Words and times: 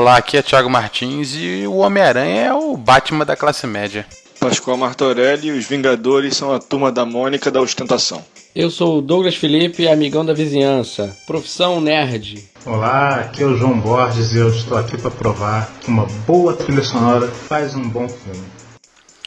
Olá, 0.00 0.16
aqui 0.16 0.38
é 0.38 0.40
Thiago 0.40 0.70
Martins 0.70 1.34
e 1.34 1.66
o 1.66 1.76
Homem-Aranha 1.76 2.40
é 2.40 2.54
o 2.54 2.74
Batman 2.74 3.26
da 3.26 3.36
classe 3.36 3.66
média. 3.66 4.06
Pascoal 4.40 4.78
Martorelli 4.78 5.48
e 5.48 5.50
os 5.50 5.66
Vingadores 5.66 6.38
são 6.38 6.54
a 6.54 6.58
turma 6.58 6.90
da 6.90 7.04
Mônica 7.04 7.50
da 7.50 7.60
ostentação. 7.60 8.24
Eu 8.54 8.70
sou 8.70 8.96
o 8.96 9.02
Douglas 9.02 9.36
Felipe, 9.36 9.86
amigão 9.86 10.24
da 10.24 10.32
vizinhança. 10.32 11.14
Profissão 11.26 11.82
nerd. 11.82 12.48
Olá, 12.64 13.16
aqui 13.16 13.42
é 13.42 13.46
o 13.46 13.58
João 13.58 13.78
Borges 13.78 14.32
e 14.32 14.38
eu 14.38 14.48
estou 14.48 14.78
aqui 14.78 14.96
para 14.96 15.10
provar 15.10 15.70
que 15.82 15.90
uma 15.90 16.06
boa 16.26 16.54
trilha 16.54 16.82
sonora 16.82 17.28
faz 17.28 17.74
um 17.74 17.86
bom 17.86 18.08
filme. 18.08 18.46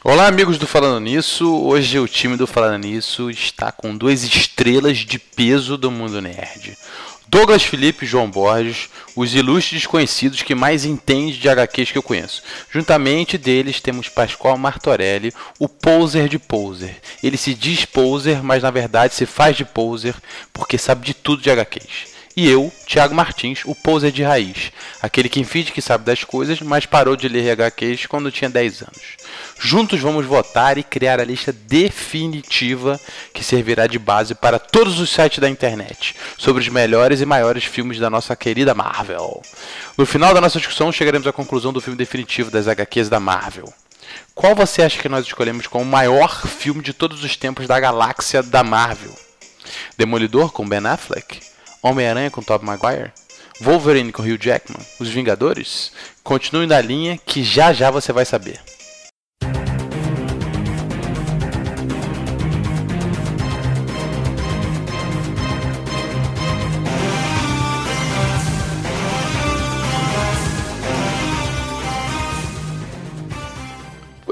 Olá, 0.02 0.26
amigos 0.26 0.58
do 0.58 0.66
Falando 0.66 1.04
Nisso. 1.04 1.50
Hoje 1.64 2.00
o 2.00 2.08
time 2.08 2.36
do 2.36 2.48
Falando 2.48 2.82
Nisso 2.82 3.30
está 3.30 3.70
com 3.70 3.96
duas 3.96 4.24
estrelas 4.24 4.98
de 4.98 5.20
peso 5.20 5.78
do 5.78 5.88
mundo 5.88 6.20
nerd. 6.20 6.76
Douglas 7.34 7.64
Felipe 7.64 8.04
e 8.04 8.08
João 8.08 8.30
Borges, 8.30 8.88
os 9.16 9.34
ilustres 9.34 9.80
desconhecidos 9.80 10.40
que 10.40 10.54
mais 10.54 10.84
entendem 10.84 11.32
de 11.32 11.48
HQs 11.48 11.90
que 11.90 11.98
eu 11.98 12.02
conheço. 12.02 12.40
Juntamente 12.70 13.36
deles 13.36 13.80
temos 13.80 14.08
Pascoal 14.08 14.56
Martorelli, 14.56 15.32
o 15.58 15.68
poser 15.68 16.28
de 16.28 16.38
poser. 16.38 17.00
Ele 17.24 17.36
se 17.36 17.52
diz 17.52 17.84
poser, 17.84 18.40
mas 18.40 18.62
na 18.62 18.70
verdade 18.70 19.16
se 19.16 19.26
faz 19.26 19.56
de 19.56 19.64
poser 19.64 20.14
porque 20.52 20.78
sabe 20.78 21.04
de 21.04 21.12
tudo 21.12 21.42
de 21.42 21.50
HQs. 21.50 22.13
E 22.36 22.50
eu, 22.50 22.72
Thiago 22.84 23.14
Martins, 23.14 23.60
o 23.64 23.76
poser 23.76 24.10
de 24.10 24.24
raiz, 24.24 24.72
aquele 25.00 25.28
que 25.28 25.44
finge 25.44 25.70
que 25.70 25.80
sabe 25.80 26.04
das 26.04 26.24
coisas, 26.24 26.60
mas 26.60 26.84
parou 26.84 27.14
de 27.14 27.28
ler 27.28 27.52
HQs 27.52 28.06
quando 28.06 28.32
tinha 28.32 28.50
10 28.50 28.82
anos. 28.82 29.02
Juntos 29.56 30.00
vamos 30.00 30.26
votar 30.26 30.76
e 30.76 30.82
criar 30.82 31.20
a 31.20 31.24
lista 31.24 31.52
definitiva 31.52 33.00
que 33.32 33.44
servirá 33.44 33.86
de 33.86 34.00
base 34.00 34.34
para 34.34 34.58
todos 34.58 34.98
os 34.98 35.10
sites 35.10 35.38
da 35.38 35.48
internet 35.48 36.16
sobre 36.36 36.60
os 36.60 36.68
melhores 36.68 37.20
e 37.20 37.26
maiores 37.26 37.64
filmes 37.64 38.00
da 38.00 38.10
nossa 38.10 38.34
querida 38.34 38.74
Marvel. 38.74 39.40
No 39.96 40.04
final 40.04 40.34
da 40.34 40.40
nossa 40.40 40.58
discussão, 40.58 40.90
chegaremos 40.90 41.28
à 41.28 41.32
conclusão 41.32 41.72
do 41.72 41.80
filme 41.80 41.96
definitivo 41.96 42.50
das 42.50 42.66
HQs 42.66 43.08
da 43.08 43.20
Marvel. 43.20 43.72
Qual 44.34 44.56
você 44.56 44.82
acha 44.82 45.00
que 45.00 45.08
nós 45.08 45.24
escolhemos 45.24 45.68
como 45.68 45.84
o 45.84 45.88
maior 45.88 46.44
filme 46.48 46.82
de 46.82 46.92
todos 46.92 47.22
os 47.22 47.36
tempos 47.36 47.68
da 47.68 47.78
galáxia 47.78 48.42
da 48.42 48.64
Marvel? 48.64 49.14
Demolidor 49.96 50.52
com 50.52 50.68
Ben 50.68 50.84
Affleck? 50.84 51.53
Homem-Aranha 51.84 52.30
com 52.30 52.42
Tobey 52.42 52.66
Maguire, 52.66 53.12
Wolverine 53.60 54.10
com 54.10 54.22
Hugh 54.22 54.38
Jackman, 54.40 54.80
Os 54.98 55.10
Vingadores? 55.10 55.92
Continue 56.22 56.66
na 56.66 56.80
linha 56.80 57.18
que 57.18 57.44
já 57.44 57.74
já 57.74 57.90
você 57.90 58.10
vai 58.10 58.24
saber. 58.24 58.58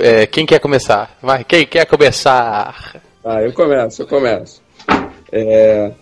É, 0.01 0.27
quem 0.27 0.47
quer 0.47 0.59
começar? 0.59 1.17
Vai, 1.21 1.45
quem 1.45 1.67
quer 1.67 1.85
começar? 1.85 2.97
Ah, 3.23 3.43
eu 3.43 3.53
começo, 3.53 4.03
eu 4.03 4.07
começo. 4.07 4.63
É, 5.31 5.93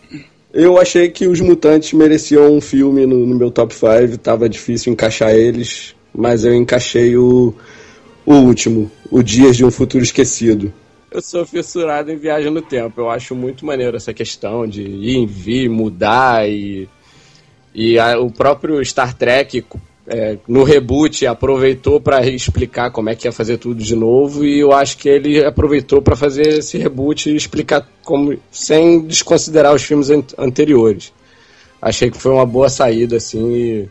eu 0.53 0.79
achei 0.79 1.09
que 1.09 1.27
os 1.27 1.41
mutantes 1.41 1.93
mereciam 1.93 2.53
um 2.53 2.61
filme 2.61 3.07
no, 3.07 3.27
no 3.27 3.37
meu 3.37 3.51
top 3.51 3.75
5. 3.75 4.19
Tava 4.19 4.49
difícil 4.49 4.93
encaixar 4.93 5.31
eles, 5.31 5.95
mas 6.15 6.45
eu 6.45 6.55
encaixei 6.55 7.17
o, 7.17 7.55
o 8.27 8.35
último, 8.35 8.91
O 9.11 9.23
Dias 9.23 9.57
de 9.57 9.65
um 9.65 9.71
Futuro 9.71 10.03
Esquecido. 10.03 10.73
Eu 11.11 11.21
sou 11.21 11.45
fissurado 11.45 12.13
em 12.13 12.17
viagem 12.17 12.51
no 12.53 12.63
tempo. 12.63 13.01
Eu 13.01 13.11
acho 13.11 13.35
muito 13.35 13.67
maneiro 13.67 13.97
essa 13.97 14.15
questão 14.15 14.67
de 14.67 14.83
ir 14.83 15.27
vir, 15.27 15.69
mudar 15.69 16.49
e. 16.49 16.89
E 17.73 18.01
a, 18.01 18.19
o 18.19 18.33
próprio 18.33 18.85
Star 18.85 19.17
Trek 19.17 19.63
é, 20.11 20.37
no 20.49 20.65
reboot 20.65 21.25
aproveitou 21.25 22.01
para 22.01 22.27
explicar 22.27 22.91
como 22.91 23.09
é 23.09 23.15
que 23.15 23.29
ia 23.29 23.33
fazer 23.33 23.59
tudo 23.59 23.81
de 23.81 23.95
novo 23.95 24.45
e 24.45 24.59
eu 24.59 24.73
acho 24.73 24.99
que 24.99 25.09
ele 25.09 25.45
aproveitou 25.45 26.03
para 26.03 26.17
fazer 26.17 26.49
esse 26.49 26.77
reboot 26.77 27.31
e 27.31 27.37
explicar 27.37 27.87
como 28.03 28.37
sem 28.51 29.07
desconsiderar 29.07 29.73
os 29.73 29.85
filmes 29.85 30.11
an 30.11 30.25
anteriores. 30.37 31.13
Achei 31.81 32.11
que 32.11 32.19
foi 32.19 32.33
uma 32.33 32.45
boa 32.45 32.69
saída 32.69 33.19
assim. 33.19 33.53
E... 33.55 33.89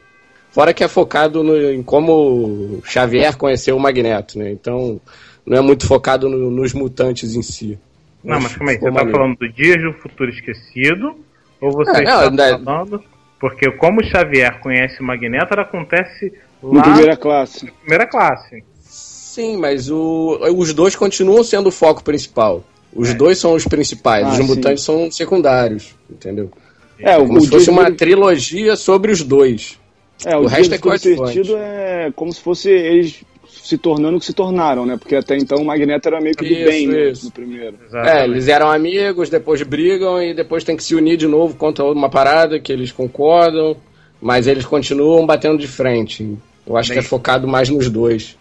Fora 0.51 0.73
que 0.73 0.83
é 0.83 0.89
focado 0.89 1.41
no, 1.41 1.71
em 1.71 1.81
como 1.81 2.81
Xavier 2.83 3.37
conheceu 3.37 3.77
o 3.77 3.79
Magneto, 3.79 4.37
né? 4.37 4.51
Então 4.51 4.99
não 5.45 5.57
é 5.57 5.61
muito 5.61 5.87
focado 5.87 6.27
no, 6.27 6.51
nos 6.51 6.73
mutantes 6.73 7.33
em 7.33 7.41
si. 7.41 7.79
Não, 8.21 8.41
mas 8.41 8.53
calma 8.57 8.71
aí, 8.71 8.77
você 8.77 8.89
está 8.89 9.07
falando 9.07 9.37
do 9.37 9.49
Dias 9.53 9.81
do 9.81 9.93
Futuro 9.93 10.29
Esquecido? 10.29 11.15
Ou 11.61 11.71
você 11.71 11.91
é, 11.91 12.03
está 12.03 12.51
não, 12.51 12.65
falando 12.65 13.03
porque 13.39 13.71
como 13.71 14.01
o 14.01 14.03
Xavier 14.03 14.59
conhece 14.59 14.99
o 15.01 15.03
Magneto, 15.03 15.53
ela 15.53 15.61
acontece 15.61 16.33
lá... 16.61 16.73
Na 16.73 16.83
primeira 16.83 17.17
classe. 17.17 17.65
Na 17.65 17.71
primeira 17.71 18.07
classe. 18.07 18.63
Sim, 18.81 19.57
mas 19.57 19.89
o, 19.89 20.39
os 20.55 20.73
dois 20.73 20.95
continuam 20.95 21.43
sendo 21.43 21.67
o 21.67 21.71
foco 21.71 22.03
principal. 22.03 22.63
Os 22.93 23.09
é. 23.09 23.13
dois 23.13 23.37
são 23.37 23.53
os 23.53 23.65
principais, 23.65 24.25
ah, 24.25 24.31
os 24.31 24.39
mutantes 24.39 24.83
sim. 24.83 24.85
são 24.85 25.11
secundários, 25.11 25.95
entendeu? 26.09 26.51
É, 26.99 27.15
como 27.15 27.37
o 27.37 27.41
se 27.41 27.47
fosse 27.47 27.69
uma 27.69 27.91
trilogia 27.91 28.75
sobre 28.75 29.11
os 29.11 29.23
dois. 29.23 29.79
É, 30.25 30.35
o, 30.35 30.41
o 30.41 30.47
resto 30.47 30.73
é 30.73 30.77
divertido 30.77 31.55
é 31.57 32.11
como 32.15 32.33
se 32.33 32.41
fosse 32.41 32.69
eles 32.69 33.23
se 33.49 33.77
tornando 33.77 34.17
o 34.17 34.19
que 34.19 34.25
se 34.25 34.33
tornaram, 34.33 34.85
né? 34.85 34.97
Porque 34.97 35.15
até 35.15 35.35
então 35.37 35.59
o 35.59 35.65
Magneto 35.65 36.07
era 36.07 36.21
meio 36.21 36.35
que 36.35 36.45
do 36.45 36.53
isso, 36.53 36.65
bem 36.65 36.87
né? 36.87 37.13
no 37.23 37.31
primeiro. 37.31 37.77
Exatamente. 37.85 38.17
É, 38.17 38.23
eles 38.25 38.47
eram 38.47 38.71
amigos, 38.71 39.29
depois 39.29 39.61
brigam 39.63 40.21
e 40.21 40.33
depois 40.33 40.63
tem 40.63 40.77
que 40.77 40.83
se 40.83 40.95
unir 40.95 41.17
de 41.17 41.27
novo 41.27 41.55
contra 41.55 41.83
uma 41.85 42.09
parada 42.09 42.59
que 42.59 42.71
eles 42.71 42.91
concordam, 42.91 43.75
mas 44.21 44.47
eles 44.47 44.65
continuam 44.65 45.25
batendo 45.25 45.57
de 45.57 45.67
frente. 45.67 46.37
Eu 46.65 46.77
acho 46.77 46.89
Bem, 46.89 46.99
que 46.99 47.05
é 47.05 47.07
focado 47.07 47.47
mais 47.47 47.69
nos 47.69 47.89
dois. 47.89 48.37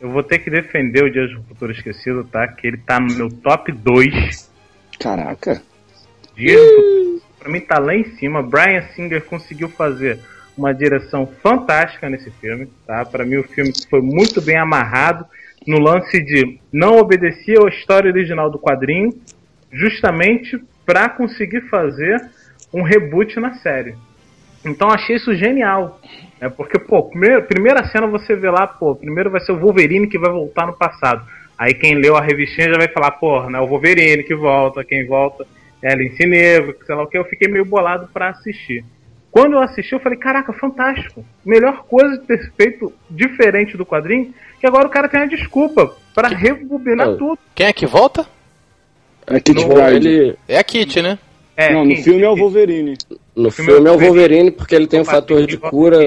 Eu 0.00 0.10
vou 0.10 0.22
ter 0.22 0.38
que 0.38 0.50
defender 0.50 1.04
o 1.04 1.10
Dias 1.10 1.30
do 1.32 1.42
Futuro 1.42 1.72
Esquecido, 1.72 2.24
tá? 2.24 2.46
Que 2.46 2.68
ele 2.68 2.76
tá 2.76 3.00
no 3.00 3.12
meu 3.14 3.28
top 3.28 3.72
2. 3.72 4.50
Caraca. 5.00 5.62
Dias 6.36 6.60
do 6.60 6.76
Futuro, 6.76 7.22
pra 7.40 7.50
mim 7.50 7.60
tá 7.60 7.78
lá 7.78 7.94
em 7.94 8.04
cima. 8.16 8.42
Brian 8.42 8.82
Singer 8.94 9.24
conseguiu 9.24 9.68
fazer 9.68 10.20
uma 10.56 10.72
direção 10.72 11.26
fantástica 11.42 12.08
nesse 12.08 12.30
filme, 12.30 12.68
tá? 12.86 13.04
Para 13.04 13.24
mim 13.24 13.36
o 13.36 13.44
filme 13.44 13.72
foi 13.90 14.00
muito 14.00 14.40
bem 14.40 14.56
amarrado 14.56 15.26
no 15.66 15.78
lance 15.78 16.22
de 16.22 16.58
não 16.72 16.96
obedecer 16.96 17.58
à 17.62 17.68
história 17.68 18.10
original 18.10 18.50
do 18.50 18.58
quadrinho, 18.58 19.10
justamente 19.70 20.58
para 20.84 21.08
conseguir 21.08 21.62
fazer 21.68 22.30
um 22.72 22.82
reboot 22.82 23.38
na 23.40 23.54
série. 23.54 23.94
Então 24.64 24.90
achei 24.90 25.16
isso 25.16 25.34
genial. 25.34 26.00
É 26.40 26.48
porque, 26.48 26.78
pô, 26.78 27.02
primeira, 27.04 27.42
primeira 27.42 27.84
cena 27.86 28.06
você 28.06 28.34
vê 28.34 28.50
lá, 28.50 28.66
pô, 28.66 28.94
primeiro 28.94 29.30
vai 29.30 29.40
ser 29.40 29.52
o 29.52 29.58
Wolverine 29.58 30.06
que 30.06 30.18
vai 30.18 30.30
voltar 30.30 30.66
no 30.66 30.76
passado. 30.76 31.26
Aí 31.58 31.72
quem 31.74 31.94
leu 31.94 32.16
a 32.16 32.20
revistinha 32.20 32.68
já 32.68 32.78
vai 32.78 32.88
falar, 32.88 33.12
porra, 33.12 33.50
né, 33.50 33.58
o 33.58 33.66
Wolverine 33.66 34.22
que 34.22 34.34
volta, 34.34 34.84
quem 34.84 35.06
volta 35.06 35.46
é 35.82 35.94
Lince 35.94 36.26
Negro, 36.26 36.76
sei 36.84 36.94
lá 36.94 37.02
o 37.02 37.06
que. 37.06 37.16
Eu 37.16 37.24
fiquei 37.24 37.48
meio 37.48 37.64
bolado 37.64 38.08
para 38.12 38.28
assistir. 38.28 38.84
Quando 39.36 39.52
eu 39.52 39.60
assisti, 39.60 39.92
eu 39.92 40.00
falei, 40.00 40.18
caraca, 40.18 40.50
fantástico. 40.54 41.22
Melhor 41.44 41.84
coisa 41.84 42.16
de 42.16 42.24
ter 42.24 42.50
feito 42.56 42.90
diferente 43.10 43.76
do 43.76 43.84
quadrinho, 43.84 44.32
que 44.58 44.66
agora 44.66 44.86
o 44.86 44.90
cara 44.90 45.10
tem 45.10 45.20
a 45.20 45.26
desculpa 45.26 45.94
para 46.14 46.28
rebobinar 46.28 47.10
oh. 47.10 47.16
tudo. 47.18 47.38
Quem 47.54 47.66
é 47.66 47.72
que 47.74 47.84
volta? 47.84 48.26
É 49.26 49.38
Kit 49.38 49.62
Pride. 49.62 50.08
Ele... 50.08 50.36
É 50.48 50.58
a 50.58 50.64
Kit, 50.64 51.02
né? 51.02 51.18
É, 51.54 51.70
Não, 51.70 51.84
no 51.84 51.96
filme 51.96 52.22
é 52.22 52.30
o 52.30 52.34
Wolverine. 52.34 52.96
No 53.34 53.50
filme, 53.50 53.72
filme 53.72 53.90
é 53.90 53.92
o 53.92 53.98
Wolverine 53.98 54.50
porque 54.50 54.74
ele 54.74 54.86
tem 54.86 55.02
um 55.02 55.04
fator 55.04 55.46
de 55.46 55.58
cura. 55.58 55.98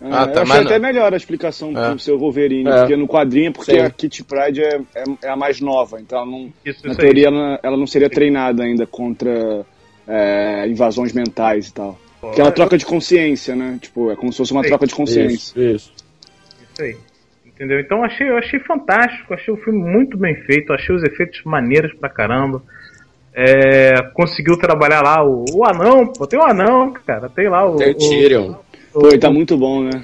Ah, 0.00 0.26
tá, 0.26 0.40
eu 0.40 0.42
achei 0.42 0.62
até 0.62 0.78
melhor 0.80 1.14
a 1.14 1.16
explicação 1.16 1.70
é. 1.78 1.94
do 1.94 2.00
seu 2.00 2.18
Wolverine, 2.18 2.68
é. 2.68 2.80
porque 2.80 2.96
no 2.96 3.06
quadrinho, 3.06 3.50
é 3.50 3.52
porque 3.52 3.74
Sim. 3.74 3.78
a 3.78 3.90
Kit 3.90 4.24
Pride 4.24 4.60
é, 4.60 4.80
é, 4.96 5.04
é, 5.22 5.28
a 5.28 5.36
mais 5.36 5.60
nova, 5.60 6.00
então 6.00 6.18
ela 6.18 6.26
não, 6.26 6.52
isso, 6.64 6.84
na 6.84 6.96
teoria 6.96 7.28
ela, 7.28 7.60
ela, 7.62 7.76
não 7.76 7.86
seria 7.86 8.10
treinada 8.10 8.64
ainda 8.64 8.88
contra 8.88 9.64
é, 10.08 10.66
invasões 10.66 11.12
mentais 11.12 11.68
e 11.68 11.74
tal. 11.74 11.96
Que 12.30 12.40
é 12.40 12.44
uma 12.44 12.52
troca 12.52 12.78
de 12.78 12.86
consciência, 12.86 13.56
né? 13.56 13.78
Tipo, 13.80 14.12
é 14.12 14.16
como 14.16 14.32
se 14.32 14.38
fosse 14.38 14.52
uma 14.52 14.62
troca 14.62 14.86
de 14.86 14.94
consciência. 14.94 15.34
Isso, 15.34 15.60
isso. 15.60 15.92
Isso 16.72 16.82
aí. 16.82 16.96
Entendeu? 17.44 17.80
Então 17.80 18.04
achei, 18.04 18.28
eu 18.28 18.38
achei 18.38 18.60
fantástico, 18.60 19.34
achei 19.34 19.52
o 19.52 19.56
filme 19.56 19.78
muito 19.78 20.16
bem 20.16 20.34
feito, 20.42 20.72
achei 20.72 20.94
os 20.94 21.02
efeitos 21.02 21.42
maneiros 21.44 21.92
pra 21.94 22.08
caramba. 22.08 22.62
É, 23.34 23.94
conseguiu 24.14 24.56
trabalhar 24.58 25.02
lá 25.02 25.24
o, 25.24 25.44
o 25.52 25.64
anão, 25.64 26.06
pô, 26.06 26.26
tem 26.26 26.38
o 26.38 26.44
anão, 26.44 26.92
cara, 26.92 27.28
tem 27.28 27.48
lá 27.48 27.66
o. 27.68 27.76
Tem 27.76 27.90
o 27.90 27.94
Tyrion. 27.94 28.54
Pô, 28.92 29.08
ele 29.08 29.18
tá 29.18 29.30
muito 29.30 29.56
bom, 29.56 29.82
né? 29.82 30.02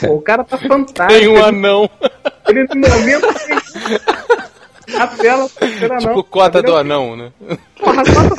Pô, 0.00 0.14
o 0.14 0.22
cara 0.22 0.42
tá 0.42 0.56
fantástico. 0.58 1.20
Tem 1.20 1.28
um 1.28 1.42
anão. 1.42 1.88
Ele 2.48 2.64
no 2.64 2.88
momento 2.88 3.26
a 4.98 5.06
tela 5.08 5.48
anão. 5.84 5.98
Tipo 5.98 6.24
cota 6.24 6.62
do 6.62 6.76
anão, 6.76 7.16
né? 7.16 7.32
Porra, 7.78 8.02
cota. 8.02 8.36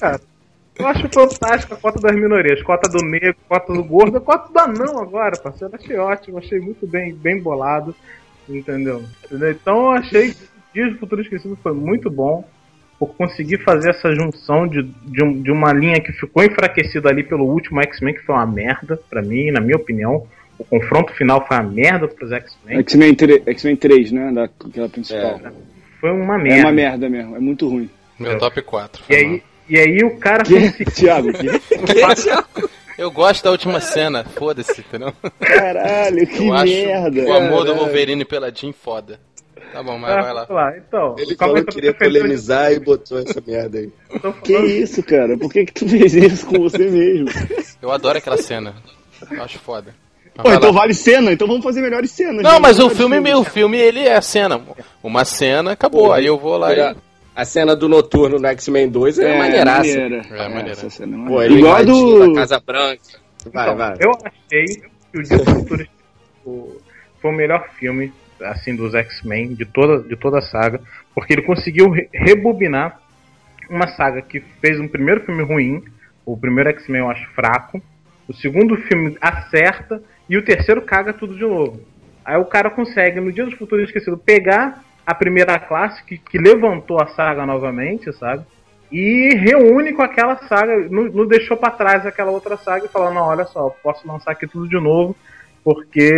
Cara, 0.00 0.20
eu 0.78 0.86
acho 0.86 1.08
fantástico 1.08 1.74
a 1.74 1.76
cota 1.76 2.00
das 2.00 2.14
minorias. 2.14 2.62
Cota 2.62 2.88
do 2.88 3.04
negro, 3.04 3.36
cota 3.48 3.72
do 3.72 3.84
gordo, 3.84 4.20
cota 4.20 4.52
do 4.52 4.58
anão 4.58 4.98
agora, 5.00 5.38
parceiro. 5.38 5.74
Achei 5.74 5.96
ótimo, 5.96 6.38
achei 6.38 6.60
muito 6.60 6.86
bem, 6.86 7.14
bem 7.14 7.40
bolado. 7.40 7.94
Entendeu? 8.48 9.04
entendeu? 9.24 9.50
Então 9.50 9.84
eu 9.84 9.90
achei 9.92 10.32
que 10.32 10.52
Dias 10.74 10.92
do 10.92 10.98
Futuro 10.98 11.20
Esquecido 11.20 11.56
foi 11.62 11.72
muito 11.72 12.10
bom 12.10 12.44
por 12.98 13.14
conseguir 13.14 13.58
fazer 13.58 13.90
essa 13.90 14.14
junção 14.14 14.66
de, 14.66 14.82
de, 14.82 15.24
um, 15.24 15.42
de 15.42 15.50
uma 15.50 15.72
linha 15.72 16.00
que 16.00 16.12
ficou 16.12 16.44
enfraquecida 16.44 17.08
ali 17.08 17.24
pelo 17.24 17.44
último 17.44 17.80
X-Men, 17.82 18.14
que 18.14 18.22
foi 18.22 18.34
uma 18.34 18.46
merda, 18.46 18.98
para 19.10 19.20
mim, 19.20 19.50
na 19.50 19.60
minha 19.60 19.76
opinião. 19.76 20.26
o 20.58 20.64
confronto 20.64 21.12
final 21.14 21.44
foi 21.46 21.56
uma 21.56 21.68
merda 21.68 22.06
pros 22.06 22.30
X-Men. 22.30 22.78
X-Men 22.78 23.14
3, 23.14 23.42
X-Men 23.48 23.76
3, 23.76 24.12
né? 24.12 24.32
Daquela 24.32 24.88
principal. 24.88 25.40
É. 25.44 25.52
Foi 26.00 26.10
uma 26.10 26.38
merda. 26.38 26.60
É 26.60 26.62
uma 26.64 26.72
merda 26.72 27.08
mesmo, 27.08 27.36
é 27.36 27.40
muito 27.40 27.68
ruim. 27.68 27.90
Meu 28.18 28.38
top 28.38 28.62
4. 28.62 29.04
E 29.10 29.14
aí, 29.14 29.42
e 29.72 29.78
aí 29.78 30.04
o 30.04 30.18
cara 30.18 30.42
que, 30.42 30.54
conseguiu. 30.54 30.92
Thiago, 30.92 31.32
que? 31.32 31.48
Thiago? 32.22 32.70
Eu 32.98 33.10
gosto 33.10 33.42
da 33.42 33.50
última 33.50 33.80
cena, 33.80 34.22
foda-se, 34.22 34.82
entendeu? 34.82 35.14
Caralho, 35.40 36.26
que 36.26 36.46
Eu 36.46 36.52
merda. 36.52 37.22
O 37.22 37.32
amor 37.32 37.64
do 37.64 37.74
Wolverine 37.74 38.22
pela 38.22 38.54
Jean 38.54 38.72
foda. 38.74 39.18
Tá 39.72 39.82
bom, 39.82 39.96
mas 39.96 40.10
ah, 40.10 40.20
vai 40.20 40.34
lá. 40.34 40.46
lá. 40.50 40.76
Então, 40.76 41.16
Ele 41.18 41.34
falou 41.34 41.56
que 41.64 41.72
queria 41.72 41.94
polemizar 41.94 42.68
de... 42.68 42.76
e 42.76 42.80
botou 42.80 43.18
essa 43.18 43.42
merda 43.46 43.78
aí. 43.78 43.90
Que 44.44 44.58
isso, 44.58 45.02
cara? 45.02 45.38
Por 45.38 45.50
que, 45.50 45.64
que 45.64 45.72
tu 45.72 45.88
fez 45.88 46.12
isso 46.12 46.44
com 46.44 46.58
você 46.58 46.90
mesmo? 46.90 47.28
Eu 47.80 47.90
adoro 47.90 48.18
aquela 48.18 48.36
cena. 48.36 48.74
Eu 49.30 49.42
acho 49.42 49.58
foda. 49.58 49.94
Pô, 50.34 50.52
então 50.52 50.70
lá. 50.70 50.80
vale 50.80 50.92
cena, 50.92 51.32
então 51.32 51.48
vamos 51.48 51.64
fazer 51.64 51.80
melhores 51.80 52.10
cenas. 52.10 52.42
Não, 52.42 52.60
mas 52.60 52.78
o 52.78 52.90
filme, 52.90 53.34
o 53.34 53.44
filme, 53.44 53.78
ele 53.78 54.00
é 54.00 54.20
cena. 54.20 54.60
Uma 55.02 55.24
cena, 55.24 55.72
acabou. 55.72 56.08
Pô, 56.08 56.12
aí 56.12 56.26
eu 56.26 56.38
vou 56.38 56.58
lá 56.58 56.74
e... 56.74 57.11
A 57.34 57.44
cena 57.44 57.74
do 57.74 57.88
Noturno 57.88 58.38
no 58.38 58.46
X-Men 58.48 58.90
2 58.90 59.18
é, 59.18 59.34
é 59.34 59.38
maneiraça. 59.38 59.78
Maneira. 59.78 60.26
É, 60.30 60.48
maneira. 60.48 60.72
É 60.72 61.28
Pô, 61.28 61.42
ele 61.42 61.58
Igual 61.58 61.84
do... 61.84 62.34
Casa 62.34 62.60
Branca. 62.60 63.00
Vai, 63.52 63.64
então, 63.64 63.76
vai. 63.76 63.96
Eu 63.98 64.12
achei 64.22 64.66
que 65.10 65.18
o 65.18 65.22
Dia 65.22 65.38
do 65.38 65.44
Futuro 65.44 65.88
foi 66.44 67.30
o 67.30 67.34
melhor 67.34 67.68
filme 67.78 68.12
assim 68.42 68.74
dos 68.74 68.94
X-Men 68.94 69.54
de 69.54 69.64
toda, 69.64 70.02
de 70.02 70.16
toda 70.16 70.38
a 70.38 70.42
saga, 70.42 70.80
porque 71.14 71.32
ele 71.32 71.42
conseguiu 71.42 71.90
re 71.90 72.08
rebobinar 72.12 73.00
uma 73.70 73.86
saga 73.88 74.20
que 74.20 74.40
fez 74.60 74.78
um 74.80 74.88
primeiro 74.88 75.24
filme 75.24 75.42
ruim, 75.42 75.84
o 76.26 76.36
primeiro 76.36 76.70
X-Men 76.70 77.02
eu 77.02 77.10
acho 77.10 77.26
fraco, 77.34 77.80
o 78.28 78.34
segundo 78.34 78.76
filme 78.76 79.16
acerta 79.20 80.02
e 80.28 80.36
o 80.36 80.44
terceiro 80.44 80.82
caga 80.82 81.12
tudo 81.12 81.34
de 81.34 81.42
novo. 81.42 81.80
Aí 82.24 82.36
o 82.36 82.44
cara 82.44 82.70
consegue, 82.70 83.20
no 83.20 83.32
Dia 83.32 83.44
do 83.44 83.56
Futuro 83.56 83.82
Esquecido, 83.82 84.16
pegar 84.16 84.84
a 85.06 85.14
primeira 85.14 85.58
classe 85.58 86.04
que, 86.04 86.18
que 86.18 86.38
levantou 86.38 87.00
a 87.00 87.08
saga 87.08 87.44
novamente, 87.44 88.12
sabe? 88.12 88.44
E 88.90 89.34
reúne 89.36 89.94
com 89.94 90.02
aquela 90.02 90.36
saga, 90.46 90.86
não, 90.90 91.04
não 91.04 91.26
deixou 91.26 91.56
para 91.56 91.70
trás 91.70 92.06
aquela 92.06 92.30
outra 92.30 92.56
saga 92.56 92.84
e 92.84 92.88
falou, 92.88 93.12
não, 93.12 93.22
olha 93.22 93.44
só, 93.46 93.70
posso 93.82 94.06
lançar 94.06 94.32
aqui 94.32 94.46
tudo 94.46 94.68
de 94.68 94.78
novo, 94.78 95.16
porque 95.64 96.12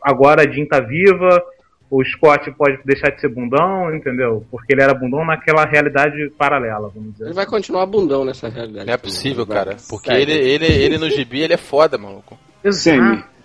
agora 0.00 0.42
a 0.42 0.50
Jean 0.50 0.66
tá 0.66 0.78
viva, 0.80 1.42
o 1.90 2.04
Scott 2.04 2.50
pode 2.52 2.78
deixar 2.84 3.10
de 3.10 3.20
ser 3.20 3.28
bundão, 3.28 3.94
entendeu? 3.94 4.44
Porque 4.50 4.72
ele 4.72 4.82
era 4.82 4.94
bundão 4.94 5.24
naquela 5.24 5.64
realidade 5.64 6.30
paralela, 6.38 6.90
vamos 6.94 7.12
dizer. 7.12 7.26
Ele 7.26 7.34
vai 7.34 7.46
continuar 7.46 7.86
bundão 7.86 8.24
nessa 8.24 8.48
realidade. 8.48 8.86
Não 8.86 8.94
é 8.94 8.96
possível, 8.96 9.46
cara. 9.46 9.76
Porque 9.88 10.10
ele, 10.10 10.32
ele, 10.32 10.66
ele 10.66 10.98
no 10.98 11.10
gibi 11.10 11.42
ele 11.42 11.54
é 11.54 11.58
foda, 11.58 11.98
maluco. 11.98 12.38
Exato. 12.62 13.35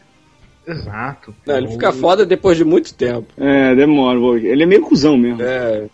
Exato. 0.67 1.33
Não, 1.45 1.57
ele 1.57 1.67
fica 1.69 1.91
foda 1.91 2.25
depois 2.25 2.57
de 2.57 2.63
muito 2.63 2.93
tempo. 2.93 3.27
É, 3.37 3.75
demora. 3.75 4.19
Ele 4.39 4.63
é 4.63 4.65
meio 4.65 4.81
cuzão 4.81 5.17
mesmo. 5.17 5.41
É. 5.41 5.87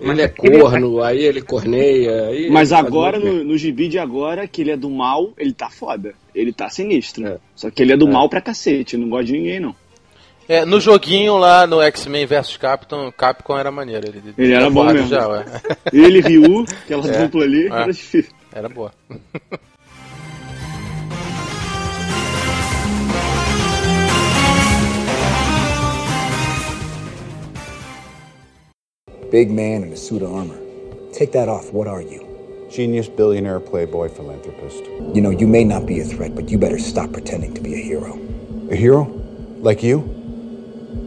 Ele 0.00 0.22
é 0.22 0.28
corno, 0.28 1.02
aí 1.02 1.24
ele 1.24 1.42
corneia. 1.42 2.28
Aí 2.28 2.50
Mas 2.50 2.72
agora, 2.72 3.18
no, 3.18 3.44
no 3.44 3.58
gibi 3.58 3.88
de 3.88 3.98
agora, 3.98 4.46
que 4.46 4.60
ele 4.60 4.70
é 4.70 4.76
do 4.76 4.88
mal, 4.88 5.32
ele 5.36 5.52
tá 5.52 5.68
foda. 5.68 6.14
Ele 6.34 6.52
tá 6.52 6.68
sinistro. 6.68 7.26
É. 7.26 7.38
Só 7.54 7.70
que 7.70 7.82
ele 7.82 7.92
é 7.92 7.96
do 7.96 8.08
é. 8.08 8.12
mal 8.12 8.28
pra 8.28 8.40
cacete, 8.40 8.96
não 8.96 9.08
gosta 9.08 9.26
de 9.26 9.32
ninguém, 9.32 9.60
não. 9.60 9.74
É, 10.48 10.64
no 10.64 10.80
joguinho 10.80 11.36
lá 11.36 11.66
no 11.66 11.82
X-Men 11.82 12.24
vs 12.24 12.56
Capcom, 12.56 13.12
Capcom 13.12 13.58
era 13.58 13.70
maneiro. 13.70 14.08
Ele, 14.08 14.34
ele 14.38 14.52
era 14.54 14.70
bom 14.70 14.84
mesmo. 14.84 15.08
Já, 15.08 15.28
ué. 15.28 15.44
Ele, 15.92 16.20
Ryu, 16.20 16.64
aquela 16.84 17.06
é, 17.12 17.22
dupla 17.22 17.44
ali, 17.44 17.64
é. 17.64 17.66
era 17.66 17.92
difícil. 17.92 18.32
Era 18.52 18.68
boa. 18.68 18.92
Big 29.30 29.50
man 29.50 29.82
in 29.82 29.92
a 29.92 29.96
suit 29.96 30.22
of 30.22 30.32
armor. 30.32 30.58
Take 31.12 31.32
that 31.32 31.50
off. 31.50 31.70
What 31.70 31.86
are 31.86 32.00
you? 32.00 32.26
Genius, 32.70 33.08
billionaire, 33.08 33.60
playboy, 33.60 34.08
philanthropist. 34.08 34.82
You 35.14 35.20
know, 35.20 35.28
you 35.28 35.46
may 35.46 35.64
not 35.64 35.84
be 35.84 36.00
a 36.00 36.04
threat, 36.04 36.34
but 36.34 36.48
you 36.48 36.56
better 36.56 36.78
stop 36.78 37.12
pretending 37.12 37.52
to 37.52 37.60
be 37.60 37.74
a 37.74 37.76
hero. 37.76 38.18
A 38.70 38.74
hero? 38.74 39.04
Like 39.58 39.82
you? 39.82 40.14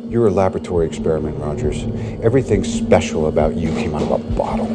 You're 0.07 0.27
a 0.27 0.31
laboratory 0.31 0.85
experiment, 0.85 1.39
Rogers. 1.39 1.83
Everything 2.21 2.63
special 2.63 3.25
about 3.25 3.55
you 3.55 3.69
came 3.69 3.95
out 3.95 4.03
of 4.03 4.11
a 4.11 4.35
bottle. 4.35 4.67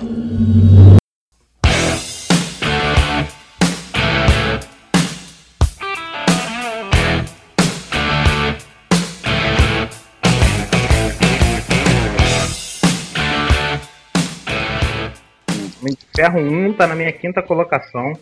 Ferro 16.26 16.40
1 16.40 16.72
tá 16.72 16.86
na 16.86 16.96
minha 16.96 17.12
quinta 17.12 17.40
colocação. 17.40 18.12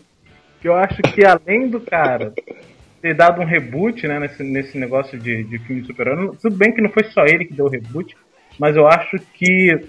Que 0.61 0.67
eu 0.67 0.75
acho 0.75 1.01
que 1.01 1.25
além 1.25 1.67
do 1.67 1.79
cara 1.79 2.33
ter 3.01 3.13
dado 3.13 3.41
um 3.41 3.45
reboot 3.45 4.07
né, 4.07 4.19
nesse, 4.19 4.43
nesse 4.43 4.77
negócio 4.77 5.17
de, 5.17 5.43
de 5.43 5.59
filme 5.59 5.81
de 5.81 5.87
super-herói, 5.87 6.31
tudo 6.41 6.55
bem 6.55 6.71
que 6.71 6.81
não 6.81 6.89
foi 6.89 7.03
só 7.05 7.23
ele 7.25 7.45
que 7.45 7.53
deu 7.53 7.65
o 7.65 7.69
reboot, 7.69 8.15
mas 8.59 8.75
eu 8.75 8.87
acho 8.87 9.17
que 9.33 9.79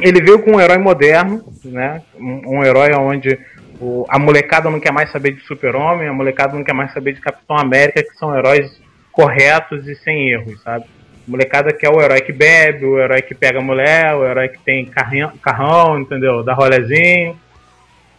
ele 0.00 0.22
veio 0.22 0.42
com 0.42 0.52
um 0.52 0.60
herói 0.60 0.78
moderno, 0.78 1.44
né? 1.64 2.02
Um, 2.16 2.58
um 2.58 2.64
herói 2.64 2.90
onde 2.94 3.38
o, 3.80 4.04
a 4.08 4.18
molecada 4.18 4.70
não 4.70 4.80
quer 4.80 4.92
mais 4.92 5.12
saber 5.12 5.32
de 5.32 5.42
Super-Homem, 5.42 6.08
a 6.08 6.12
molecada 6.12 6.56
não 6.56 6.64
quer 6.64 6.74
mais 6.74 6.92
saber 6.92 7.12
de 7.12 7.20
Capitão 7.20 7.56
América, 7.56 8.02
que 8.02 8.14
são 8.14 8.36
heróis 8.36 8.80
corretos 9.12 9.86
e 9.86 9.94
sem 9.96 10.30
erros, 10.30 10.60
sabe? 10.62 10.86
Molecada 11.30 11.72
quer 11.72 11.88
o 11.90 12.02
herói 12.02 12.20
que 12.22 12.32
bebe, 12.32 12.84
o 12.84 12.98
herói 12.98 13.22
que 13.22 13.36
pega 13.36 13.60
a 13.60 13.62
mulher, 13.62 14.16
o 14.16 14.26
herói 14.26 14.48
que 14.48 14.58
tem 14.58 14.84
carrão, 14.84 15.32
carrão 15.38 16.00
entendeu? 16.00 16.42
Da 16.42 16.52
rolezinho, 16.52 17.38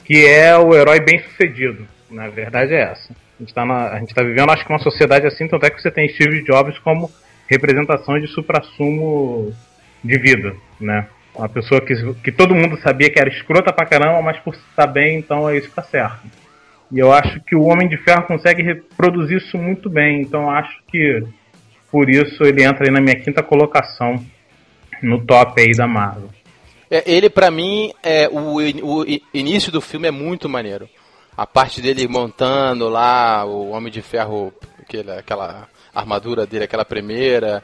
que 0.06 0.26
é 0.26 0.56
o 0.58 0.74
herói 0.74 1.02
bem 1.02 1.20
sucedido. 1.20 1.86
Na 2.10 2.30
verdade 2.30 2.74
é 2.74 2.84
essa. 2.84 3.12
A 3.12 3.40
gente 3.40 3.50
está 3.50 3.64
a 3.64 4.00
gente 4.00 4.16
tá 4.16 4.24
vivendo, 4.24 4.50
acho 4.50 4.66
que 4.66 4.72
uma 4.72 4.80
sociedade 4.80 5.28
assim, 5.28 5.46
tanto 5.46 5.66
é 5.66 5.70
que 5.70 5.82
você 5.82 5.92
tem 5.92 6.08
Steve 6.08 6.42
Jobs 6.44 6.80
como 6.80 7.12
representação 7.50 8.18
de 8.18 8.28
supra-sumo 8.28 9.54
de 10.02 10.18
vida, 10.18 10.56
né? 10.80 11.06
Uma 11.36 11.50
pessoa 11.50 11.82
que, 11.82 11.94
que 12.24 12.32
todo 12.32 12.56
mundo 12.56 12.80
sabia 12.80 13.10
que 13.10 13.20
era 13.20 13.30
escrota 13.30 13.74
pra 13.74 13.86
caramba, 13.86 14.22
mas 14.22 14.40
por 14.40 14.54
estar 14.54 14.88
bem, 14.88 15.18
então 15.18 15.50
é 15.50 15.58
isso 15.58 15.68
que 15.68 15.76
tá 15.76 15.84
certo. 15.84 16.22
E 16.90 16.98
eu 16.98 17.12
acho 17.12 17.42
que 17.42 17.58
o 17.58 17.64
Homem 17.64 17.90
de 17.90 17.98
Ferro 17.98 18.24
consegue 18.24 18.62
reproduzir 18.62 19.38
isso 19.38 19.58
muito 19.58 19.90
bem, 19.90 20.22
então 20.22 20.50
acho 20.50 20.78
que 20.88 21.22
por 21.92 22.10
isso 22.10 22.44
ele 22.44 22.64
entra 22.64 22.86
aí 22.86 22.92
na 22.92 23.02
minha 23.02 23.20
quinta 23.20 23.44
colocação 23.44 24.24
no 25.02 25.24
top 25.26 25.60
aí 25.62 25.76
da 25.76 25.88
Marvel. 25.88 26.30
É, 26.90 27.04
ele, 27.06 27.30
para 27.30 27.50
mim, 27.50 27.94
é, 28.04 28.28
o, 28.30 28.58
o, 28.58 29.06
início 29.34 29.72
do 29.72 29.80
filme 29.80 30.08
é 30.08 30.12
muito 30.12 30.50
maneiro. 30.50 30.90
A 31.36 31.48
parte 31.48 31.82
dele 31.82 32.08
montando 32.08 32.90
lá 32.90 33.46
o 33.46 33.70
Homem 33.70 33.92
de 33.92 34.02
Ferro, 34.02 34.54
aquele, 34.78 35.12
aquela 35.12 35.70
armadura 35.94 36.46
dele, 36.46 36.66
aquela 36.66 36.84
primeira, 36.84 37.64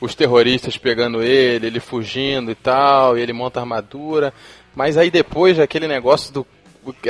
os 0.00 0.14
terroristas 0.14 0.78
pegando 0.78 1.22
ele, 1.22 1.66
ele 1.66 1.80
fugindo 1.80 2.50
e 2.50 2.54
tal, 2.54 3.16
e 3.16 3.20
ele 3.20 3.32
monta 3.32 3.60
a 3.60 3.62
armadura. 3.62 4.32
Mas 4.74 4.96
aí 4.96 5.10
depois 5.10 5.60
aquele 5.60 5.86
negócio 5.86 6.32
do. 6.32 6.46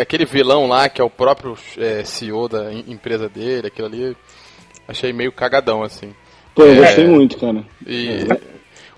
aquele 0.00 0.24
vilão 0.24 0.66
lá, 0.66 0.88
que 0.88 1.00
é 1.00 1.04
o 1.04 1.08
próprio 1.08 1.56
é, 1.78 2.04
CEO 2.04 2.48
da 2.48 2.72
empresa 2.72 3.28
dele, 3.28 3.68
aquilo 3.68 3.86
ali, 3.86 4.16
achei 4.88 5.12
meio 5.12 5.30
cagadão, 5.30 5.82
assim. 5.84 6.12
Pô, 6.54 6.62
eu 6.62 6.72
é, 6.72 6.76
gostei 6.76 7.06
muito, 7.06 7.38
cara. 7.38 7.64
E. 7.86 8.26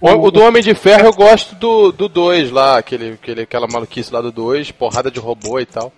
O, 0.00 0.26
o, 0.26 0.30
do 0.30 0.42
Homem 0.42 0.62
de 0.62 0.74
Ferro 0.74 1.06
eu 1.06 1.12
gosto 1.12 1.54
do 1.54 1.92
2 1.92 2.50
do 2.50 2.54
lá, 2.54 2.78
aquele, 2.78 3.12
aquele, 3.12 3.42
aquela 3.42 3.66
maluquice 3.66 4.12
lá 4.12 4.20
do 4.20 4.30
2, 4.30 4.70
porrada 4.72 5.10
de 5.10 5.18
robô 5.18 5.58
e 5.58 5.64
tal. 5.64 5.92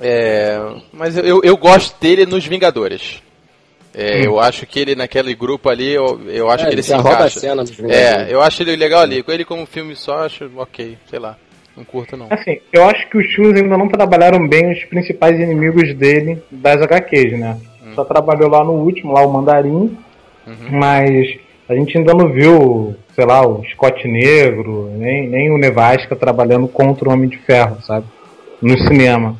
É, 0.00 0.58
mas 0.92 1.16
eu, 1.16 1.40
eu 1.42 1.56
gosto 1.56 2.00
dele 2.00 2.26
nos 2.26 2.46
Vingadores. 2.46 3.22
É, 3.94 4.20
hum. 4.20 4.24
Eu 4.24 4.40
acho 4.40 4.66
que 4.66 4.78
ele 4.78 4.94
naquele 4.94 5.34
grupo 5.34 5.68
ali, 5.68 5.92
eu, 5.92 6.20
eu 6.28 6.50
acho 6.50 6.64
é, 6.64 6.68
que 6.68 6.74
ele 6.74 6.82
se 6.82 6.94
encaixa. 6.94 7.40
Cena 7.40 7.64
é, 7.88 8.32
eu 8.32 8.40
acho 8.40 8.62
ele 8.62 8.76
legal 8.76 9.00
ali. 9.00 9.22
Com 9.22 9.32
ele 9.32 9.44
como 9.44 9.66
filme 9.66 9.94
só, 9.94 10.24
acho 10.24 10.50
ok, 10.56 10.96
sei 11.10 11.18
lá. 11.18 11.36
Não 11.76 11.84
curto 11.84 12.16
não. 12.16 12.26
Assim, 12.30 12.58
eu 12.72 12.84
acho 12.84 13.08
que 13.08 13.18
os 13.18 13.26
filmes 13.34 13.60
ainda 13.60 13.78
não 13.78 13.88
trabalharam 13.88 14.46
bem 14.46 14.70
os 14.70 14.84
principais 14.84 15.38
inimigos 15.38 15.94
dele 15.94 16.42
das 16.50 16.80
HQs, 16.82 17.38
né? 17.38 17.58
Hum. 17.82 17.94
Só 17.94 18.04
trabalhou 18.04 18.50
lá 18.50 18.62
no 18.62 18.72
último, 18.72 19.12
lá 19.12 19.26
o 19.26 19.32
Mandarim, 19.32 19.96
Uhum. 20.46 20.78
Mas 20.78 21.38
a 21.68 21.74
gente 21.74 21.96
ainda 21.96 22.12
não 22.14 22.32
viu, 22.32 22.94
sei 23.14 23.24
lá, 23.24 23.46
o 23.46 23.62
Scott 23.72 24.06
Negro, 24.06 24.90
nem, 24.96 25.28
nem 25.28 25.50
o 25.50 25.58
Nevasca 25.58 26.16
trabalhando 26.16 26.68
contra 26.68 27.08
o 27.08 27.12
Homem 27.12 27.28
de 27.28 27.38
Ferro, 27.38 27.78
sabe? 27.82 28.06
No 28.60 28.78
cinema. 28.78 29.36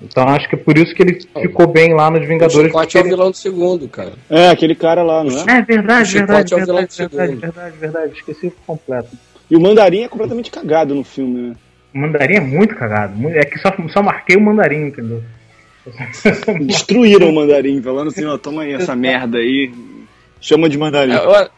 Então 0.00 0.26
acho 0.28 0.48
que 0.48 0.56
é 0.56 0.58
por 0.58 0.76
isso 0.76 0.94
que 0.94 1.02
ele 1.02 1.18
ficou 1.40 1.66
bem 1.66 1.94
lá 1.94 2.10
nos 2.10 2.26
Vingadores. 2.26 2.68
O 2.68 2.70
Scott 2.70 2.98
é 2.98 3.00
o 3.00 3.04
vilão 3.04 3.30
do 3.30 3.36
segundo, 3.36 3.88
cara. 3.88 4.12
É, 4.28 4.48
aquele 4.48 4.74
cara 4.74 5.02
lá, 5.02 5.22
não 5.22 5.30
é? 5.30 5.58
É 5.58 5.62
verdade, 5.62 6.12
verdade, 6.12 6.54
é 6.54 6.56
verdade, 6.56 6.96
verdade, 6.96 7.36
verdade, 7.36 7.76
verdade, 7.78 8.12
esqueci 8.14 8.50
por 8.50 8.78
completo. 8.78 9.10
E 9.50 9.56
o 9.56 9.60
Mandarim 9.60 10.02
é 10.02 10.08
completamente 10.08 10.50
cagado 10.50 10.94
no 10.94 11.04
filme, 11.04 11.50
né? 11.50 11.56
O 11.94 11.98
Mandarim 11.98 12.34
é 12.36 12.40
muito 12.40 12.74
cagado. 12.74 13.28
É 13.28 13.44
que 13.44 13.58
só, 13.58 13.72
só 13.92 14.02
marquei 14.02 14.36
o 14.36 14.40
Mandarim, 14.40 14.86
entendeu? 14.86 15.22
Destruíram 16.64 17.28
o 17.28 17.34
mandarim, 17.34 17.82
falando 17.82 18.08
assim, 18.08 18.24
ó, 18.24 18.38
toma 18.38 18.62
aí 18.62 18.72
essa 18.72 18.94
merda 18.94 19.38
aí. 19.38 19.72
Chama 20.42 20.68
de 20.68 20.76
mandarim. 20.76 21.12
Eu, 21.12 21.48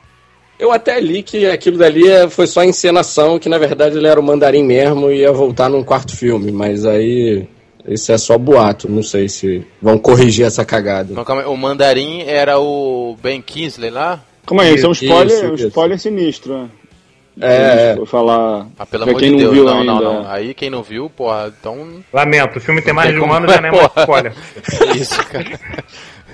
eu 0.59 0.73
até 0.73 1.01
li 1.01 1.23
que 1.23 1.47
aquilo 1.47 1.79
dali 1.79 2.09
é, 2.09 2.29
foi 2.29 2.47
só 2.47 2.63
encenação, 2.63 3.39
que 3.39 3.49
na 3.49 3.59
verdade 3.59 3.97
ele 3.97 4.07
era 4.07 4.21
o 4.21 4.23
mandarim 4.23 4.63
mesmo 4.63 5.11
e 5.11 5.21
ia 5.21 5.33
voltar 5.33 5.69
num 5.69 5.83
quarto 5.83 6.15
filme, 6.15 6.53
mas 6.53 6.87
aí 6.87 7.49
isso 7.89 8.13
é 8.13 8.19
só 8.19 8.39
boato, 8.39 8.89
não 8.89 9.03
sei 9.03 9.29
se 9.29 9.67
vão 9.81 9.99
corrigir 9.99 10.47
essa 10.47 10.65
cagada. 10.65 11.13
Não, 11.13 11.25
calma, 11.25 11.47
o 11.49 11.57
mandarim 11.57 12.23
era 12.23 12.61
o 12.61 13.17
Ben 13.23 13.43
Kingsley 13.43 13.91
lá? 13.91 14.23
Calma 14.47 14.65
aí, 14.65 14.75
isso 14.75 14.87
é 14.87 14.89
um 14.89 14.93
spoiler, 14.93 15.27
isso, 15.27 15.47
um 15.47 15.69
spoiler 15.69 15.99
sinistro, 15.99 16.59
né? 16.59 16.69
É, 17.41 17.97
vou 17.97 18.07
falar. 18.07 18.69
Ah, 18.79 18.87
pelo 18.87 19.03
amor 19.03 19.21
de 19.21 19.37
Deus, 19.37 19.57
não, 19.57 19.83
não, 19.83 20.01
não. 20.01 20.31
Aí 20.31 20.55
quem 20.55 20.71
não 20.71 20.85
viu, 20.85 21.11
porra, 21.11 21.53
então. 21.59 22.05
Lamento, 22.13 22.59
o 22.59 22.61
filme 22.61 22.81
tem 22.81 22.95
mais 22.95 23.13
de 23.13 23.19
um 23.19 23.33
ano, 23.33 23.49
já 23.49 23.59
não 23.61 23.69
é 23.69 23.73
mais 23.73 23.91
spoiler. 23.97 24.33
Isso, 24.95 25.27
cara. 25.27 25.59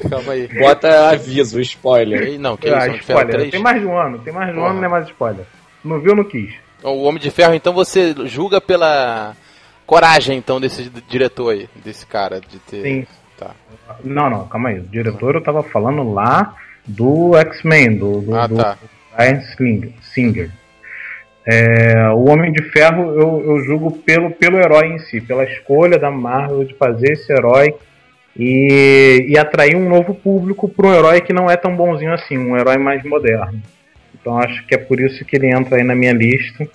Calma 0.09 0.33
aí. 0.33 0.49
Bota 0.49 1.11
aviso, 1.11 1.61
spoiler. 1.61 2.38
Não, 2.38 2.57
que 2.57 2.69
ah, 2.69 2.88
isso, 2.88 2.99
spoiler. 2.99 3.50
Tem 3.50 3.61
mais 3.61 3.80
de 3.80 3.87
um 3.87 3.97
ano, 3.97 4.19
tem 4.19 4.33
mais 4.33 4.47
de 4.49 4.52
um 4.52 4.57
porra. 4.57 4.71
ano, 4.71 4.78
não 4.80 4.87
é 4.87 4.88
mais 4.88 5.07
spoiler. 5.07 5.47
Não 5.85 6.00
viu, 6.00 6.14
não 6.14 6.25
quis. 6.25 6.54
O 6.83 7.02
Homem 7.02 7.21
de 7.21 7.30
Ferro, 7.30 7.54
então 7.54 7.73
você 7.73 8.14
julga 8.25 8.61
pela 8.61 9.37
coragem, 9.87 10.38
então, 10.38 10.61
desse 10.61 10.90
diretor 11.09 11.50
aí, 11.50 11.69
desse 11.85 12.07
cara, 12.07 12.40
de 12.40 12.59
ter. 12.61 12.83
Sim. 12.83 13.07
Tá. 13.37 13.50
Não, 14.04 14.30
não, 14.30 14.47
calma 14.47 14.69
aí. 14.69 14.78
O 14.78 14.83
diretor 14.83 15.35
eu 15.35 15.42
tava 15.42 15.62
falando 15.62 16.12
lá 16.12 16.54
do 16.87 17.37
X-Men, 17.37 17.97
do, 17.97 18.21
do, 18.21 18.35
ah, 18.35 18.49
tá. 18.49 18.73
do 18.75 18.78
Ryan 19.16 19.40
Singer. 20.02 20.50
É, 21.47 22.11
o 22.11 22.28
Homem 22.28 22.52
de 22.52 22.62
Ferro 22.71 23.19
eu, 23.19 23.42
eu 23.45 23.64
julgo 23.64 23.92
pelo, 23.92 24.30
pelo 24.30 24.59
herói 24.59 24.88
em 24.88 24.99
si, 24.99 25.21
pela 25.21 25.45
escolha 25.45 25.99
da 25.99 26.11
Marvel 26.11 26.64
de 26.64 26.75
fazer 26.75 27.12
esse 27.12 27.33
herói 27.33 27.75
e, 28.37 29.27
e 29.29 29.39
atrair 29.39 29.77
um 29.77 29.89
novo 29.89 30.15
público 30.15 30.69
para 30.69 30.87
um 30.87 30.95
herói 30.95 31.21
que 31.21 31.33
não 31.33 31.51
é 31.51 31.57
tão 31.57 31.77
bonzinho 31.77 32.13
assim, 32.13 32.39
um 32.39 32.57
herói 32.57 32.79
mais 32.79 33.03
moderno. 33.05 33.61
Então 34.15 34.39
acho 34.39 34.67
que 34.67 34.75
é 34.75 34.79
por 34.79 35.01
isso 35.01 35.25
que 35.25 35.37
ele 35.37 35.49
entra 35.49 35.77
aí 35.77 35.85
na 35.85 35.95
minha 35.95 36.13
lista. 36.13 36.69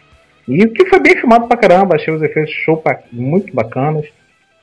E 0.48 0.68
que 0.68 0.86
foi 0.86 1.00
bem 1.00 1.16
filmado 1.16 1.48
pra 1.48 1.58
caramba, 1.58 1.96
achei 1.96 2.14
os 2.14 2.22
efeitos 2.22 2.54
show 2.54 2.82
muito 3.12 3.54
bacanas. 3.54 4.06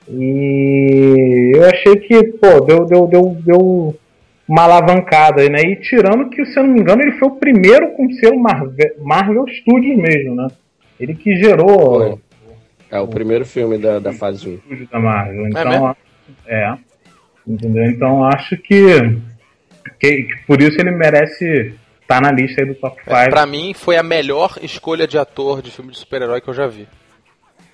E 0.09 1.53
eu 1.55 1.65
achei 1.65 1.97
que, 1.97 2.25
pô, 2.25 2.61
deu, 2.61 2.85
deu, 2.85 3.07
deu, 3.07 3.37
deu 3.41 3.99
uma 4.47 4.63
alavancada, 4.63 5.49
né? 5.49 5.61
E 5.63 5.77
tirando 5.77 6.29
que, 6.29 6.45
se 6.45 6.59
eu 6.59 6.65
não 6.65 6.75
me 6.75 6.81
engano, 6.81 7.03
ele 7.03 7.13
foi 7.13 7.29
o 7.29 7.37
primeiro 7.37 7.93
com 7.93 8.11
selo 8.13 8.39
Marvel, 8.39 8.75
Marvel 9.01 9.45
Studios 9.49 9.97
mesmo, 9.97 10.35
né? 10.35 10.49
Ele 11.01 11.15
que 11.15 11.37
gerou. 11.37 12.01
Foi. 12.01 12.19
É 12.91 13.01
o 13.01 13.09
primeiro 13.09 13.47
filme 13.47 13.79
da, 13.79 13.99
da 13.99 14.13
fase 14.13 14.61
1. 14.71 14.87
Da 14.91 15.01
Marvel. 15.01 15.47
É 15.47 15.49
então, 15.49 15.91
é, 15.91 15.97
é, 16.47 16.77
Entendeu? 17.47 17.85
Então 17.85 18.25
acho 18.25 18.57
que, 18.57 18.87
que, 19.99 20.23
que, 20.23 20.37
por 20.47 20.61
isso 20.61 20.81
ele 20.81 20.93
merece 20.93 21.75
estar 22.01 22.21
tá 22.21 22.21
na 22.21 22.31
lista 22.31 22.63
aí 22.63 22.69
do 22.69 22.75
top 22.75 23.03
5. 23.03 23.15
É, 23.15 23.29
pra 23.29 23.47
mim 23.47 23.75
foi 23.75 23.97
a 23.97 24.03
melhor 24.03 24.59
escolha 24.63 25.07
de 25.07 25.19
ator 25.19 25.61
de 25.61 25.71
filme 25.71 25.91
de 25.91 25.99
super-herói 25.99 26.41
que 26.41 26.49
eu 26.49 26.55
já 26.55 26.67
vi. 26.67 26.87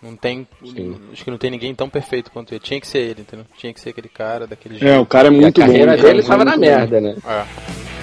Não 0.03 0.15
tem. 0.17 0.47
Sim. 0.65 0.99
Acho 1.12 1.25
que 1.25 1.31
não 1.31 1.38
tem 1.38 1.50
ninguém 1.50 1.75
tão 1.75 1.88
perfeito 1.91 2.31
quanto 2.31 2.53
ele. 2.53 2.61
Tinha 2.61 2.81
que 2.81 2.87
ser 2.87 2.99
ele, 2.99 3.23
entendeu? 3.23 3.45
Tinha 3.57 3.75
que 3.75 3.81
ser 3.81 3.91
aquele 3.91 4.09
cara 4.09 4.47
daquele 4.47 4.79
jeito. 4.79 4.91
É, 4.91 4.99
o 4.99 5.05
cara 5.05 5.27
é 5.27 5.31
muito 5.31 5.61
bom. 5.61 5.65
A 5.65 5.67
carreira 5.67 5.97
bom, 5.97 6.03
dele 6.03 6.23
tava 6.23 6.45
na 6.45 6.57
merda, 6.57 7.00
né? 7.00 7.17
É. 7.27 7.98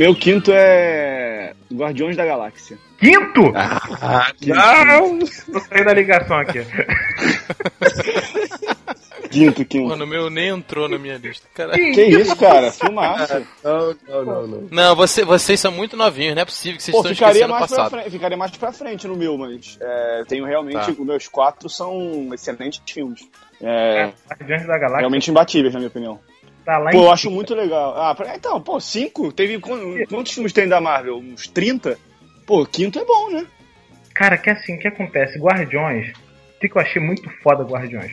meu 0.00 0.14
quinto 0.14 0.50
é 0.50 1.52
Guardiões 1.70 2.16
da 2.16 2.24
Galáxia. 2.24 2.78
Quinto? 2.98 3.52
Ah, 3.54 4.32
não! 4.46 5.18
Tô 5.18 5.60
saindo 5.60 5.84
da 5.84 5.92
ligação 5.92 6.38
aqui. 6.38 6.60
quinto, 9.30 9.62
quinto. 9.66 9.88
Mano, 9.88 10.04
o 10.04 10.08
meu 10.08 10.30
nem 10.30 10.48
entrou 10.48 10.88
na 10.88 10.96
minha 10.96 11.18
lista. 11.18 11.46
Cara. 11.52 11.72
Que 11.72 12.02
isso, 12.02 12.34
cara? 12.36 12.72
Filmaço. 12.72 13.46
Não, 13.62 13.96
não, 14.08 14.24
não, 14.24 14.46
não. 14.46 14.68
Não, 14.70 14.96
você, 14.96 15.22
vocês 15.22 15.60
são 15.60 15.70
muito 15.70 15.98
novinhos, 15.98 16.34
não 16.34 16.42
é 16.42 16.46
possível 16.46 16.78
que 16.78 16.82
vocês 16.82 16.94
Pô, 16.94 17.02
estão 17.02 17.14
ficaria 17.14 17.46
mais 17.46 17.60
passado. 17.60 17.90
Pra 17.90 18.00
frente, 18.00 18.12
ficaria 18.12 18.36
mais 18.38 18.50
pra 18.52 18.72
frente 18.72 19.06
no 19.06 19.16
meu, 19.16 19.36
mas 19.36 19.76
é, 19.82 20.24
tenho 20.26 20.46
realmente. 20.46 20.86
Tá. 20.86 20.92
Os 20.92 21.06
meus 21.06 21.28
quatro 21.28 21.68
são 21.68 22.30
excelentes 22.32 22.80
filmes. 22.90 23.28
É, 23.60 24.12
Guardiões 24.30 24.66
da 24.66 24.78
Galáxia. 24.78 24.98
Realmente 25.00 25.30
imbatíveis, 25.30 25.74
na 25.74 25.80
minha 25.80 25.88
opinião. 25.88 26.18
Tá 26.70 26.78
lá 26.78 26.92
pô, 26.92 26.98
eu 26.98 27.10
acho 27.10 27.28
muito 27.28 27.52
legal. 27.52 27.96
Ah, 27.96 28.16
então, 28.32 28.60
pô, 28.60 28.78
cinco? 28.78 29.32
Teve 29.32 29.58
quantos 29.58 30.32
filmes 30.32 30.52
tem 30.52 30.68
da 30.68 30.80
Marvel? 30.80 31.16
Uns 31.16 31.48
30? 31.48 31.98
Pô, 32.46 32.64
quinto 32.64 32.96
é 32.96 33.04
bom, 33.04 33.28
né? 33.28 33.44
Cara, 34.14 34.38
que 34.38 34.48
assim, 34.48 34.76
o 34.76 34.78
que 34.78 34.86
acontece? 34.86 35.36
Guardiões, 35.36 36.12
o 36.12 36.60
que 36.60 36.70
eu 36.72 36.80
achei 36.80 37.02
muito 37.02 37.28
foda 37.42 37.64
Guardiões? 37.64 38.12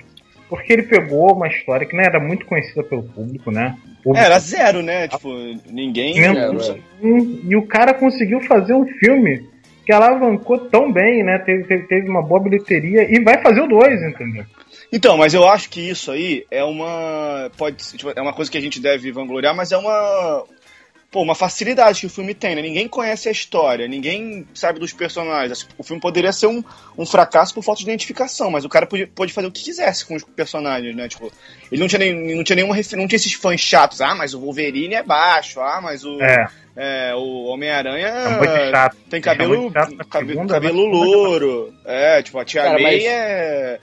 Porque 0.49 0.73
ele 0.73 0.83
pegou 0.83 1.35
uma 1.35 1.47
história 1.47 1.85
que 1.85 1.95
não 1.95 2.03
era 2.03 2.19
muito 2.19 2.47
conhecida 2.47 2.81
pelo 2.81 3.03
público, 3.03 3.51
né? 3.51 3.77
Público... 4.03 4.25
Era 4.25 4.39
zero, 4.39 4.81
né? 4.81 5.07
Tipo, 5.07 5.29
ninguém. 5.69 6.15
Zero, 6.15 6.83
e 6.99 7.55
o 7.55 7.67
cara 7.67 7.93
conseguiu 7.93 8.41
fazer 8.41 8.73
um 8.73 8.87
filme 8.87 9.47
que 9.85 9.93
alavancou 9.93 10.57
tão 10.57 10.91
bem, 10.91 11.23
né? 11.23 11.37
Teve, 11.37 11.63
teve, 11.65 11.83
teve 11.83 12.09
uma 12.09 12.23
boa 12.23 12.41
bilheteria 12.41 13.05
e 13.07 13.23
vai 13.23 13.39
fazer 13.39 13.61
o 13.61 13.67
dois, 13.67 14.01
entendeu? 14.01 14.45
Então, 14.91 15.17
mas 15.17 15.33
eu 15.33 15.47
acho 15.47 15.69
que 15.69 15.81
isso 15.81 16.11
aí 16.11 16.45
é 16.49 16.63
uma. 16.63 17.51
Pode 17.57 17.77
tipo, 17.77 18.11
é 18.15 18.21
uma 18.21 18.33
coisa 18.33 18.49
que 18.49 18.57
a 18.57 18.61
gente 18.61 18.79
deve 18.79 19.11
vangloriar, 19.11 19.55
mas 19.55 19.71
é 19.71 19.77
uma. 19.77 20.45
Pô, 21.09 21.21
uma 21.21 21.35
facilidade 21.35 22.01
que 22.01 22.05
o 22.05 22.09
filme 22.09 22.33
tem, 22.33 22.53
né? 22.53 22.61
Ninguém 22.61 22.87
conhece 22.87 23.29
a 23.29 23.31
história, 23.31 23.87
ninguém 23.87 24.45
sabe 24.53 24.77
dos 24.77 24.91
personagens. 24.91 25.65
O 25.77 25.83
filme 25.83 26.01
poderia 26.01 26.33
ser 26.33 26.47
um, 26.47 26.61
um 26.97 27.05
fracasso 27.05 27.53
por 27.53 27.63
falta 27.63 27.79
de 27.79 27.85
identificação, 27.85 28.51
mas 28.51 28.65
o 28.65 28.69
cara 28.69 28.85
pôde, 28.85 29.05
pôde 29.07 29.31
fazer 29.31 29.47
o 29.47 29.51
que 29.51 29.63
quisesse 29.63 30.05
com 30.05 30.15
os 30.15 30.23
personagens, 30.23 30.93
né? 30.95 31.07
Tipo, 31.07 31.31
ele 31.71 31.79
não 31.79 31.87
tinha, 31.87 31.99
nem, 31.99 32.35
não 32.35 32.43
tinha 32.43 32.57
nenhuma 32.57 32.75
não 32.75 33.07
tinha 33.07 33.15
esses 33.15 33.33
fãs 33.33 33.59
chatos. 33.59 34.01
Ah, 34.01 34.15
mas 34.15 34.33
o 34.33 34.39
Wolverine 34.39 34.95
é 34.95 35.03
baixo. 35.03 35.61
Ah, 35.61 35.79
mas 35.81 36.03
o. 36.03 36.21
É. 36.21 36.47
É, 36.79 37.15
o 37.15 37.45
Homem-Aranha 37.45 38.07
é 38.07 38.89
tem 39.09 39.19
cabelo, 39.19 39.71
cabelo, 40.11 40.47
cabelo 40.47 40.85
louro. 40.85 41.73
É, 41.83 42.21
tipo, 42.21 42.37
a 42.37 42.45
Tia 42.45 42.61
Cara, 42.61 42.73
May 42.79 42.97
mas... 42.97 43.05
é 43.05 43.79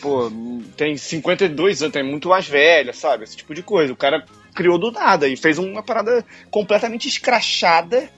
pô, 0.00 0.30
tem 0.76 0.96
52 0.96 1.82
anos, 1.82 1.96
é 1.96 2.02
muito 2.02 2.28
mais 2.28 2.46
velha, 2.46 2.92
sabe? 2.92 3.24
Esse 3.24 3.36
tipo 3.36 3.54
de 3.54 3.62
coisa. 3.62 3.92
O 3.92 3.96
cara 3.96 4.24
criou 4.54 4.78
do 4.78 4.90
nada 4.90 5.28
e 5.28 5.36
fez 5.36 5.58
uma 5.58 5.82
parada 5.82 6.24
completamente 6.50 7.08
escrachada, 7.08 8.08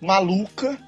maluca, 0.00 0.78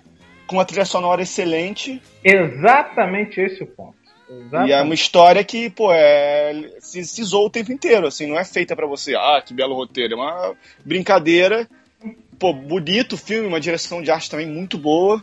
com 0.47 0.57
uma 0.57 0.65
trilha 0.65 0.85
sonora 0.85 1.23
excelente. 1.23 2.01
Exatamente 2.23 3.41
esse 3.41 3.63
o 3.63 3.67
ponto. 3.67 3.95
Exatamente. 4.29 4.71
E 4.71 4.73
é 4.73 4.83
uma 4.83 4.95
história 4.95 5.45
que, 5.45 5.71
pô, 5.71 5.93
é, 5.93 6.71
se, 6.81 7.05
se 7.05 7.23
zoa 7.23 7.47
o 7.47 7.51
tempo 7.51 7.73
inteiro, 7.73 8.07
assim, 8.07 8.27
não 8.27 8.39
é 8.39 8.45
feita 8.45 8.75
para 8.75 8.87
você, 8.87 9.15
ah, 9.15 9.43
que 9.45 9.53
belo 9.53 9.75
roteiro, 9.75 10.15
é 10.15 10.17
uma 10.17 10.55
brincadeira. 10.85 11.69
Pô, 12.39 12.53
bonito 12.53 13.15
o 13.15 13.19
filme, 13.19 13.47
uma 13.47 13.61
direção 13.61 14.03
de 14.03 14.11
arte 14.11 14.31
também 14.31 14.47
muito 14.47 14.77
boa. 14.77 15.23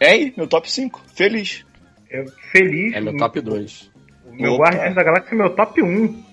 É 0.00 0.10
aí, 0.10 0.34
meu 0.36 0.46
top 0.46 0.70
5. 0.70 1.02
Feliz 1.14 1.64
feliz. 2.52 2.94
É 2.94 3.00
meu 3.00 3.16
top 3.16 3.40
2. 3.40 3.90
O 4.26 4.34
meu 4.34 4.56
Guardiões 4.56 4.94
da 4.94 5.02
Galáxia 5.02 5.34
é 5.34 5.36
meu 5.36 5.50
top 5.50 5.82
1. 5.82 6.24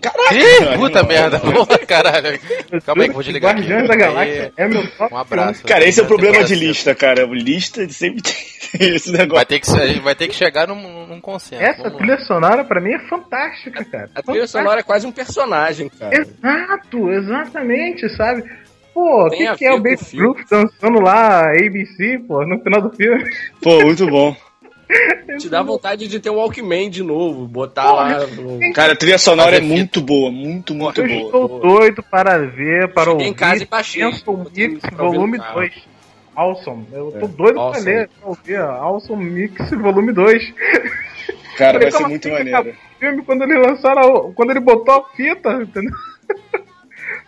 Caraca! 0.00 0.34
Ih, 0.34 0.78
puta 0.78 1.02
merda! 1.02 1.38
Porra, 1.40 1.78
caralho! 1.78 2.40
Calma 2.86 3.02
aí 3.02 3.08
que 3.08 3.14
vou 3.14 3.22
desligar 3.22 3.54
Guardiões 3.54 3.88
da 3.88 3.96
Galáxia 3.96 4.52
é 4.56 4.68
meu 4.68 4.90
top 4.96 5.14
Um 5.14 5.16
abraço. 5.18 5.64
Cara, 5.64 5.84
esse 5.84 6.00
é 6.00 6.02
o 6.02 6.06
problema 6.06 6.42
de 6.42 6.54
lista, 6.54 6.94
cara. 6.94 7.24
Lista 7.26 7.86
sempre 7.90 8.22
tem 8.22 8.94
esse 8.94 9.12
negócio. 9.12 9.34
Vai 9.34 9.46
ter 9.46 9.60
que, 9.60 10.00
vai 10.00 10.14
ter 10.14 10.28
que 10.28 10.34
chegar 10.34 10.66
num, 10.66 11.06
num 11.06 11.20
consenso. 11.20 11.62
Essa 11.62 11.90
trilha 11.90 12.18
sonora 12.20 12.64
pra 12.64 12.80
mim 12.80 12.92
é 12.92 12.98
fantástica, 13.08 13.84
cara. 13.84 14.10
A, 14.14 14.20
a 14.20 14.22
trilha 14.22 14.46
sonora 14.46 14.80
é 14.80 14.82
quase 14.82 15.06
um 15.06 15.12
personagem, 15.12 15.88
cara. 15.90 16.16
Exato, 16.16 17.10
exatamente, 17.10 18.08
sabe? 18.16 18.44
Pô, 18.94 19.26
o 19.26 19.30
que, 19.30 19.56
que 19.56 19.64
é 19.64 19.72
o 19.72 19.78
Baby 19.78 19.98
Ruth 20.14 20.40
dançando 20.50 21.00
lá 21.00 21.42
ABC, 21.52 22.20
pô, 22.26 22.44
no 22.44 22.60
final 22.60 22.82
do 22.82 22.90
filme? 22.96 23.24
Pô, 23.62 23.82
muito 23.82 24.06
bom. 24.06 24.36
Te 25.38 25.48
dá 25.48 25.62
vontade 25.62 26.08
de 26.08 26.20
ter 26.20 26.30
um 26.30 26.36
Walkman 26.36 26.90
de 26.90 27.02
novo, 27.02 27.46
botar 27.46 27.92
lá. 27.92 28.26
No... 28.26 28.72
Cara, 28.72 28.92
a 28.92 28.96
trilha 28.96 29.18
sonora 29.18 29.56
é 29.56 29.60
muito 29.60 30.00
boa, 30.00 30.30
muito, 30.30 30.74
muito 30.74 31.00
eu 31.00 31.08
boa. 31.08 31.22
Estou 31.22 31.60
doido 31.60 32.02
para 32.02 32.38
ver, 32.38 32.92
para 32.92 33.12
ouvir. 33.12 33.24
Em 33.24 33.34
casa 33.34 33.62
e 33.62 33.66
baixei. 33.66 34.04
Mix 34.04 34.22
Volume 34.96 35.38
2. 35.38 35.72
Awesome. 36.34 36.86
Eu 36.92 37.12
tô 37.12 37.26
é, 37.26 37.28
doido 37.28 37.60
awesome. 37.60 37.84
pra 37.84 37.92
ler, 37.92 38.08
pra 38.08 38.28
ouvir. 38.28 38.56
Awesome 38.56 39.24
Mix 39.30 39.70
Volume 39.70 40.12
2. 40.12 40.54
Cara, 41.56 41.78
vai 41.78 41.90
ser 41.90 42.06
muito 42.06 42.28
assim, 42.28 42.50
maneiro. 42.50 42.76
Filme 42.98 43.22
quando 43.22 43.42
ele 43.42 43.58
lançaram, 43.58 44.32
quando 44.32 44.50
ele 44.50 44.60
botou 44.60 44.94
a 44.94 45.04
fita, 45.16 45.52
entendeu? 45.62 45.92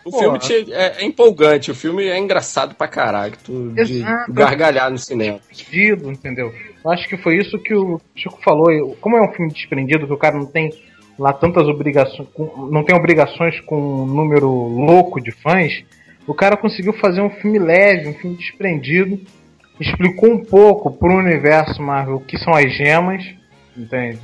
O 0.05 0.11
Pô, 0.11 0.19
filme 0.19 0.39
te, 0.39 0.73
é, 0.73 1.01
é, 1.01 1.05
empolgante, 1.05 1.71
o 1.71 1.75
filme 1.75 2.05
é 2.05 2.17
engraçado 2.17 2.75
pra 2.75 2.87
caralho, 2.87 3.33
tu, 3.43 3.71
de 3.71 4.03
gargalhar 4.29 4.91
no 4.91 4.97
cinema. 4.97 5.39
Desprendido, 5.49 6.11
entendeu? 6.11 6.53
Acho 6.85 7.07
que 7.07 7.17
foi 7.17 7.37
isso 7.37 7.57
que 7.59 7.73
o 7.73 7.99
Chico 8.15 8.39
falou. 8.43 8.95
Como 8.99 9.17
é 9.17 9.21
um 9.21 9.31
filme 9.31 9.51
desprendido, 9.51 10.05
que 10.05 10.13
o 10.13 10.17
cara 10.17 10.37
não 10.37 10.45
tem 10.45 10.69
lá 11.17 11.31
tantas 11.31 11.67
obrigações, 11.67 12.27
não 12.71 12.83
tem 12.83 12.95
obrigações 12.95 13.59
com 13.61 13.77
um 13.77 14.05
número 14.05 14.49
louco 14.49 15.21
de 15.21 15.31
fãs, 15.31 15.83
o 16.25 16.33
cara 16.33 16.57
conseguiu 16.57 16.93
fazer 16.93 17.21
um 17.21 17.29
filme 17.29 17.59
leve, 17.59 18.09
um 18.09 18.13
filme 18.13 18.35
desprendido, 18.35 19.19
explicou 19.79 20.31
um 20.31 20.43
pouco 20.43 20.91
pro 20.91 21.17
universo 21.17 21.81
Marvel 21.81 22.15
o 22.15 22.21
que 22.21 22.37
são 22.37 22.53
as 22.53 22.71
gemas, 22.73 23.23
entende? 23.77 24.21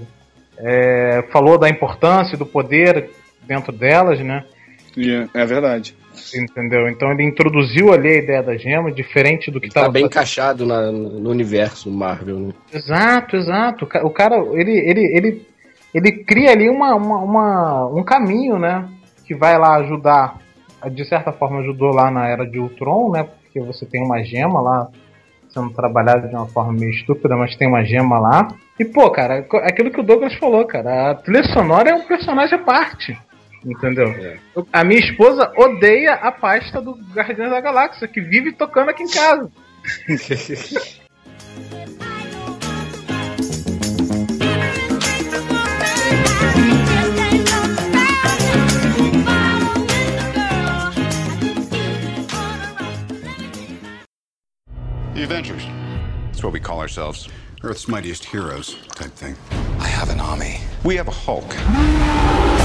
É, 0.57 1.23
falou 1.31 1.57
da 1.57 1.69
importância 1.69 2.37
do 2.37 2.45
poder 2.45 3.09
dentro 3.43 3.71
delas, 3.71 4.19
né? 4.19 4.43
Yeah, 4.97 5.29
é 5.33 5.45
verdade. 5.45 5.95
Entendeu? 6.35 6.89
Então 6.89 7.11
ele 7.11 7.23
introduziu 7.23 7.93
ali 7.93 8.09
a 8.09 8.17
ideia 8.17 8.43
da 8.43 8.57
gema, 8.57 8.91
diferente 8.91 9.49
do 9.51 9.59
que 9.59 9.67
estava. 9.67 9.87
Tá 9.87 9.91
bem 9.91 10.03
fazendo. 10.03 10.11
encaixado 10.11 10.65
na, 10.65 10.91
no 10.91 11.29
universo 11.29 11.89
Marvel, 11.89 12.39
né? 12.39 12.53
Exato, 12.73 13.35
exato. 13.35 13.87
O 14.03 14.09
cara, 14.09 14.37
ele, 14.53 14.71
ele, 14.71 15.01
ele, 15.15 15.47
ele 15.93 16.11
cria 16.23 16.51
ali 16.51 16.69
uma, 16.69 16.95
uma, 16.95 17.17
uma, 17.17 17.87
um 17.87 18.03
caminho, 18.03 18.57
né? 18.57 18.87
Que 19.25 19.35
vai 19.35 19.57
lá 19.57 19.77
ajudar. 19.77 20.37
De 20.91 21.03
certa 21.05 21.31
forma 21.31 21.59
ajudou 21.59 21.93
lá 21.93 22.09
na 22.09 22.27
era 22.27 22.45
de 22.45 22.59
Ultron, 22.59 23.11
né? 23.11 23.23
Porque 23.23 23.59
você 23.59 23.85
tem 23.85 24.01
uma 24.01 24.23
gema 24.23 24.61
lá 24.61 24.87
sendo 25.49 25.71
trabalhada 25.71 26.27
de 26.27 26.35
uma 26.35 26.45
forma 26.47 26.73
meio 26.73 26.91
estúpida, 26.91 27.35
mas 27.35 27.55
tem 27.55 27.67
uma 27.67 27.83
gema 27.83 28.19
lá. 28.19 28.47
E, 28.79 28.85
pô, 28.85 29.09
cara, 29.09 29.45
aquilo 29.63 29.91
que 29.91 29.99
o 29.99 30.03
Douglas 30.03 30.35
falou, 30.35 30.65
cara, 30.65 31.11
a 31.11 31.15
trilha 31.15 31.43
sonora 31.45 31.89
é 31.89 31.93
um 31.93 32.05
personagem 32.05 32.57
à 32.57 32.61
parte. 32.63 33.17
Entendeu? 33.65 34.07
É. 34.07 34.39
A 34.71 34.83
minha 34.83 34.99
esposa 34.99 35.51
odeia 35.57 36.13
a 36.13 36.31
pasta 36.31 36.81
do 36.81 36.93
Guardiões 37.13 37.51
da 37.51 37.61
Galáxia, 37.61 38.07
que 38.07 38.21
vive 38.21 38.53
tocando 38.53 38.89
aqui 38.89 39.03
em 39.03 39.09
casa. 39.09 39.51
The 55.19 55.25
Avengers. 55.25 55.65
That's 56.27 56.43
what 56.43 56.53
we 56.53 56.61
call 56.61 56.79
ourselves. 56.79 57.27
Earth's 57.61 57.89
mightiest 57.89 58.23
heroes 58.23 58.77
type 58.95 59.11
thing. 59.11 59.35
I 59.79 59.87
have 59.87 60.09
an 60.09 60.21
army. 60.21 60.61
We 60.85 60.95
have 60.95 61.09
a 61.09 61.11
Hulk. 61.11 62.58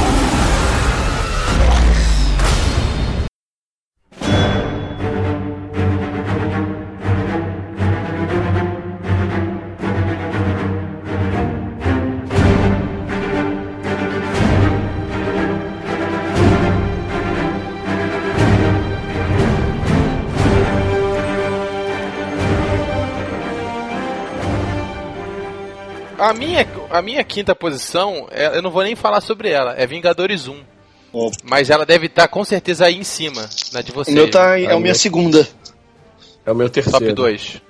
A 26.25 26.33
minha, 26.33 26.67
a 26.89 27.03
minha 27.03 27.23
quinta 27.23 27.55
posição, 27.55 28.27
é, 28.31 28.57
eu 28.57 28.63
não 28.63 28.71
vou 28.71 28.83
nem 28.83 28.97
falar 28.97 29.21
sobre 29.21 29.51
ela, 29.51 29.75
é 29.77 29.87
Vingadores 29.87 30.49
1. 30.49 30.59
Oh. 31.13 31.31
Mas 31.45 31.69
ela 31.69 31.85
deve 31.85 32.07
estar 32.07 32.29
com 32.29 32.43
certeza 32.43 32.87
aí 32.87 32.97
em 32.97 33.05
cima, 33.05 33.47
na 33.75 33.83
de 33.83 33.93
vocês. 33.93 34.17
O 34.17 34.19
meu 34.19 34.31
tá, 34.31 34.59
é 34.59 34.73
a 34.73 34.81
minha 34.81 34.95
segunda. 34.95 35.47
É 36.47 36.51
o 36.51 36.55
meu 36.55 36.71
terceiro. 36.71 36.99
Top 36.99 37.13
2. 37.13 37.63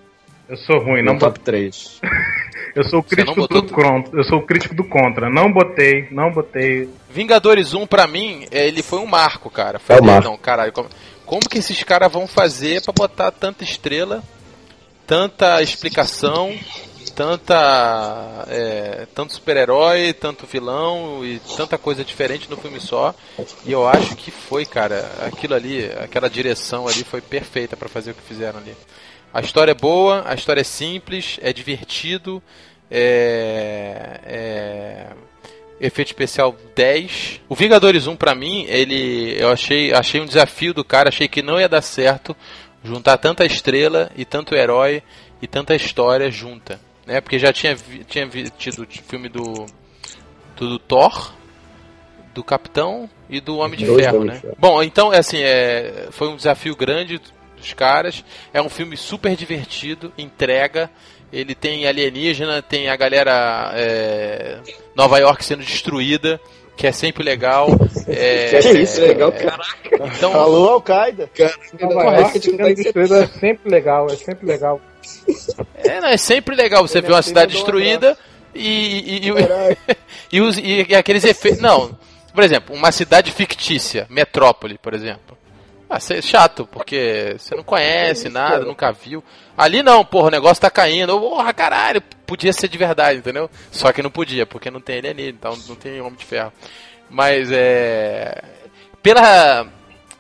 Eu 0.49 0.57
sou 0.59 0.79
ruim, 0.79 1.03
meu 1.03 1.15
não 1.15 1.19
top 1.19 1.41
3. 1.41 2.01
eu 2.77 2.85
sou 2.85 3.01
o 3.01 3.03
crítico 3.03 3.49
do 3.49 3.63
contra. 3.65 4.17
Eu 4.17 4.23
sou 4.23 4.39
o 4.39 4.47
crítico 4.47 4.75
do 4.77 4.85
contra. 4.85 5.29
Não 5.29 5.53
botei, 5.53 6.07
não 6.13 6.31
botei. 6.31 6.89
Vingadores 7.11 7.75
1 7.75 7.89
pra 7.89 8.07
mim, 8.07 8.47
ele 8.53 8.85
foi 8.85 9.01
um 9.01 9.07
marco, 9.07 9.51
cara. 9.51 9.81
Foi 9.81 9.97
é 9.97 10.01
um 10.01 10.05
marco. 10.05 10.29
Não, 10.29 10.37
caralho, 10.39 10.71
como, 10.71 10.89
como 11.27 11.43
que 11.51 11.59
esses 11.59 11.83
caras 11.83 12.13
vão 12.13 12.29
fazer 12.29 12.83
para 12.83 12.93
botar 12.93 13.33
tanta 13.33 13.65
estrela, 13.65 14.23
tanta 15.09 15.61
explicação, 15.61 16.57
tanta 17.15 18.45
é, 18.49 19.07
tanto 19.15 19.35
super-herói, 19.35 20.13
tanto 20.13 20.47
vilão 20.47 21.25
e 21.25 21.41
tanta 21.57 21.79
coisa 21.79 22.05
diferente 22.05 22.51
no 22.51 22.57
filme 22.57 22.81
só. 22.81 23.15
E 23.65 23.73
eu 23.73 23.87
acho 23.87 24.17
que 24.17 24.31
foi, 24.31 24.67
cara, 24.67 25.09
aquilo 25.27 25.55
ali, 25.55 25.87
aquela 26.03 26.29
direção 26.29 26.89
ali 26.89 27.05
foi 27.05 27.21
perfeita 27.21 27.77
para 27.77 27.89
fazer 27.89 28.11
o 28.11 28.15
que 28.15 28.23
fizeram 28.23 28.59
ali. 28.59 28.75
A 29.33 29.41
história 29.41 29.73
é 29.73 29.75
boa, 29.75 30.25
a 30.27 30.35
história 30.35 30.61
é 30.61 30.65
simples, 30.65 31.39
é 31.41 31.53
divertido, 31.53 32.43
é, 32.91 34.21
é 34.25 35.07
efeito 35.81 36.09
especial 36.09 36.57
10. 36.75 37.41
O 37.49 37.55
Vingadores 37.55 38.07
1 38.07 38.17
para 38.17 38.35
mim, 38.35 38.65
ele 38.69 39.41
eu 39.41 39.51
achei, 39.51 39.93
achei 39.93 40.21
um 40.21 40.27
desafio 40.27 40.75
do 40.75 40.85
cara, 40.85 41.09
achei 41.09 41.29
que 41.29 41.43
não 41.43 41.61
ia 41.61 41.69
dar 41.69 41.83
certo 41.83 42.37
juntar 42.83 43.17
tanta 43.17 43.47
estrela 43.47 44.11
e 44.15 44.25
tanto 44.25 44.55
herói 44.55 45.03
e 45.41 45.47
tanta 45.47 45.75
história 45.75 46.31
junta 46.31 46.79
né? 47.07 47.21
Porque 47.21 47.39
já 47.39 47.53
tinha, 47.53 47.77
tinha 48.07 48.29
tido 48.59 48.83
o 48.83 48.87
filme 48.87 49.29
do, 49.29 49.67
do, 50.57 50.69
do 50.69 50.79
Thor, 50.79 51.33
do 52.35 52.43
Capitão 52.43 53.09
e 53.29 53.41
do 53.41 53.59
Homem 53.59 53.79
de 53.79 53.87
Ferro, 53.87 54.25
né? 54.25 54.35
Ferro. 54.37 54.57
Bom, 54.59 54.83
então, 54.83 55.13
é 55.13 55.19
assim, 55.19 55.41
é, 55.41 56.09
foi 56.11 56.29
um 56.29 56.37
desafio 56.37 56.75
grande 56.77 57.21
dos 57.57 57.73
caras. 57.73 58.25
É 58.53 58.61
um 58.61 58.69
filme 58.69 58.97
super 58.97 59.35
divertido, 59.37 60.13
entrega. 60.19 60.91
Ele 61.33 61.55
tem 61.55 61.87
alienígena, 61.87 62.63
tem 62.63 62.89
a 62.89 62.97
galera 62.97 63.73
é, 63.75 64.59
Nova 64.95 65.19
York 65.19 65.45
sendo 65.45 65.65
destruída, 65.65 66.41
que 66.77 66.87
é 66.87 66.93
sempre 66.93 67.25
legal. 67.25 67.69
É, 68.07 68.61
que 68.61 68.69
isso, 68.81 69.01
é, 69.01 69.07
legal, 69.09 69.33
caraca. 69.33 70.15
Então, 70.15 70.39
Alô, 70.39 70.69
Al-Qaeda. 70.69 71.31
Nova 71.81 72.17
York 72.19 72.39
sendo 72.39 72.75
destruída 72.75 73.25
é 73.25 73.27
sempre 73.27 73.71
legal, 73.71 74.07
é 74.11 74.17
sempre 74.17 74.47
legal. 74.47 74.79
É, 75.85 76.01
não, 76.01 76.09
é 76.09 76.17
sempre 76.17 76.55
legal 76.55 76.87
você 76.87 77.01
ver 77.01 77.13
uma 77.13 77.23
cidade 77.23 77.53
destruída 77.53 78.17
e, 78.55 78.69
e, 78.69 79.29
e, 79.29 79.33
e, 80.33 80.41
os, 80.41 80.59
e, 80.59 80.95
aqueles 80.95 81.25
efeitos. 81.25 81.61
Não, 81.61 81.97
por 82.35 82.43
exemplo, 82.43 82.75
uma 82.75 82.91
cidade 82.91 83.31
fictícia, 83.31 84.07
metrópole, 84.11 84.79
por 84.79 84.95
exemplo. 84.95 85.37
Ah, 85.89 85.99
é 86.11 86.23
chato, 86.23 86.67
porque 86.67 87.37
você 87.39 87.55
não 87.55 87.63
conhece 87.63 88.29
nada, 88.29 88.65
nunca 88.65 88.91
viu. 88.91 89.23
Ali 89.57 89.83
não, 89.83 90.05
porra, 90.05 90.29
o 90.29 90.31
negócio 90.31 90.61
tá 90.61 90.71
caindo. 90.71 91.19
Porra, 91.21 91.53
caralho, 91.53 92.01
podia 92.27 92.53
ser 92.53 92.69
de 92.69 92.79
verdade, 92.79 93.19
entendeu? 93.19 93.49
Só 93.71 93.93
que 93.93 94.03
não 94.03 94.11
podia, 94.11 94.47
porque 94.47 94.71
não 94.71 94.81
tem 94.81 94.99
alienígena, 94.99 95.39
então 95.39 95.59
não 95.69 95.77
tem 95.77 96.01
Homem 96.01 96.17
de 96.17 96.25
Ferro. 96.25 96.53
Mas 97.09 97.51
é. 97.53 98.43
Pela 99.03 99.69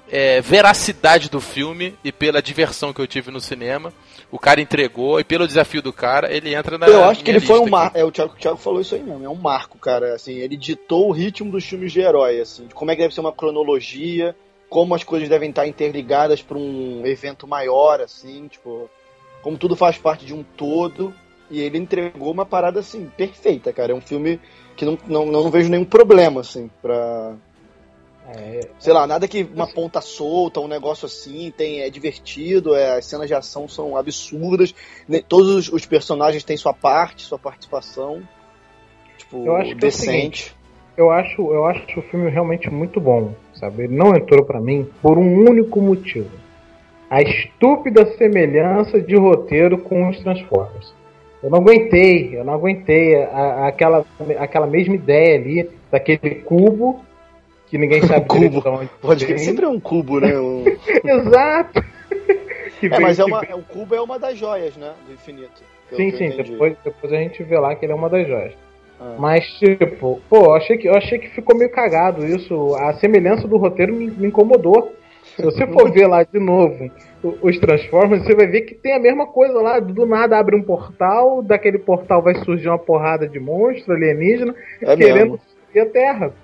é, 0.08 0.40
veracidade 0.40 1.28
do 1.28 1.40
filme 1.40 1.96
e 2.04 2.12
pela 2.12 2.42
diversão 2.42 2.92
que 2.92 3.00
eu 3.00 3.06
tive 3.06 3.30
no 3.30 3.40
cinema, 3.40 3.92
o 4.34 4.38
cara 4.38 4.60
entregou 4.60 5.20
e 5.20 5.22
pelo 5.22 5.46
desafio 5.46 5.80
do 5.80 5.92
cara, 5.92 6.34
ele 6.34 6.56
entra 6.56 6.76
na. 6.76 6.88
Eu 6.88 7.04
acho 7.04 7.22
que 7.22 7.30
ele 7.30 7.38
foi 7.38 7.60
um 7.60 7.68
marco. 7.68 7.96
É, 7.96 8.04
o 8.04 8.10
Thiago, 8.10 8.32
o 8.32 8.36
Thiago 8.36 8.56
falou 8.56 8.80
isso 8.80 8.96
aí 8.96 9.00
mesmo. 9.00 9.24
É 9.24 9.28
um 9.28 9.36
marco, 9.36 9.78
cara. 9.78 10.12
Assim, 10.12 10.32
ele 10.32 10.56
ditou 10.56 11.08
o 11.08 11.12
ritmo 11.12 11.52
dos 11.52 11.64
filmes 11.64 11.92
de 11.92 12.00
herói, 12.00 12.40
assim, 12.40 12.66
de 12.66 12.74
como 12.74 12.90
é 12.90 12.96
que 12.96 13.02
deve 13.02 13.14
ser 13.14 13.20
uma 13.20 13.30
cronologia, 13.30 14.34
como 14.68 14.92
as 14.92 15.04
coisas 15.04 15.28
devem 15.28 15.50
estar 15.50 15.68
interligadas 15.68 16.42
para 16.42 16.58
um 16.58 17.06
evento 17.06 17.46
maior, 17.46 18.00
assim, 18.00 18.48
tipo, 18.48 18.90
como 19.40 19.56
tudo 19.56 19.76
faz 19.76 19.98
parte 19.98 20.26
de 20.26 20.34
um 20.34 20.42
todo. 20.42 21.14
E 21.48 21.60
ele 21.60 21.78
entregou 21.78 22.32
uma 22.32 22.44
parada 22.44 22.80
assim 22.80 23.08
perfeita, 23.16 23.72
cara. 23.72 23.92
É 23.92 23.94
um 23.94 24.00
filme 24.00 24.40
que 24.74 24.84
não, 24.84 24.98
não, 25.06 25.26
não 25.26 25.48
vejo 25.48 25.70
nenhum 25.70 25.84
problema, 25.84 26.40
assim, 26.40 26.68
pra, 26.82 27.36
é, 28.26 28.60
Sei 28.78 28.92
lá, 28.92 29.06
nada 29.06 29.28
que 29.28 29.42
uma 29.42 29.66
ponta 29.66 30.00
solta, 30.00 30.60
um 30.60 30.68
negócio 30.68 31.06
assim, 31.06 31.52
tem, 31.54 31.82
é 31.82 31.90
divertido, 31.90 32.74
é, 32.74 32.96
as 32.98 33.06
cenas 33.06 33.28
de 33.28 33.34
ação 33.34 33.68
são 33.68 33.96
absurdas, 33.96 34.74
né, 35.08 35.20
todos 35.26 35.48
os, 35.50 35.72
os, 35.72 35.86
personagens 35.86 36.42
têm 36.42 36.56
sua 36.56 36.72
parte, 36.72 37.22
sua 37.22 37.38
participação, 37.38 38.22
tipo, 39.18 39.44
eu 39.44 39.56
acho 39.56 39.74
decente. 39.74 40.56
É 40.60 40.64
eu 40.96 41.10
acho, 41.10 41.52
eu 41.52 41.66
acho 41.66 41.98
o 41.98 42.02
filme 42.02 42.30
realmente 42.30 42.70
muito 42.70 43.00
bom, 43.00 43.34
sabe? 43.54 43.84
Ele 43.84 43.96
não 43.96 44.14
entrou 44.14 44.44
para 44.44 44.60
mim 44.60 44.88
por 45.02 45.18
um 45.18 45.40
único 45.40 45.80
motivo. 45.80 46.30
A 47.10 47.20
estúpida 47.20 48.06
semelhança 48.16 49.00
de 49.00 49.16
roteiro 49.16 49.78
com 49.78 50.08
os 50.08 50.20
Transformers. 50.20 50.94
Eu 51.42 51.50
não 51.50 51.58
aguentei, 51.58 52.38
eu 52.38 52.44
não 52.44 52.54
aguentei 52.54 53.16
a, 53.16 53.28
a, 53.28 53.68
aquela, 53.68 54.06
aquela 54.38 54.66
mesma 54.66 54.94
ideia 54.94 55.36
ali, 55.36 55.70
daquele 55.90 56.36
cubo 56.36 57.04
que 57.74 57.78
ninguém 57.78 58.02
sabe 58.06 58.26
cubo. 58.26 58.62
onde 58.68 58.88
Pode 59.00 59.26
vem. 59.26 59.38
sempre 59.38 59.64
é 59.64 59.68
um 59.68 59.80
cubo, 59.80 60.20
né? 60.20 60.38
Um... 60.38 60.64
Exato. 61.04 61.84
é, 62.82 63.00
mas 63.00 63.18
é 63.18 63.24
uma, 63.24 63.40
o 63.56 63.62
cubo 63.62 63.96
é 63.96 64.00
uma 64.00 64.16
das 64.16 64.38
joias, 64.38 64.76
né? 64.76 64.92
Do 65.04 65.12
infinito. 65.12 65.62
Sim, 65.92 66.12
sim. 66.12 66.30
Depois, 66.30 66.76
depois 66.84 67.12
a 67.12 67.16
gente 67.16 67.42
vê 67.42 67.58
lá 67.58 67.74
que 67.74 67.84
ele 67.84 67.92
é 67.92 67.96
uma 67.96 68.08
das 68.08 68.28
joias. 68.28 68.52
Ah. 69.00 69.16
Mas, 69.18 69.44
tipo, 69.58 70.20
pô, 70.30 70.44
eu 70.44 70.54
achei, 70.54 70.78
que, 70.78 70.88
eu 70.88 70.94
achei 70.94 71.18
que 71.18 71.28
ficou 71.30 71.56
meio 71.56 71.70
cagado 71.70 72.24
isso. 72.24 72.76
A 72.76 72.94
semelhança 72.94 73.48
do 73.48 73.56
roteiro 73.56 73.92
me, 73.92 74.08
me 74.08 74.28
incomodou. 74.28 74.94
Se 75.34 75.42
você 75.42 75.66
for 75.66 75.90
ver 75.90 76.06
lá 76.06 76.22
de 76.22 76.38
novo 76.38 76.90
os 77.42 77.58
Transformers, 77.58 78.22
você 78.22 78.36
vai 78.36 78.46
ver 78.46 78.62
que 78.62 78.74
tem 78.74 78.94
a 78.94 79.00
mesma 79.00 79.26
coisa 79.26 79.60
lá. 79.60 79.80
Do 79.80 80.06
nada 80.06 80.38
abre 80.38 80.54
um 80.54 80.62
portal, 80.62 81.42
daquele 81.42 81.78
portal 81.78 82.22
vai 82.22 82.36
surgir 82.44 82.68
uma 82.68 82.78
porrada 82.78 83.26
de 83.26 83.40
monstro 83.40 83.94
alienígena 83.94 84.54
é 84.80 84.96
querendo 84.96 85.38
destruir 85.38 85.82
a 85.82 85.86
Terra. 85.86 86.43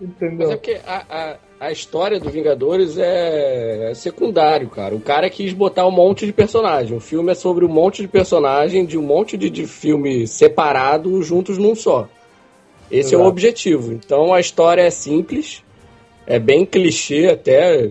Entendeu? 0.00 0.48
Mas 0.48 0.50
é 0.50 0.56
porque 0.56 0.80
a, 0.86 1.04
a, 1.08 1.36
a 1.60 1.72
história 1.72 2.20
do 2.20 2.30
Vingadores 2.30 2.98
é, 2.98 3.90
é, 3.90 3.94
secundário, 3.94 4.68
cara. 4.68 4.94
O 4.94 5.00
cara 5.00 5.30
quis 5.30 5.52
botar 5.52 5.86
um 5.86 5.90
monte 5.90 6.26
de 6.26 6.32
personagem. 6.32 6.96
O 6.96 7.00
filme 7.00 7.32
é 7.32 7.34
sobre 7.34 7.64
um 7.64 7.68
monte 7.68 8.02
de 8.02 8.08
personagem 8.08 8.84
de 8.84 8.98
um 8.98 9.02
monte 9.02 9.36
de, 9.36 9.48
de 9.48 9.66
filme 9.66 10.26
separado 10.26 11.22
juntos 11.22 11.58
num 11.58 11.74
só. 11.74 12.08
Esse 12.90 13.10
Exato. 13.10 13.22
é 13.22 13.26
o 13.26 13.28
objetivo. 13.28 13.92
Então 13.92 14.32
a 14.32 14.40
história 14.40 14.82
é 14.82 14.90
simples, 14.90 15.62
é 16.26 16.38
bem 16.38 16.64
clichê 16.64 17.28
até. 17.28 17.90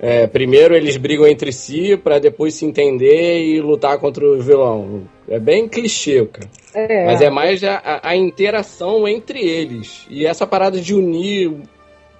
É, 0.00 0.28
primeiro 0.28 0.76
eles 0.76 0.96
brigam 0.96 1.26
entre 1.26 1.52
si 1.52 1.96
para 1.96 2.20
depois 2.20 2.54
se 2.54 2.64
entender 2.64 3.42
e 3.44 3.60
lutar 3.60 3.98
contra 3.98 4.24
o 4.24 4.40
vilão. 4.40 5.08
É 5.28 5.40
bem 5.40 5.68
clichê, 5.68 6.24
cara. 6.26 6.48
É. 6.72 7.06
Mas 7.06 7.20
é 7.20 7.28
mais 7.28 7.64
a, 7.64 8.00
a, 8.02 8.16
interação 8.16 9.08
entre 9.08 9.40
eles. 9.40 10.06
E 10.08 10.24
essa 10.24 10.46
parada 10.46 10.80
de 10.80 10.94
unir 10.94 11.48
um 11.48 11.62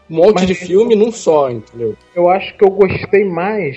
monte 0.08 0.40
Mas, 0.40 0.46
de 0.46 0.54
filme 0.54 0.96
num 0.96 1.12
só, 1.12 1.50
entendeu? 1.50 1.94
Eu 2.16 2.28
acho 2.28 2.56
que 2.56 2.64
eu 2.64 2.70
gostei 2.70 3.24
mais 3.24 3.76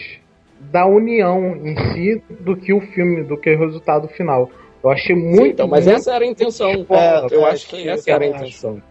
da 0.59 0.85
união 0.87 1.55
em 1.63 1.75
si 1.93 2.23
do 2.39 2.55
que 2.55 2.73
o 2.73 2.81
filme, 2.81 3.23
do 3.23 3.37
que 3.37 3.53
o 3.53 3.59
resultado 3.59 4.07
final. 4.07 4.49
Eu 4.83 4.89
achei 4.89 5.15
muito. 5.15 5.43
Sim, 5.43 5.49
então, 5.49 5.67
mas 5.67 5.85
muito 5.85 5.97
essa 5.97 6.15
era 6.15 6.25
a 6.25 6.27
intenção. 6.27 6.69
É, 6.71 7.27
eu 7.29 7.45
acho 7.45 7.67
que 7.67 7.87
essa 7.87 8.11
era 8.11 8.25
a 8.25 8.27
intenção. 8.27 8.81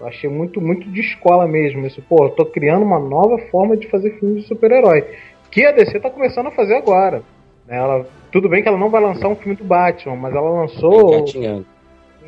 Eu 0.00 0.08
achei 0.08 0.30
muito, 0.30 0.60
muito 0.60 0.90
de 0.90 1.00
escola 1.00 1.46
mesmo. 1.46 1.86
Isso, 1.86 2.02
pô, 2.08 2.24
eu 2.24 2.30
tô 2.30 2.46
criando 2.46 2.82
uma 2.82 2.98
nova 2.98 3.38
forma 3.50 3.76
de 3.76 3.86
fazer 3.88 4.18
filmes 4.18 4.42
de 4.42 4.48
super-herói. 4.48 5.04
Que 5.50 5.66
a 5.66 5.72
DC 5.72 6.00
tá 6.00 6.08
começando 6.08 6.46
a 6.46 6.52
fazer 6.52 6.74
agora. 6.74 7.22
Né? 7.66 7.76
Ela, 7.76 8.06
tudo 8.32 8.48
bem 8.48 8.62
que 8.62 8.68
ela 8.68 8.78
não 8.78 8.88
vai 8.88 9.02
lançar 9.02 9.28
um 9.28 9.36
filme 9.36 9.56
do 9.56 9.64
Batman, 9.64 10.16
mas 10.16 10.34
ela 10.34 10.50
lançou. 10.50 11.24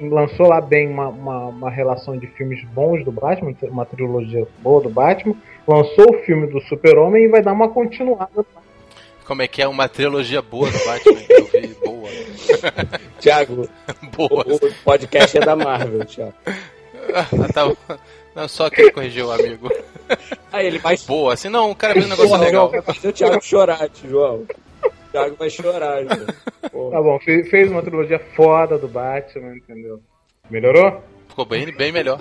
Lançou 0.00 0.48
lá 0.48 0.60
bem 0.60 0.88
uma, 0.88 1.08
uma, 1.08 1.46
uma, 1.46 1.70
relação 1.70 2.16
de 2.16 2.26
filmes 2.26 2.64
bons 2.74 3.04
do 3.04 3.12
Batman, 3.12 3.54
uma 3.64 3.84
trilogia 3.84 4.46
boa 4.58 4.82
do 4.82 4.88
Batman. 4.88 5.34
Lançou 5.66 6.06
o 6.10 6.18
filme 6.24 6.46
do 6.46 6.60
Super-Homem 6.62 7.24
e 7.24 7.28
vai 7.28 7.42
dar 7.42 7.52
uma 7.52 7.68
continuada. 7.68 8.44
Como 9.24 9.42
é 9.42 9.46
que 9.46 9.62
é 9.62 9.68
uma 9.68 9.88
trilogia 9.88 10.42
boa 10.42 10.68
do 10.70 10.78
Batman? 10.84 11.20
Eu 11.28 11.44
vi, 11.44 11.74
boa. 11.84 12.08
Tiago, 13.20 13.68
boa. 14.16 14.44
O, 14.46 14.66
o 14.66 14.74
podcast 14.84 15.36
é 15.36 15.40
da 15.40 15.54
Marvel, 15.54 16.04
Tiago. 16.04 16.34
Ah, 17.14 17.52
tá 17.52 17.96
Não, 18.34 18.48
só 18.48 18.70
que 18.70 18.80
ele 18.80 18.92
corrigiu 18.92 19.26
o 19.26 19.32
amigo. 19.32 19.68
Aí 20.52 20.66
ele 20.66 20.78
vai. 20.78 20.96
Boa, 21.06 21.34
assim 21.34 21.48
não, 21.48 21.70
o 21.70 21.76
cara 21.76 21.94
fez 21.94 22.06
um 22.06 22.08
negócio 22.08 22.30
Porra, 22.30 22.44
legal. 22.44 22.70
Vai 22.70 22.82
fazer 22.82 23.08
o 23.08 23.12
Thiago 23.12 23.42
chorar, 23.42 23.88
João. 24.08 24.46
O 24.82 25.12
Thiago 25.12 25.36
vai 25.36 25.50
chorar, 25.50 26.02
João. 26.02 26.90
Tá 26.90 27.02
bom, 27.02 27.18
fez 27.20 27.70
uma 27.70 27.82
trilogia 27.82 28.18
foda 28.34 28.78
do 28.78 28.88
Batman, 28.88 29.56
entendeu? 29.56 30.00
Melhorou? 30.50 31.02
Ficou 31.28 31.44
bem, 31.44 31.72
bem 31.72 31.92
melhor. 31.92 32.20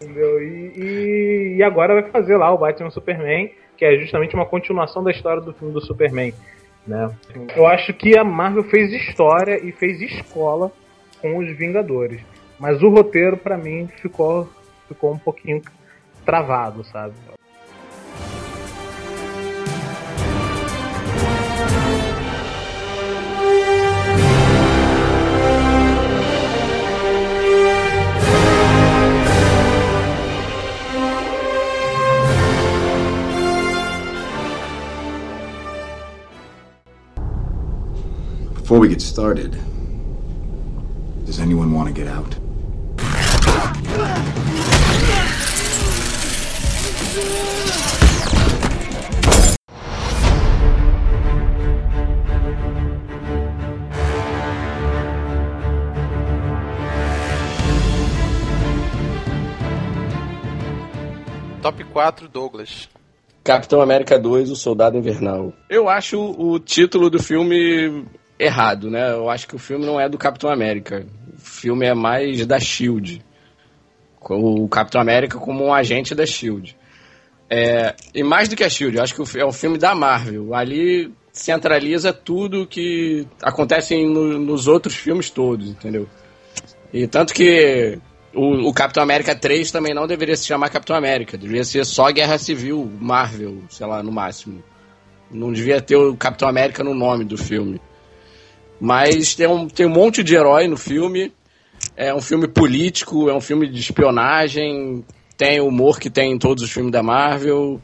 Entendeu? 0.00 0.42
E, 0.42 0.72
e, 0.76 1.56
e, 1.58 1.62
agora 1.62 2.00
vai 2.00 2.10
fazer 2.10 2.36
lá 2.36 2.52
o 2.52 2.58
Batman 2.58 2.90
Superman, 2.90 3.52
que 3.76 3.84
é 3.84 3.98
justamente 3.98 4.34
uma 4.34 4.46
continuação 4.46 5.04
da 5.04 5.10
história 5.10 5.40
do 5.40 5.52
filme 5.52 5.72
do 5.72 5.80
Superman. 5.80 6.34
Né? 6.86 7.10
Eu 7.54 7.66
acho 7.66 7.92
que 7.92 8.18
a 8.18 8.24
Marvel 8.24 8.64
fez 8.64 8.92
história 8.92 9.64
e 9.64 9.70
fez 9.72 10.00
escola 10.00 10.72
com 11.20 11.36
os 11.36 11.56
Vingadores. 11.56 12.20
Mas 12.60 12.82
o 12.82 12.90
roteiro, 12.90 13.38
para 13.38 13.56
mim, 13.56 13.88
ficou, 14.02 14.46
ficou 14.86 15.14
um 15.14 15.18
pouquinho 15.18 15.62
travado, 16.26 16.84
sabe? 16.84 17.14
Before 38.54 38.78
we 38.78 38.90
get 38.90 39.00
started, 39.00 39.58
does 41.24 41.40
anyone 41.40 41.72
want 41.72 41.88
to 41.88 41.94
get 41.94 42.06
out? 42.06 42.36
Top 61.62 61.84
4 61.84 62.26
Douglas. 62.26 62.88
Capitão 63.44 63.82
América 63.82 64.18
2, 64.18 64.50
O 64.50 64.56
Soldado 64.56 64.96
Invernal. 64.96 65.52
Eu 65.68 65.88
acho 65.88 66.18
o 66.18 66.58
título 66.58 67.10
do 67.10 67.22
filme 67.22 68.04
errado, 68.38 68.90
né? 68.90 69.12
Eu 69.12 69.28
acho 69.28 69.46
que 69.46 69.56
o 69.56 69.58
filme 69.58 69.84
não 69.84 70.00
é 70.00 70.08
do 70.08 70.16
Capitão 70.16 70.50
América. 70.50 71.06
O 71.34 71.38
filme 71.38 71.86
é 71.86 71.94
mais 71.94 72.46
da 72.46 72.58
Shield. 72.58 73.22
O 74.22 74.68
Capitão 74.68 75.00
América 75.00 75.38
como 75.38 75.64
um 75.64 75.72
agente 75.72 76.14
da 76.14 76.24
Shield. 76.24 76.76
É, 77.48 77.94
e 78.14 78.22
mais 78.22 78.48
do 78.48 78.56
que 78.56 78.64
a 78.64 78.70
Shield, 78.70 78.96
eu 78.96 79.02
acho 79.02 79.14
que 79.14 79.38
é 79.38 79.44
um 79.44 79.52
filme 79.52 79.76
da 79.76 79.94
Marvel. 79.94 80.54
Ali 80.54 81.12
centraliza 81.32 82.12
tudo 82.12 82.66
que 82.66 83.26
acontece 83.42 83.96
no, 84.06 84.38
nos 84.38 84.66
outros 84.66 84.94
filmes 84.94 85.28
todos, 85.28 85.68
entendeu? 85.68 86.08
E 86.92 87.06
tanto 87.06 87.34
que 87.34 87.98
o, 88.34 88.68
o, 88.68 88.72
Capitão 88.72 89.02
América 89.02 89.34
3 89.34 89.70
também 89.70 89.94
não 89.94 90.06
deveria 90.06 90.36
se 90.36 90.46
chamar 90.46 90.70
Capitão 90.70 90.94
América, 90.94 91.36
deveria 91.36 91.64
ser 91.64 91.84
só 91.84 92.10
Guerra 92.12 92.38
Civil, 92.38 92.90
Marvel, 93.00 93.62
sei 93.68 93.86
lá, 93.86 94.02
no 94.02 94.12
máximo. 94.12 94.62
Não 95.30 95.52
devia 95.52 95.80
ter 95.80 95.96
o 95.96 96.16
Capitão 96.16 96.48
América 96.48 96.82
no 96.82 96.94
nome 96.94 97.24
do 97.24 97.36
filme. 97.36 97.80
Mas 98.80 99.34
tem 99.34 99.46
um, 99.46 99.68
tem 99.68 99.86
um 99.86 99.90
monte 99.90 100.22
de 100.22 100.34
herói 100.34 100.66
no 100.66 100.76
filme. 100.76 101.32
É 101.96 102.14
um 102.14 102.20
filme 102.20 102.48
político, 102.48 103.28
é 103.28 103.34
um 103.34 103.40
filme 103.40 103.68
de 103.68 103.80
espionagem, 103.80 105.04
tem 105.36 105.60
o 105.60 105.66
humor 105.66 105.98
que 105.98 106.10
tem 106.10 106.32
em 106.32 106.38
todos 106.38 106.62
os 106.62 106.70
filmes 106.70 106.92
da 106.92 107.02
Marvel. 107.02 107.80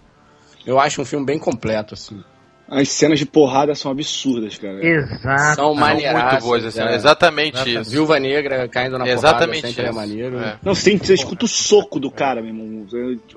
Eu 0.66 0.78
acho 0.80 1.00
um 1.00 1.04
filme 1.04 1.24
bem 1.24 1.38
completo, 1.38 1.94
assim. 1.94 2.22
As 2.68 2.88
cenas 2.88 3.20
de 3.20 3.26
porrada 3.26 3.76
são 3.76 3.92
absurdas, 3.92 4.58
cara. 4.58 4.84
Exato. 4.84 5.54
São. 5.54 5.74
Muito 5.74 6.42
boas 6.42 6.64
assim, 6.64 6.80
é. 6.80 6.96
Exatamente 6.96 7.74
isso. 7.74 7.90
Viúva 7.90 8.18
Negra 8.18 8.68
caindo 8.68 8.98
na 8.98 9.06
Exatamente 9.06 9.60
porrada 9.60 9.74
sempre 9.74 9.86
é 9.86 9.92
maneiro. 9.92 10.38
É. 10.40 10.58
Não, 10.64 10.74
você, 10.74 10.96
você 10.96 11.14
escuta 11.14 11.44
o 11.44 11.48
soco 11.48 12.00
do 12.00 12.10
cara, 12.10 12.42
meu 12.42 12.52
irmão. 12.52 12.86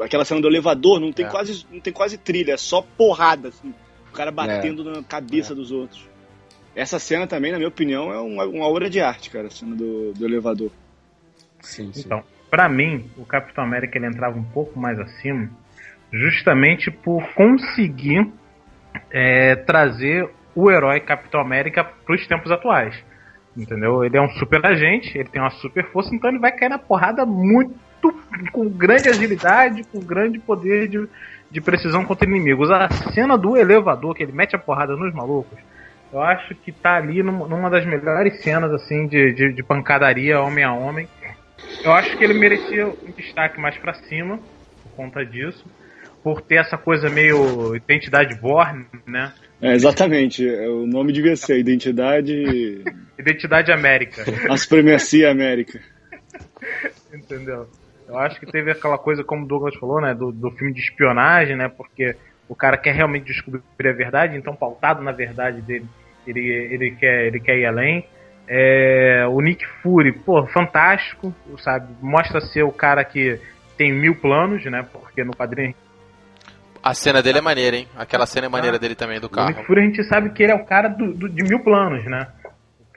Aquela 0.02 0.26
cena 0.26 0.42
do 0.42 0.48
elevador 0.48 1.00
não 1.00 1.12
tem, 1.12 1.26
é. 1.26 1.30
quase, 1.30 1.64
não 1.72 1.80
tem 1.80 1.94
quase 1.94 2.18
trilha, 2.18 2.54
é 2.54 2.58
só 2.58 2.82
porrada, 2.82 3.50
assim. 3.50 3.72
O 4.10 4.14
cara 4.14 4.32
batendo 4.32 4.90
é. 4.90 4.94
na 4.96 5.04
cabeça 5.04 5.54
é. 5.54 5.56
dos 5.56 5.72
outros. 5.72 6.10
Essa 6.76 6.98
cena 6.98 7.28
também, 7.28 7.52
na 7.52 7.58
minha 7.58 7.70
opinião, 7.70 8.12
é 8.12 8.20
uma, 8.20 8.46
uma 8.46 8.66
obra 8.66 8.90
de 8.90 9.00
arte, 9.00 9.30
cara, 9.30 9.48
a 9.48 9.52
cena 9.52 9.76
do, 9.76 10.12
do 10.14 10.26
elevador. 10.26 10.72
Sim, 11.62 11.92
sim. 11.94 12.02
Então, 12.04 12.24
pra 12.50 12.68
mim, 12.68 13.12
o 13.16 13.26
Capitão 13.26 13.64
América 13.64 13.98
ele 13.98 14.08
entrava 14.08 14.38
um 14.38 14.44
pouco 14.44 14.80
mais 14.80 15.00
acima, 15.00 15.52
justamente 16.12 16.90
por 16.90 17.22
conseguir 17.34 18.32
é, 19.12 19.56
trazer 19.56 20.30
o 20.56 20.70
herói 20.70 21.00
Capitão 21.00 21.40
América 21.40 21.84
para 21.84 22.16
os 22.16 22.28
tempos 22.28 22.52
atuais. 22.52 22.96
Entendeu? 23.56 24.04
Ele 24.04 24.18
é 24.18 24.22
um 24.22 24.30
super 24.32 24.66
agente, 24.66 25.18
ele 25.18 25.30
tem 25.30 25.42
uma 25.42 25.50
super 25.52 25.86
força, 25.92 26.14
então 26.14 26.30
ele 26.30 26.40
vai 26.40 26.52
cair 26.52 26.70
na 26.70 26.78
porrada 26.78 27.26
muito 27.26 27.76
com 28.52 28.70
grande 28.70 29.10
agilidade, 29.10 29.84
com 29.92 30.00
grande 30.00 30.40
poder 30.40 30.88
de, 30.88 31.08
de 31.52 31.62
precisão 31.62 32.06
contra 32.06 32.28
inimigos. 32.28 32.72
A 32.72 32.90
cena 33.14 33.38
do 33.38 33.58
elevador, 33.58 34.16
que 34.16 34.24
ele 34.24 34.32
mete 34.32 34.56
a 34.56 34.60
porrada 34.60 34.96
nos 34.96 35.14
malucos, 35.14 35.58
eu 36.12 36.22
acho 36.22 36.56
que 36.56 36.72
tá 36.72 36.96
ali 36.96 37.22
numa 37.22 37.70
das 37.70 37.86
melhores 37.86 38.42
cenas 38.42 38.72
assim 38.72 39.08
de, 39.08 39.34
de, 39.34 39.54
de 39.54 39.64
pancadaria 39.64 40.40
homem 40.40 40.64
a 40.64 40.74
homem. 40.74 41.08
Eu 41.84 41.92
acho 41.94 42.18
que 42.18 42.24
ele 42.24 42.34
merecia 42.34 42.88
um 42.88 43.12
destaque 43.16 43.60
mais 43.60 43.78
para 43.78 43.94
cima 43.94 44.40
por 44.84 44.92
conta 44.96 45.26
disso 45.26 45.66
por 46.24 46.42
ter 46.42 46.56
essa 46.56 46.78
coisa 46.78 47.10
meio 47.10 47.76
identidade 47.76 48.36
born, 48.40 48.86
né? 49.08 49.34
É, 49.62 49.74
exatamente. 49.74 50.48
O 50.48 50.86
nome 50.86 51.12
devia 51.12 51.36
ser 51.36 51.60
Identidade. 51.60 52.34
Identidade 53.18 53.72
América. 53.72 54.24
A 54.50 54.58
Supremacia 54.58 55.30
América. 55.30 55.80
Entendeu? 57.14 57.68
Eu 58.08 58.18
acho 58.18 58.40
que 58.40 58.46
teve 58.46 58.72
aquela 58.72 58.98
coisa, 58.98 59.24
como 59.24 59.44
o 59.44 59.48
Douglas 59.48 59.76
falou, 59.76 60.02
né? 60.02 60.14
Do, 60.14 60.32
do 60.32 60.50
filme 60.52 60.74
de 60.74 60.80
espionagem, 60.80 61.56
né? 61.56 61.70
Porque 61.70 62.16
o 62.48 62.56
cara 62.56 62.78
quer 62.78 62.96
realmente 62.96 63.26
descobrir 63.26 63.62
a 63.90 63.94
verdade, 63.94 64.36
então 64.36 64.56
pautado 64.56 65.04
na 65.04 65.12
verdade 65.12 65.62
dele, 65.62 65.86
ele, 66.26 66.50
ele, 66.50 66.92
quer, 66.92 67.28
ele 67.28 67.40
quer 67.40 67.58
ir 67.58 67.66
além. 67.66 68.06
É, 68.48 69.28
o 69.30 69.40
Nick 69.42 69.64
Fury, 69.82 70.12
pô, 70.12 70.48
fantástico, 70.48 71.34
sabe? 71.60 71.94
Mostra 72.02 72.42
ser 72.42 72.64
o 72.64 72.72
cara 72.72 73.04
que 73.04 73.40
tem 73.78 73.94
mil 73.94 74.16
planos, 74.16 74.66
né? 74.66 74.84
Porque 74.92 75.24
no 75.24 75.36
quadrinho 75.36 75.76
A 76.90 76.94
cena 76.96 77.22
dele 77.22 77.38
é 77.38 77.42
maneira, 77.42 77.78
hein? 77.78 77.88
Aquela 77.96 78.26
cena 78.26 78.48
é 78.48 78.50
maneira 78.50 78.78
ah, 78.78 78.80
dele 78.80 78.96
também, 78.96 79.20
do 79.20 79.30
carro. 79.30 79.50
O 79.50 79.52
Nick 79.52 79.66
Fury 79.68 79.80
a 79.80 79.84
gente 79.84 80.04
sabe 80.06 80.32
que 80.32 80.42
ele 80.42 80.54
é 80.54 80.56
o 80.56 80.66
cara 80.66 80.88
do, 80.88 81.14
do, 81.14 81.30
de 81.30 81.44
mil 81.44 81.60
planos, 81.60 82.04
né? 82.06 82.26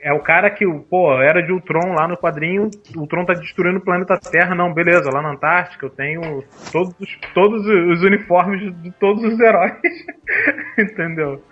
É 0.01 0.11
o 0.11 0.19
cara 0.19 0.49
que, 0.49 0.65
pô, 0.89 1.13
era 1.21 1.43
de 1.43 1.51
Ultron 1.51 1.93
lá 1.93 2.07
no 2.07 2.17
quadrinho, 2.17 2.71
o 2.95 3.01
Ultron 3.01 3.23
tá 3.23 3.33
destruindo 3.33 3.77
o 3.77 3.83
planeta 3.83 4.19
Terra, 4.19 4.55
não, 4.55 4.73
beleza, 4.73 5.11
lá 5.13 5.21
na 5.21 5.33
Antártica 5.33 5.85
eu 5.85 5.91
tenho 5.91 6.43
todos, 6.71 6.95
todos 7.35 7.67
os 7.67 8.01
uniformes 8.01 8.75
de 8.81 8.89
todos 8.93 9.23
os 9.23 9.39
heróis, 9.39 9.77
entendeu? 10.75 11.43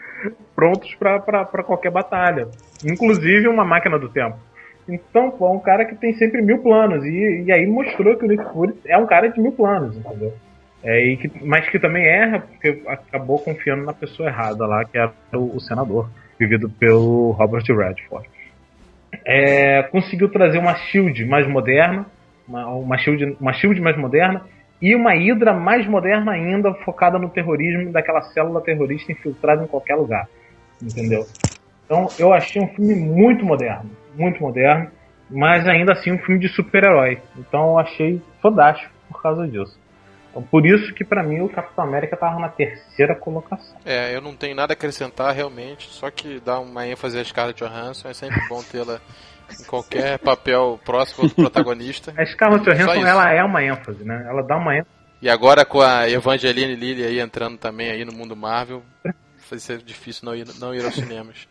Prontos 0.55 0.95
para 0.95 1.63
qualquer 1.63 1.91
batalha. 1.91 2.47
Inclusive 2.83 3.47
uma 3.47 3.63
máquina 3.63 3.99
do 3.99 4.09
tempo. 4.09 4.37
Então, 4.89 5.29
pô, 5.29 5.47
é 5.47 5.51
um 5.51 5.59
cara 5.59 5.85
que 5.85 5.95
tem 5.95 6.13
sempre 6.13 6.41
mil 6.41 6.57
planos. 6.57 7.05
E, 7.05 7.43
e 7.45 7.51
aí 7.51 7.67
mostrou 7.67 8.17
que 8.17 8.25
o 8.25 8.27
Nick 8.27 8.43
Fury 8.51 8.73
é 8.87 8.97
um 8.97 9.05
cara 9.05 9.27
de 9.27 9.39
mil 9.39 9.51
planos, 9.51 9.95
entendeu? 9.95 10.33
É, 10.83 11.05
e 11.05 11.17
que, 11.17 11.31
mas 11.43 11.69
que 11.69 11.79
também 11.79 12.05
erra, 12.05 12.39
porque 12.39 12.81
acabou 12.87 13.39
confiando 13.39 13.83
na 13.83 13.93
pessoa 13.93 14.29
errada 14.29 14.65
lá, 14.65 14.83
que 14.83 14.97
era 14.97 15.13
o, 15.33 15.55
o 15.55 15.59
senador, 15.59 16.09
vivido 16.39 16.69
pelo 16.69 17.31
Robert 17.31 17.63
Redford. 17.63 18.27
É, 19.25 19.83
conseguiu 19.83 20.29
trazer 20.29 20.57
uma 20.57 20.75
Shield 20.75 21.23
mais 21.25 21.47
moderna, 21.47 22.05
uma, 22.47 22.67
uma, 22.67 22.97
shield, 22.97 23.37
uma 23.39 23.53
Shield 23.53 23.79
mais 23.79 23.97
moderna, 23.97 24.43
e 24.81 24.95
uma 24.95 25.13
Hydra 25.13 25.53
mais 25.53 25.85
moderna 25.85 26.31
ainda, 26.31 26.73
focada 26.85 27.19
no 27.19 27.29
terrorismo 27.29 27.91
daquela 27.91 28.21
célula 28.21 28.61
terrorista 28.61 29.11
infiltrada 29.11 29.63
em 29.63 29.67
qualquer 29.67 29.95
lugar. 29.95 30.27
Entendeu? 30.81 31.27
Então 31.85 32.07
eu 32.17 32.33
achei 32.33 32.59
um 32.59 32.67
filme 32.69 32.95
muito 32.95 33.45
moderno 33.45 33.91
muito 34.15 34.41
moderno, 34.41 34.89
mas 35.29 35.67
ainda 35.67 35.93
assim 35.93 36.11
um 36.11 36.19
filme 36.19 36.39
de 36.39 36.49
super-herói. 36.49 37.19
Então 37.37 37.71
eu 37.71 37.79
achei 37.79 38.21
fantástico 38.41 38.91
por 39.09 39.21
causa 39.21 39.47
disso. 39.47 39.79
Então, 40.31 40.41
por 40.41 40.65
isso 40.65 40.93
que 40.93 41.03
para 41.03 41.21
mim 41.21 41.41
o 41.41 41.49
Capitão 41.49 41.83
América 41.83 42.15
estava 42.15 42.39
na 42.39 42.47
terceira 42.47 43.13
colocação. 43.13 43.77
É, 43.85 44.15
eu 44.15 44.21
não 44.21 44.33
tenho 44.33 44.55
nada 44.55 44.71
a 44.71 44.75
acrescentar 44.75 45.35
realmente, 45.35 45.89
só 45.89 46.09
que 46.09 46.39
dar 46.39 46.59
uma 46.59 46.87
ênfase 46.87 47.19
à 47.19 47.23
Scarlett 47.23 47.61
Johansson 47.61 48.07
é 48.07 48.13
sempre 48.13 48.39
bom 48.47 48.63
tê-la 48.63 48.99
em 49.59 49.63
qualquer 49.65 50.17
papel 50.23 50.79
próximo 50.85 51.27
do 51.27 51.35
protagonista. 51.35 52.13
A 52.17 52.25
Scarlett 52.25 52.63
Johansson 52.63 53.05
ela 53.05 53.29
é 53.29 53.43
uma 53.43 53.61
ênfase, 53.61 54.05
né? 54.05 54.25
Ela 54.27 54.41
dá 54.41 54.55
uma 54.57 54.77
ênfase. 54.77 54.95
E 55.21 55.29
agora 55.29 55.65
com 55.65 55.81
a 55.81 56.09
Evangeline 56.09 56.75
Lilly 56.75 57.03
aí 57.03 57.19
entrando 57.19 57.57
também 57.57 57.91
aí 57.91 58.05
no 58.05 58.13
mundo 58.13 58.35
Marvel, 58.35 58.81
vai 59.03 59.59
ser 59.59 59.79
difícil 59.79 60.25
não 60.25 60.33
ir, 60.33 60.47
não 60.59 60.73
ir 60.73 60.83
aos 60.83 60.95
cinemas. 60.95 61.47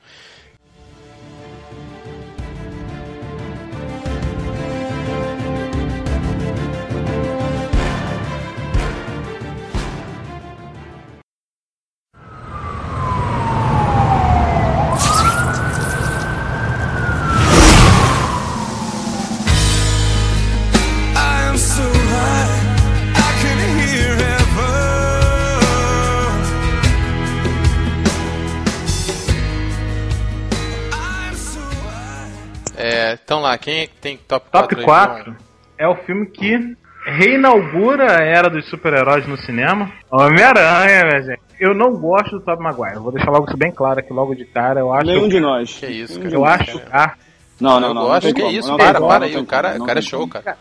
Lá, 33.51 33.59
quem 33.59 33.81
é 33.81 33.87
que 33.87 33.95
tem 33.97 34.17
top 34.17 34.47
4? 34.51 34.77
Top 34.77 34.85
4 34.85 35.37
é 35.79 35.89
o 35.89 35.97
filme 35.97 36.27
que 36.27 36.77
reinaugura 37.05 38.21
a 38.21 38.25
era 38.25 38.49
dos 38.49 38.69
super-heróis 38.69 39.27
no 39.27 39.37
cinema. 39.39 39.91
Homem-Aranha, 40.11 41.05
minha 41.05 41.23
gente. 41.23 41.41
Eu 41.59 41.75
não 41.75 41.93
gosto 41.93 42.39
do 42.39 42.41
Tobey 42.41 42.63
Maguire. 42.63 42.99
Vou 42.99 43.13
deixar 43.13 43.31
logo 43.31 43.47
isso 43.47 43.57
bem 43.57 43.73
claro 43.73 44.01
aqui, 44.01 44.13
logo 44.13 44.35
de 44.35 44.45
cara. 44.45 44.81
Eu 44.81 44.93
acho 44.93 45.07
Nenhum 45.07 45.29
de 45.29 45.41
nós. 45.41 45.73
Que 45.79 45.87
isso, 45.87 46.21
cara. 46.21 46.35
Eu 46.35 46.45
acho. 46.45 46.83
Ah, 46.91 47.15
não, 47.61 47.81
não, 47.81 47.93
não. 47.93 48.03
Eu 48.03 48.09
gosto. 48.09 48.35
Que 48.35 48.47
isso, 48.49 48.77
para, 48.77 49.01
para 49.01 49.25
aí. 49.27 49.37
O 49.37 49.47
cara, 49.47 49.77
o 49.79 49.85
cara 49.85 49.99
é 49.99 50.03
show, 50.03 50.27
cara. 50.29 50.57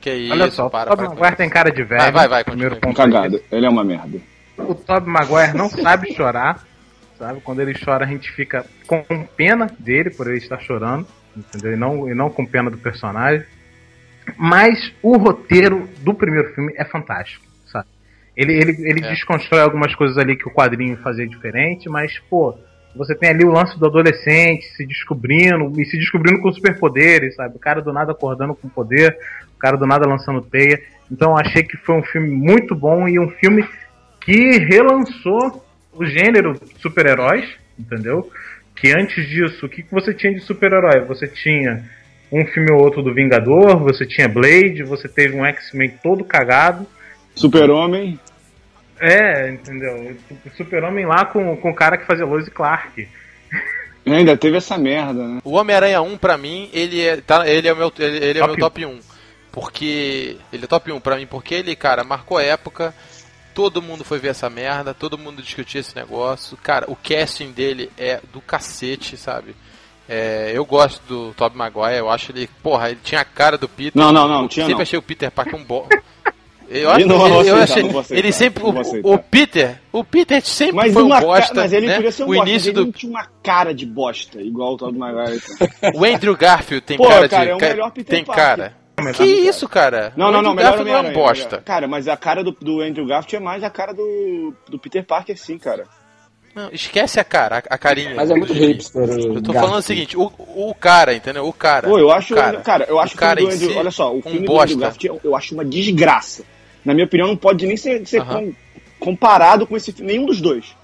Que 0.00 0.14
isso, 0.14 0.32
Olha 0.32 0.50
só, 0.50 0.68
para, 0.68 0.92
o 0.92 0.96
Tobey 0.96 1.08
Maguire 1.08 1.36
tem 1.36 1.50
cara 1.50 1.70
de 1.70 1.82
velho. 1.82 2.00
Vai, 2.00 2.12
vai, 2.12 2.28
vai. 2.28 2.44
Primeiro 2.44 2.76
ponto. 2.76 2.96
Cagado. 2.96 3.40
Ele 3.50 3.66
é 3.66 3.68
uma 3.68 3.84
merda. 3.84 4.18
O 4.56 4.74
Tobey 4.74 5.10
Maguire 5.10 5.56
não 5.56 5.68
sabe 5.68 6.14
chorar. 6.14 6.64
Sabe? 7.18 7.40
Quando 7.42 7.60
ele 7.60 7.78
chora, 7.78 8.06
a 8.06 8.08
gente 8.08 8.32
fica 8.32 8.64
com 8.86 9.02
pena 9.36 9.70
dele 9.78 10.08
por 10.08 10.26
ele 10.26 10.38
estar 10.38 10.58
chorando 10.58 11.06
entendeu? 11.36 11.72
E 11.72 11.76
não, 11.76 12.10
e 12.10 12.14
não 12.14 12.30
com 12.30 12.46
pena 12.46 12.70
do 12.70 12.78
personagem. 12.78 13.44
Mas 14.36 14.92
o 15.02 15.16
roteiro 15.16 15.88
do 16.00 16.14
primeiro 16.14 16.52
filme 16.54 16.72
é 16.76 16.84
fantástico, 16.84 17.44
sabe? 17.66 17.88
Ele, 18.36 18.52
ele, 18.52 18.76
ele 18.88 19.04
é. 19.04 19.10
desconstrói 19.10 19.62
algumas 19.62 19.94
coisas 19.94 20.16
ali 20.18 20.36
que 20.36 20.48
o 20.48 20.52
quadrinho 20.52 20.96
fazia 20.98 21.26
diferente, 21.26 21.88
mas, 21.88 22.18
pô, 22.30 22.56
você 22.94 23.14
tem 23.14 23.30
ali 23.30 23.44
o 23.44 23.52
lance 23.52 23.78
do 23.78 23.86
adolescente 23.86 24.64
se 24.76 24.84
descobrindo, 24.84 25.80
e 25.80 25.84
se 25.84 25.96
descobrindo 25.96 26.40
com 26.40 26.52
superpoderes, 26.52 27.34
sabe? 27.36 27.56
O 27.56 27.60
cara 27.60 27.80
do 27.80 27.92
nada 27.92 28.12
acordando 28.12 28.54
com 28.54 28.68
poder, 28.68 29.16
o 29.54 29.58
cara 29.58 29.76
do 29.76 29.86
nada 29.86 30.08
lançando 30.08 30.42
teia. 30.42 30.80
Então 31.10 31.36
achei 31.36 31.62
que 31.62 31.76
foi 31.76 31.96
um 31.96 32.02
filme 32.02 32.30
muito 32.30 32.74
bom 32.74 33.08
e 33.08 33.18
um 33.18 33.30
filme 33.30 33.66
que 34.20 34.58
relançou 34.58 35.64
o 35.92 36.04
gênero 36.04 36.54
super-heróis, 36.78 37.48
entendeu? 37.78 38.30
Que 38.80 38.90
antes 38.96 39.28
disso, 39.28 39.66
o 39.66 39.68
que, 39.68 39.82
que 39.82 39.90
você 39.90 40.14
tinha 40.14 40.32
de 40.32 40.40
super-herói? 40.40 41.04
Você 41.06 41.28
tinha 41.28 41.84
um 42.32 42.46
filme 42.46 42.72
ou 42.72 42.82
outro 42.82 43.02
do 43.02 43.12
Vingador, 43.12 43.78
você 43.78 44.06
tinha 44.06 44.26
Blade, 44.26 44.82
você 44.84 45.06
teve 45.06 45.36
um 45.36 45.44
X-Men 45.44 45.90
todo 46.02 46.24
cagado. 46.24 46.86
Super-Homem. 47.34 48.18
É, 48.98 49.50
entendeu? 49.50 50.16
Super-Homem 50.56 51.04
lá 51.04 51.26
com, 51.26 51.54
com 51.58 51.70
o 51.70 51.74
cara 51.74 51.98
que 51.98 52.06
fazia 52.06 52.24
Lois 52.24 52.46
e 52.46 52.50
Clark. 52.50 53.06
Ainda 54.06 54.34
teve 54.34 54.56
essa 54.56 54.78
merda, 54.78 55.28
né? 55.28 55.40
O 55.44 55.56
Homem-Aranha 55.56 56.00
1, 56.00 56.16
pra 56.16 56.38
mim, 56.38 56.70
ele 56.72 57.02
é, 57.02 57.16
tá, 57.18 57.46
ele 57.46 57.68
é 57.68 57.72
o 57.72 57.76
meu, 57.76 57.92
ele, 57.98 58.16
ele 58.16 58.38
é 58.38 58.40
top 58.40 58.48
meu 58.48 58.58
top 58.58 58.86
1. 58.86 59.00
Porque. 59.52 60.38
Ele 60.50 60.64
é 60.64 60.66
top 60.66 60.90
1 60.90 61.00
pra 61.00 61.16
mim, 61.16 61.26
porque 61.26 61.54
ele, 61.54 61.76
cara, 61.76 62.02
marcou 62.02 62.40
época 62.40 62.94
Todo 63.54 63.82
mundo 63.82 64.04
foi 64.04 64.18
ver 64.18 64.28
essa 64.28 64.48
merda, 64.48 64.94
todo 64.94 65.18
mundo 65.18 65.42
discutia 65.42 65.80
esse 65.80 65.94
negócio. 65.94 66.56
Cara, 66.56 66.90
o 66.90 66.96
casting 66.96 67.52
dele 67.52 67.90
é 67.98 68.20
do 68.32 68.40
cacete, 68.40 69.16
sabe? 69.16 69.54
É, 70.12 70.50
eu 70.52 70.64
gosto 70.64 71.00
do 71.06 71.32
Tobey 71.34 71.56
Maguire, 71.56 71.98
eu 71.98 72.10
acho 72.10 72.32
ele. 72.32 72.50
Porra, 72.60 72.90
ele 72.90 72.98
tinha 73.00 73.20
a 73.20 73.24
cara 73.24 73.56
do 73.56 73.68
Peter. 73.68 73.92
Não, 73.94 74.12
não, 74.12 74.26
não, 74.26 74.48
tinha 74.48 74.64
Sempre 74.64 74.74
não. 74.74 74.82
achei 74.82 74.98
o 74.98 75.02
Peter 75.02 75.30
Parker 75.30 75.54
um 75.54 75.62
bom. 75.62 75.86
Eu 76.68 76.90
acho 76.90 77.00
ele, 77.06 77.12
eu, 77.12 77.42
eu 77.44 77.56
achei, 77.56 77.84
ele 78.10 78.32
sempre. 78.32 78.64
O, 78.64 79.14
o, 79.14 79.18
Peter. 79.18 79.80
O 79.92 80.02
Peter 80.02 80.44
sempre 80.44 80.74
mas 80.74 80.92
foi 80.92 81.04
um 81.04 81.08
bosta. 81.08 81.54
Mas 81.54 81.72
ele 81.72 81.86
né? 81.86 81.94
podia 81.94 82.10
ser 82.10 82.24
um 82.24 82.26
o 82.26 82.34
bosta, 82.34 82.50
início 82.50 82.72
do... 82.72 82.84
não 82.86 82.92
tinha 82.92 83.10
uma 83.10 83.26
cara 83.40 83.72
de 83.72 83.86
bosta, 83.86 84.42
igual 84.42 84.74
o 84.74 84.76
Tobey 84.76 84.98
Maguire. 84.98 85.40
o 85.94 86.04
Andrew 86.04 86.36
Garfield 86.36 86.84
tem 86.84 86.96
Pô, 86.96 87.06
cara, 87.06 87.28
cara 87.28 87.44
de. 87.44 87.50
É 87.50 87.54
o 87.54 87.58
melhor 87.60 87.90
Peter 87.92 88.16
tem 88.16 88.24
Parker. 88.24 88.44
cara. 88.44 88.79
Que 89.14 89.24
isso, 89.24 89.68
cara? 89.68 90.12
Não, 90.16 90.30
não, 90.30 90.42
não, 90.42 90.54
melhor 90.54 90.84
não 90.84 90.94
é 90.94 91.00
uma 91.00 91.10
bosta. 91.10 91.58
Cara, 91.58 91.86
mas 91.88 92.08
a 92.08 92.16
cara 92.16 92.42
do, 92.42 92.52
do 92.52 92.80
Andrew 92.80 93.06
Garfield 93.06 93.36
é 93.36 93.40
mais 93.40 93.62
a 93.62 93.70
cara 93.70 93.92
do, 93.92 94.54
do 94.68 94.78
Peter 94.78 95.04
Parker, 95.04 95.36
sim, 95.36 95.58
cara. 95.58 95.84
Não, 96.54 96.68
esquece 96.72 97.20
a 97.20 97.24
cara, 97.24 97.58
a, 97.58 97.74
a 97.74 97.78
carinha. 97.78 98.14
Mas 98.14 98.30
é 98.30 98.34
muito 98.34 98.52
hipster. 98.52 99.02
Eu 99.02 99.42
tô 99.42 99.52
falando 99.52 99.78
o 99.78 99.82
seguinte, 99.82 100.16
o, 100.16 100.32
o 100.38 100.74
cara, 100.74 101.14
entendeu? 101.14 101.46
O 101.46 101.52
cara. 101.52 101.88
Pô, 101.88 101.98
eu 101.98 102.10
acho, 102.10 102.34
cara, 102.34 102.60
cara 102.60 102.86
eu 102.88 102.98
acho 102.98 103.14
o 103.14 103.18
cara 103.18 103.42
o 103.42 103.46
Andrew, 103.46 103.70
si, 103.70 103.76
olha 103.76 103.90
só, 103.90 104.14
o 104.14 104.20
filme 104.20 104.40
um 104.40 104.44
do 104.44 104.60
Andrew 104.60 104.78
Garfield 104.78 105.20
eu 105.22 105.36
acho 105.36 105.54
uma 105.54 105.64
desgraça. 105.64 106.42
Na 106.84 106.92
minha 106.92 107.06
opinião, 107.06 107.28
não 107.28 107.36
pode 107.36 107.66
nem 107.66 107.76
ser, 107.76 108.04
ser 108.06 108.20
uh 108.20 108.24
-huh. 108.24 108.54
comparado 108.98 109.66
com 109.66 109.76
esse 109.76 109.92
filme, 109.92 110.12
nenhum 110.12 110.26
dos 110.26 110.40
dois. 110.40 110.74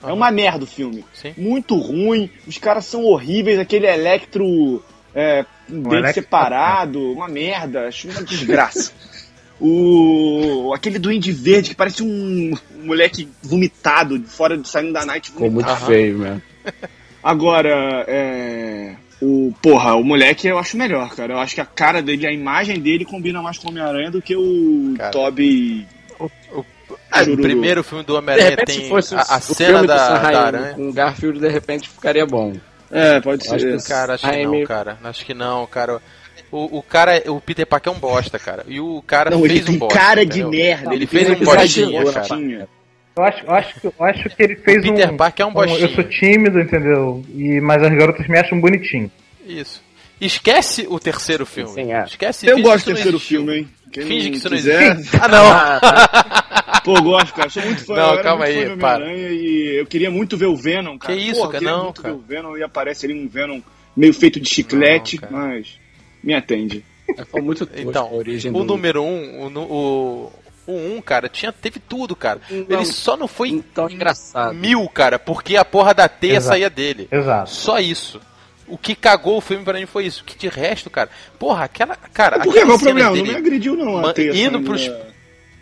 Uh 0.00 0.06
-huh. 0.06 0.10
É 0.10 0.12
uma 0.12 0.30
merda 0.30 0.64
o 0.64 0.66
filme. 0.66 1.04
Sim. 1.12 1.34
Muito 1.36 1.76
ruim, 1.76 2.30
os 2.46 2.56
caras 2.56 2.86
são 2.86 3.04
horríveis, 3.04 3.58
aquele 3.58 3.86
Electro 3.86 4.82
é, 5.14 5.44
um 5.72 5.82
dente 5.82 6.14
separado, 6.14 7.12
uma 7.12 7.28
merda, 7.28 7.88
acho 7.88 8.08
uma 8.08 8.22
desgraça. 8.22 8.92
o 9.60 10.72
aquele 10.74 10.98
duende 10.98 11.30
verde 11.32 11.70
que 11.70 11.74
parece 11.74 12.02
um, 12.02 12.56
moleque 12.82 13.28
vomitado 13.42 14.22
fora 14.26 14.56
de 14.56 14.66
saindo 14.66 14.92
da 14.92 15.04
night 15.04 15.30
ficou 15.30 15.50
muito 15.50 15.76
feio 15.76 16.18
mesmo 16.18 16.42
agora 17.22 18.04
é 18.08 18.94
o 19.20 19.52
porra 19.60 19.96
o 19.96 20.02
moleque 20.02 20.48
eu 20.48 20.58
acho 20.58 20.78
melhor 20.78 21.14
cara 21.14 21.34
eu 21.34 21.38
acho 21.38 21.54
que 21.54 21.60
a 21.60 21.66
cara 21.66 22.00
dele 22.00 22.26
a 22.26 22.32
imagem 22.32 22.80
dele 22.80 23.04
combina 23.04 23.42
mais 23.42 23.58
com 23.58 23.68
o 23.68 23.70
Homem 23.70 23.82
Aranha 23.82 24.10
do 24.10 24.22
que 24.22 24.34
o 24.34 24.94
cara, 24.96 25.10
Toby 25.10 25.86
o, 26.18 26.24
o, 26.52 26.64
ah, 27.10 27.22
o 27.22 27.36
primeiro 27.36 27.82
filme 27.82 28.04
do 28.04 28.16
Homem-Aranha 28.16 28.56
tem 28.58 28.90
a, 28.92 29.36
a 29.36 29.40
cena 29.40 29.86
da, 29.86 30.18
da 30.18 30.46
aranha. 30.46 30.74
Com 30.74 30.92
Garfield, 30.92 31.40
de 31.40 31.48
repente, 31.48 31.88
ficaria 31.88 32.24
bom. 32.26 32.54
É, 32.90 33.20
pode 33.20 33.46
ser. 33.46 33.54
Acho 33.54 33.66
que, 33.66 33.88
cara, 33.88 34.14
acho 34.14 34.30
que 34.30 34.44
não, 34.44 34.64
cara. 34.64 34.98
Acho 35.04 35.26
que 35.26 35.34
não, 35.34 35.66
cara. 35.66 36.02
O, 36.50 36.78
o 36.78 36.82
cara, 36.82 37.22
o 37.30 37.40
Peter 37.40 37.66
Parker 37.66 37.92
é 37.92 37.96
um 37.96 37.98
bosta, 38.00 38.38
cara. 38.38 38.64
E 38.66 38.80
o 38.80 39.00
cara 39.02 39.30
não, 39.30 39.42
fez 39.42 39.68
um 39.68 39.78
bosta. 39.78 39.98
cara 39.98 40.26
de 40.26 40.42
merda. 40.44 40.92
Ele, 40.92 41.06
fez 41.06 41.30
um 41.30 41.44
bostinha, 41.44 42.04
cara. 42.12 42.68
Eu 43.16 43.24
acho, 43.24 43.44
eu, 43.44 43.54
acho, 43.54 43.80
eu 43.84 43.94
acho 44.04 44.30
que 44.30 44.42
ele 44.42 44.56
fez 44.56 44.78
o 44.78 44.82
Peter 44.82 45.12
um, 45.12 45.16
Parker 45.16 45.46
é 45.46 45.48
um 45.48 45.52
bostinho. 45.52 45.78
Um, 45.78 45.82
eu 45.82 45.94
sou 45.94 46.04
tímido, 46.04 46.60
entendeu? 46.60 47.24
E, 47.34 47.60
mas 47.60 47.82
as 47.82 47.90
garotas 47.90 48.26
me 48.26 48.38
acham 48.38 48.60
bonitinho. 48.60 49.10
Isso. 49.46 49.82
Esquece 50.20 50.86
o 50.88 50.98
terceiro 50.98 51.46
filme. 51.46 51.72
Sim, 51.72 51.92
é. 51.92 52.04
Esquece 52.04 52.46
Eu 52.46 52.60
gosto 52.60 52.86
do 52.86 52.94
terceiro 52.94 53.18
filme, 53.18 53.58
hein? 53.58 53.68
Quem 53.92 54.04
finge 54.04 54.30
que 54.30 54.36
isso 54.36 54.50
não 54.50 54.56
existe. 54.56 55.16
Ah, 55.20 55.28
não! 55.28 55.44
Pô, 56.84 57.00
gosto, 57.02 57.34
cara. 57.34 57.50
Sou 57.50 57.62
muito 57.62 57.84
fã. 57.84 57.94
Não, 57.94 58.22
calma 58.22 58.44
aí, 58.44 58.76
para. 58.76 59.12
E 59.12 59.78
eu 59.78 59.86
queria 59.86 60.10
muito 60.10 60.36
ver 60.36 60.46
o 60.46 60.56
Venom, 60.56 60.98
cara. 60.98 61.14
Que 61.14 61.20
isso, 61.20 61.40
Pô, 61.40 61.48
cara? 61.48 61.64
Não, 61.64 61.84
muito 61.84 62.02
cara. 62.02 62.14
ver 62.14 62.20
o 62.20 62.22
Venom 62.22 62.56
e 62.56 62.62
aparece 62.62 63.06
ali 63.06 63.14
um 63.14 63.28
Venom 63.28 63.60
meio 63.96 64.14
feito 64.14 64.40
de 64.40 64.48
chiclete, 64.48 65.20
não, 65.22 65.38
mas 65.38 65.78
me 66.22 66.34
atende. 66.34 66.84
É, 67.16 67.24
foi 67.24 67.40
muito 67.40 67.68
então, 67.76 68.06
a 68.06 68.12
origem 68.12 68.50
o 68.50 68.58
do... 68.58 68.64
número 68.64 69.02
um, 69.02 69.42
o, 69.42 69.58
o, 69.58 70.32
o 70.66 70.72
1, 70.72 70.96
um, 70.96 71.02
cara, 71.02 71.28
tinha, 71.28 71.52
teve 71.52 71.80
tudo, 71.80 72.14
cara. 72.14 72.40
Não, 72.50 72.66
ele 72.68 72.84
só 72.84 73.16
não 73.16 73.26
foi 73.26 73.48
então, 73.48 73.90
engraçado. 73.90 74.54
mil, 74.54 74.88
cara, 74.88 75.18
porque 75.18 75.56
a 75.56 75.64
porra 75.64 75.92
da 75.92 76.08
teia 76.08 76.36
Exato. 76.36 76.48
saía 76.48 76.70
dele. 76.70 77.08
Exato. 77.10 77.50
Só 77.50 77.78
isso. 77.80 78.20
O 78.68 78.78
que 78.78 78.94
cagou 78.94 79.36
o 79.36 79.40
filme 79.40 79.64
pra 79.64 79.78
mim 79.78 79.86
foi 79.86 80.06
isso. 80.06 80.22
Que 80.24 80.38
de 80.38 80.48
resto, 80.48 80.88
cara. 80.88 81.10
Porra, 81.38 81.64
aquela. 81.64 81.96
Cara, 81.96 82.38
Por 82.38 82.54
que? 82.54 82.64
Qual 82.64 82.76
o 82.76 82.80
problema? 82.80 83.10
Dele, 83.10 83.24
não 83.24 83.32
me 83.32 83.36
agrediu, 83.36 83.76
não. 83.76 84.06
A 84.06 84.12
teia 84.12 84.46
indo 84.46 84.60
pros. 84.60 84.88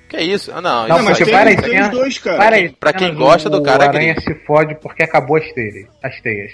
Que 0.09 0.17
é 0.17 0.23
isso? 0.23 0.51
Ah, 0.55 0.61
não, 0.61 0.89
não 0.89 0.97
isso 0.97 1.05
mas 1.05 1.19
tem, 1.19 1.27
para 1.27 1.51
aí, 1.51 1.57
tem 1.57 1.83
os 1.83 1.89
dois, 1.91 2.19
cara. 2.19 2.39
Para 2.39 2.57
aí, 2.57 2.69
pra 2.71 2.93
quem 2.93 3.15
gosta 3.15 3.51
do 3.51 3.63
cara. 3.63 3.87
O 3.87 3.89
aranha 3.89 4.19
se 4.21 4.35
fode 4.47 4.75
porque 4.77 5.03
acabou 5.03 5.37
as 5.37 5.53
teias. 5.53 5.87
As 6.03 6.21
teias. 6.21 6.53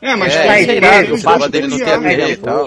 É, 0.00 0.16
mas 0.16 0.34
é, 0.34 0.42
tem, 0.64 0.76
é 0.78 1.02
tem, 1.02 1.12
o 1.12 1.22
baba 1.22 1.48
dele 1.48 1.68
não 1.68 1.78
tem 1.78 1.92
a 1.92 2.00
teia 2.00 2.28
e 2.30 2.36
tal. 2.36 2.66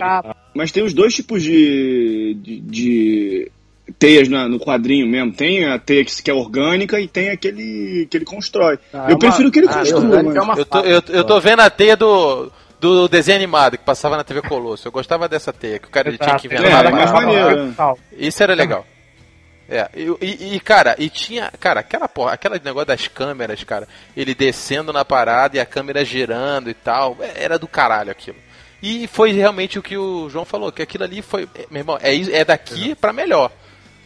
Mas 0.54 0.72
tem 0.72 0.84
os 0.84 0.94
dois 0.94 1.14
tipos 1.14 1.42
de, 1.42 2.38
de, 2.42 2.60
de 2.60 3.52
teias 3.98 4.28
na, 4.28 4.48
no 4.48 4.60
quadrinho 4.60 5.08
mesmo. 5.08 5.32
Tem 5.32 5.66
a 5.66 5.80
teia 5.80 6.04
que, 6.04 6.22
que 6.22 6.32
é 6.32 6.34
orgânica 6.34 7.00
e 7.00 7.08
tem 7.08 7.30
aquele 7.30 8.08
que 8.10 8.18
ele 8.18 8.26
constrói. 8.26 8.78
Ah, 8.94 9.08
eu 9.10 9.16
é 9.16 9.20
prefiro 9.20 9.52
que 9.52 9.60
ele 9.60 9.68
ah, 9.70 9.74
construa. 9.74 10.20
É 10.20 10.60
eu, 10.60 10.66
tô, 10.66 10.80
eu, 10.80 11.04
eu 11.10 11.24
tô 11.24 11.40
vendo 11.40 11.62
a 11.62 11.70
teia 11.70 11.96
do 11.96 12.52
do 12.80 13.08
desenho 13.08 13.38
animado 13.38 13.78
que 13.78 13.86
passava 13.86 14.18
na 14.18 14.26
TV 14.26 14.42
Colosso. 14.42 14.86
Eu 14.86 14.92
gostava 14.92 15.30
dessa 15.30 15.54
teia, 15.54 15.80
que 15.80 15.88
o 15.88 15.92
cara 15.92 16.12
tinha 16.18 16.36
que 16.36 16.50
ver. 16.50 16.66
É, 16.66 16.92
mais 16.92 17.12
maneiro. 17.12 17.66
Né? 17.68 17.74
Isso 18.18 18.44
era 18.44 18.54
legal. 18.54 18.86
É, 19.70 19.90
e, 19.96 20.56
e, 20.56 20.60
cara, 20.60 20.96
e 21.00 21.10
tinha, 21.10 21.52
cara, 21.60 21.80
aquela 21.80 22.08
porra, 22.08 22.34
aquele 22.34 22.60
negócio 22.60 22.88
das 22.88 23.08
câmeras, 23.08 23.64
cara, 23.64 23.88
ele 24.16 24.36
descendo 24.36 24.92
na 24.92 25.06
parada 25.06 25.56
e 25.56 25.60
a 25.60 25.66
câmera 25.66 26.04
girando 26.04 26.70
e 26.70 26.74
tal, 26.74 27.18
é, 27.22 27.44
era 27.44 27.58
do 27.58 27.68
caralho 27.68 28.12
aquilo. 28.12 28.38
E 28.82 29.08
foi 29.08 29.32
realmente 29.32 29.80
o 29.80 29.84
que 29.84 29.98
o 29.98 30.30
João 30.30 30.44
falou, 30.44 30.72
que 30.72 30.82
aquilo 30.82 31.06
ali 31.06 31.22
foi, 31.22 31.48
meu 31.72 31.80
irmão, 31.80 31.98
é, 32.02 32.14
é 32.16 32.44
daqui 32.44 32.94
para 32.94 33.14
melhor. 33.14 33.52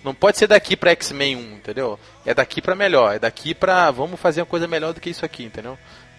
Não 0.04 0.14
pode 0.14 0.38
ser 0.38 0.48
daqui 0.48 0.78
pra 0.78 0.92
X-Men 0.92 1.36
1, 1.36 1.40
entendeu? 1.56 2.00
É 2.24 2.34
daqui 2.34 2.62
para 2.62 2.76
melhor, 2.76 3.16
é 3.16 3.20
daqui 3.20 3.56
pra 3.56 3.90
vamos 3.90 4.20
fazer 4.20 4.42
uma 4.42 4.46
coisa 4.46 4.68
melhor 4.68 4.94
do 4.94 5.02
que 5.02 5.10
isso 5.10 5.26
aqui, 5.26 5.44
entendeu? 5.44 5.78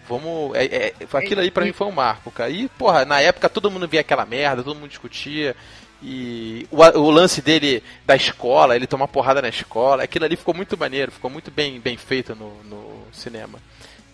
Vamos. 0.08 0.54
É, 0.56 0.64
é, 0.64 0.94
aquilo 1.12 1.42
aí 1.42 1.50
pra 1.50 1.64
mim 1.64 1.72
foi 1.72 1.86
um 1.86 1.92
marco, 1.92 2.30
cara. 2.30 2.50
E, 2.50 2.68
porra, 2.70 3.04
na 3.04 3.20
época 3.20 3.48
todo 3.48 3.70
mundo 3.70 3.86
via 3.86 4.00
aquela 4.00 4.26
merda, 4.26 4.62
todo 4.62 4.76
mundo 4.76 4.88
discutia. 4.88 5.54
E 6.02 6.66
o, 6.70 6.76
o, 6.76 7.10
lance 7.10 7.42
dele 7.42 7.82
da 8.06 8.14
escola, 8.14 8.76
ele 8.76 8.86
tomar 8.86 9.08
porrada 9.08 9.42
na 9.42 9.48
escola, 9.48 10.04
aquilo 10.04 10.24
ali 10.24 10.36
ficou 10.36 10.54
muito 10.54 10.78
maneiro, 10.78 11.10
ficou 11.10 11.30
muito 11.30 11.50
bem, 11.50 11.80
bem 11.80 11.96
feito 11.96 12.36
no, 12.36 12.62
no 12.64 13.02
cinema. 13.12 13.58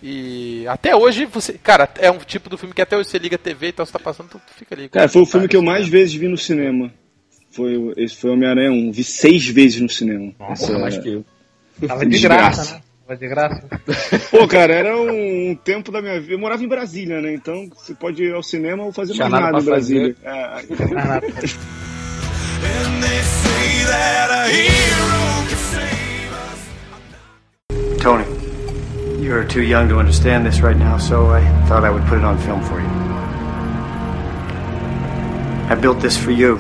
E 0.03 0.67
até 0.67 0.97
hoje, 0.97 1.25
você. 1.27 1.55
Cara, 1.55 1.89
é 1.99 2.11
um 2.11 2.19
tipo 2.19 2.49
do 2.51 2.59
filme 2.59 2.75
que 2.75 2.83
até 2.83 2.97
hoje 2.97 3.09
você 3.09 3.19
liga 3.19 3.37
a 3.37 3.39
TV 3.39 3.69
e 3.69 3.73
tal, 3.73 3.87
você 3.87 3.93
tá 3.93 3.99
passando, 3.99 4.29
tu 4.29 4.41
fica 4.57 4.75
ali. 4.75 4.89
Cara, 4.89 5.09
foi 5.09 5.23
o 5.23 5.27
filme 5.27 5.49
que 5.49 5.57
eu 5.57 5.63
mais 5.63 5.89
vezes 5.89 6.15
vi 6.15 6.29
no 6.29 6.39
cinema. 6.39 6.93
Foi, 7.51 7.93
esse 7.97 8.17
foi 8.17 8.31
Homem-Aranha 8.31 8.73
1. 8.73 8.93
Vi 8.93 9.05
seis 9.05 9.47
vezes 9.47 9.81
no 9.81 9.89
cinema. 9.89 10.33
Nossa, 10.39 10.65
Essa, 10.65 10.79
mais 10.79 10.99
que 10.99 11.09
eu. 11.09 11.25
Tava 11.87 12.05
de 12.05 12.19
graça, 12.19 12.75
né? 12.75 12.81
Tava 13.07 13.19
de 13.19 13.29
graça. 13.29 13.63
Pô, 14.31 14.49
cara, 14.49 14.73
era 14.73 14.97
um 14.97 15.55
tempo 15.63 15.93
da 15.93 16.01
minha 16.01 16.19
vida. 16.19 16.33
Eu 16.33 16.39
morava 16.39 16.65
em 16.65 16.69
Brasília, 16.69 17.21
né? 17.21 17.35
Então 17.35 17.69
você 17.69 17.95
pode 17.95 18.23
ir 18.23 18.35
ao 18.35 18.43
cinema 18.43 18.83
ou 18.83 18.93
fazer 18.93 19.15
mais 19.15 19.31
nada, 19.31 19.45
nada 19.53 19.61
em 19.61 19.65
Brasília. 19.65 20.17
É. 20.25 20.65
Tony, 28.01 28.25
you're 29.21 29.47
too 29.47 29.63
young 29.63 29.89
to 29.89 29.99
understand 29.99 30.47
this 30.47 30.61
right 30.61 30.79
now, 30.79 30.99
so 30.99 31.31
I 31.31 31.43
thought 31.69 31.85
I 31.85 31.91
would 31.91 32.07
put 32.07 32.19
it 32.19 32.25
on 32.25 32.39
film 32.39 32.63
for 32.63 32.81
you. 32.81 32.89
I 35.71 35.75
built 35.75 36.01
this 36.01 36.17
for 36.17 36.31
you. 36.31 36.59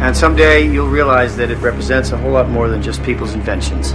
And 0.00 0.14
someday 0.14 0.66
you'll 0.66 0.90
realize 0.90 1.36
that 1.36 1.50
it 1.50 1.58
represents 1.58 2.12
a 2.12 2.16
whole 2.16 2.32
lot 2.32 2.48
more 2.48 2.68
than 2.68 2.82
just 2.82 3.02
people's 3.02 3.34
inventions. 3.34 3.94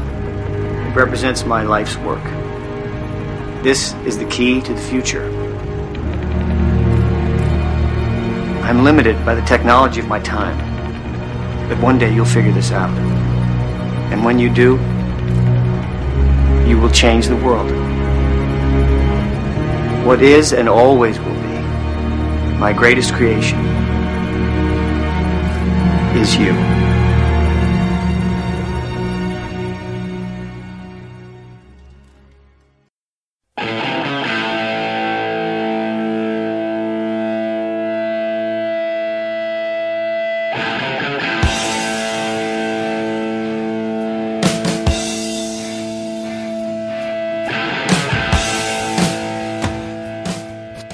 It 0.90 0.96
represents 0.96 1.46
my 1.46 1.62
life's 1.62 1.96
work. 1.98 2.24
This 3.62 3.94
is 4.08 4.18
the 4.18 4.26
key 4.26 4.60
to 4.60 4.74
the 4.74 4.82
future. 4.82 5.24
I'm 8.64 8.84
limited 8.84 9.24
by 9.24 9.36
the 9.36 9.44
technology 9.44 10.00
of 10.00 10.08
my 10.08 10.20
time. 10.20 10.58
But 11.70 11.78
one 11.78 12.00
day 12.00 12.12
you'll 12.12 12.26
figure 12.26 12.52
this 12.52 12.72
out. 12.72 12.90
And 14.12 14.26
when 14.26 14.40
you 14.40 14.52
do, 14.52 14.78
you 16.68 16.82
will 16.82 16.90
change 16.90 17.28
the 17.28 17.36
world. 17.36 17.70
What 20.08 20.24
is 20.24 20.54
and 20.54 20.68
always 20.68 21.20
will 21.20 21.36
be 21.36 21.60
my 22.58 22.74
greatest 22.74 23.14
creation 23.14 23.60
is 26.18 26.36
you. 26.36 26.89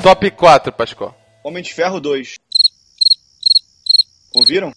Top 0.06 0.30
4, 0.30 0.72
Pascoal. 0.72 1.18
Homem 1.44 1.64
de 1.64 1.74
Ferro 1.74 2.00
2. 2.00 2.36
Ouviram? 4.36 4.72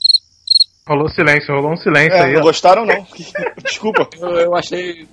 Rolou 0.89 1.07
silêncio, 1.11 1.55
rolou 1.55 1.73
um 1.75 1.77
silêncio 1.77 2.15
é, 2.15 2.23
aí. 2.23 2.33
Não 2.33 2.41
ó. 2.41 2.45
gostaram, 2.45 2.87
não? 2.87 3.07
Desculpa. 3.63 4.09
Eu, 4.19 4.31
eu, 4.31 4.57
achei. 4.57 5.07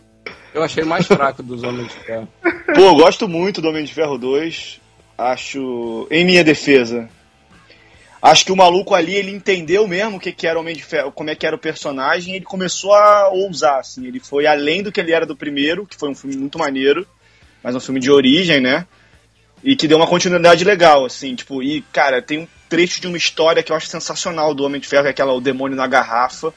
Eu 0.54 0.64
achei 0.64 0.86
mais 0.86 1.06
fraco 1.06 1.44
dos 1.44 1.64
Homens 1.64 1.90
de 1.90 2.00
Ferro. 2.00 2.30
Pô, 2.74 2.80
eu 2.80 2.96
gosto 2.96 3.28
muito 3.28 3.62
do 3.62 3.68
Homem 3.68 3.84
de 3.84 3.94
Ferro 3.94 4.18
2. 4.18 4.80
Acho. 5.18 6.08
Em 6.10 6.24
minha 6.24 6.46
defesa. 6.46 7.10
Acho 8.22 8.46
que 8.46 8.54
o 8.54 8.56
maluco 8.56 8.96
ali, 8.96 9.16
ele 9.16 9.32
entendeu 9.32 9.86
mesmo 9.86 10.16
o 10.16 10.20
que, 10.22 10.32
que 10.32 10.48
era 10.48 10.58
o 10.58 10.62
Homem 10.62 10.78
de 10.78 10.84
Ferro, 10.86 11.12
como 11.12 11.30
é 11.30 11.36
que 11.36 11.46
era 11.46 11.58
o 11.58 11.60
personagem, 11.60 12.32
e 12.32 12.38
ele 12.38 12.46
começou 12.46 12.94
a 12.94 13.28
ousar, 13.32 13.80
assim. 13.80 14.08
Ele 14.08 14.22
foi 14.22 14.48
além 14.48 14.82
do 14.82 14.94
que 14.94 15.02
ele 15.02 15.12
era 15.12 15.26
do 15.26 15.36
primeiro, 15.36 15.86
que 15.86 15.98
foi 15.98 16.08
um 16.08 16.16
filme 16.16 16.38
muito 16.38 16.58
maneiro, 16.58 17.06
mas 17.62 17.76
um 17.76 17.82
filme 17.82 18.00
de 18.00 18.10
origem, 18.10 18.62
né? 18.62 18.88
E 19.64 19.76
que 19.76 19.88
deu 19.88 19.98
uma 19.98 20.08
continuidade 20.08 20.64
legal, 20.64 21.06
assim, 21.06 21.34
tipo, 21.34 21.64
e, 21.64 21.82
cara, 21.92 22.22
tem 22.22 22.40
um 22.40 22.48
trecho 22.70 23.02
de 23.02 23.08
uma 23.08 23.18
história 23.18 23.64
que 23.64 23.72
eu 23.72 23.76
acho 23.76 23.88
sensacional 23.88 24.54
do 24.54 24.64
Homem 24.64 24.80
de 24.80 24.88
Ferro, 24.88 25.04
que 25.04 25.08
é 25.08 25.12
aquela 25.12 25.34
O 25.34 25.42
Demônio 25.42 25.76
na 25.76 25.88
Garrafa, 25.88 26.54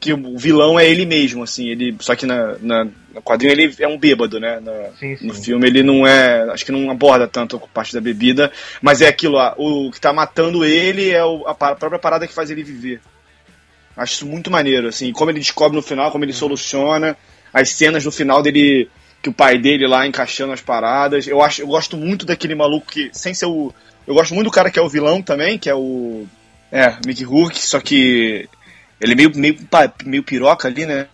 que 0.00 0.14
o 0.14 0.38
vilão 0.38 0.80
é 0.80 0.88
ele 0.88 1.04
mesmo, 1.04 1.42
assim, 1.42 1.68
ele. 1.68 1.94
Só 2.00 2.16
que 2.16 2.24
na, 2.24 2.56
na, 2.58 2.84
no 3.14 3.22
quadrinho 3.22 3.52
ele 3.52 3.74
é 3.78 3.86
um 3.86 3.98
bêbado, 3.98 4.40
né? 4.40 4.58
Na, 4.58 4.72
sim, 4.98 5.14
sim. 5.14 5.26
No 5.26 5.34
filme 5.34 5.68
ele 5.68 5.82
não 5.82 6.06
é. 6.06 6.50
Acho 6.50 6.64
que 6.64 6.72
não 6.72 6.90
aborda 6.90 7.28
tanto 7.28 7.56
a 7.56 7.60
parte 7.60 7.92
da 7.92 8.00
bebida, 8.00 8.50
mas 8.80 9.02
é 9.02 9.08
aquilo, 9.08 9.36
ó, 9.36 9.54
o 9.58 9.90
que 9.90 10.00
tá 10.00 10.12
matando 10.12 10.64
ele 10.64 11.10
é 11.10 11.22
o, 11.22 11.46
a, 11.46 11.50
a 11.50 11.54
própria 11.54 11.98
parada 11.98 12.26
que 12.26 12.32
faz 12.32 12.50
ele 12.50 12.64
viver. 12.64 13.00
Acho 13.94 14.14
isso 14.14 14.26
muito 14.26 14.50
maneiro, 14.50 14.88
assim, 14.88 15.12
como 15.12 15.30
ele 15.30 15.38
descobre 15.38 15.76
no 15.76 15.82
final, 15.82 16.10
como 16.10 16.24
ele 16.24 16.32
uhum. 16.32 16.38
soluciona, 16.38 17.14
as 17.52 17.70
cenas 17.70 18.04
no 18.04 18.10
final 18.10 18.42
dele. 18.42 18.88
Que 19.22 19.28
o 19.28 19.32
pai 19.32 19.58
dele 19.58 19.86
lá 19.86 20.06
encaixando 20.06 20.52
as 20.52 20.60
paradas. 20.60 21.26
Eu 21.26 21.42
acho, 21.42 21.62
eu 21.62 21.66
gosto 21.66 21.96
muito 21.96 22.24
daquele 22.24 22.54
maluco 22.54 22.86
que, 22.86 23.10
sem 23.12 23.34
ser 23.34 23.46
o, 23.46 23.72
eu 24.10 24.14
gosto 24.14 24.34
muito 24.34 24.46
do 24.46 24.52
cara 24.52 24.70
que 24.70 24.78
é 24.78 24.82
o 24.82 24.88
vilão 24.88 25.22
também, 25.22 25.56
que 25.56 25.68
é 25.68 25.74
o. 25.74 26.26
É, 26.72 26.96
Mickey 27.06 27.24
Rourke, 27.24 27.60
só 27.60 27.80
que. 27.80 28.48
Ele 29.00 29.12
é 29.12 29.14
meio, 29.14 29.30
meio, 29.36 29.56
meio 30.04 30.22
piroca 30.22 30.68
ali, 30.68 30.84
né? 30.84 31.06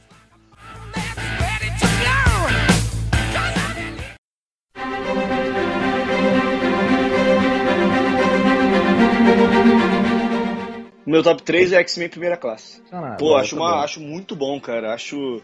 O 11.05 11.11
meu 11.11 11.23
top 11.23 11.43
3 11.43 11.73
é 11.73 11.81
X-Men 11.81 12.09
Primeira 12.09 12.37
Classe. 12.37 12.83
Ah, 12.91 13.17
pô, 13.19 13.37
acho, 13.37 13.57
uma, 13.57 13.85
acho 13.85 14.01
muito 14.01 14.35
bom, 14.35 14.61
cara. 14.61 14.95
Acho. 14.95 15.43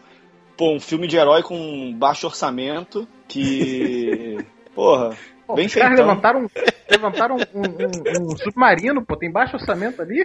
Pô, 0.57 0.75
um 0.75 0.79
filme 0.79 1.07
de 1.07 1.17
herói 1.17 1.41
com 1.41 1.93
baixo 1.97 2.27
orçamento 2.27 3.07
que. 3.27 4.37
Porra. 4.75 5.15
Pô, 5.45 5.55
Bem 5.55 5.65
os 5.65 5.75
caras 5.75 5.99
levantaram, 5.99 6.49
levantaram 6.89 7.35
um, 7.35 7.59
um, 7.59 8.31
um, 8.31 8.37
submarino, 8.37 9.05
pô, 9.05 9.17
tem 9.17 9.31
baixo 9.31 9.55
orçamento 9.57 10.01
ali. 10.01 10.23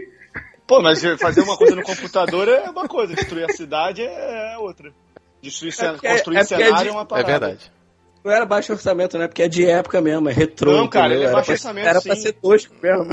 Pô, 0.66 0.80
mas 0.80 1.02
fazer 1.18 1.40
uma 1.40 1.56
coisa 1.56 1.74
no 1.74 1.82
computador 1.82 2.46
é 2.48 2.70
uma 2.70 2.86
coisa, 2.86 3.14
destruir 3.14 3.44
a 3.44 3.52
cidade 3.52 4.02
é 4.02 4.56
outra. 4.58 4.92
Destruir 5.42 5.74
é 5.78 5.92
porque, 5.92 6.08
construir 6.08 6.36
é, 6.36 6.40
é 6.40 6.44
cenário 6.44 6.76
é, 6.76 6.82
de, 6.82 6.88
é 6.88 6.92
uma 6.92 7.04
parada. 7.04 7.28
É 7.28 7.38
verdade. 7.38 7.72
Não 8.24 8.32
era 8.32 8.44
baixo 8.44 8.72
orçamento, 8.72 9.16
né? 9.16 9.26
Porque 9.26 9.42
é 9.42 9.48
de 9.48 9.64
época 9.64 10.00
mesmo, 10.00 10.28
é 10.28 10.32
retrô. 10.32 10.72
Não, 10.72 10.88
cara, 10.88 11.14
ele 11.14 11.24
é 11.24 11.32
baixo 11.32 11.52
orçamento, 11.52 11.86
Era 11.88 12.00
sim. 12.00 12.08
pra 12.08 12.16
ser 12.16 12.32
tosco 12.34 12.74
mesmo. 12.82 13.06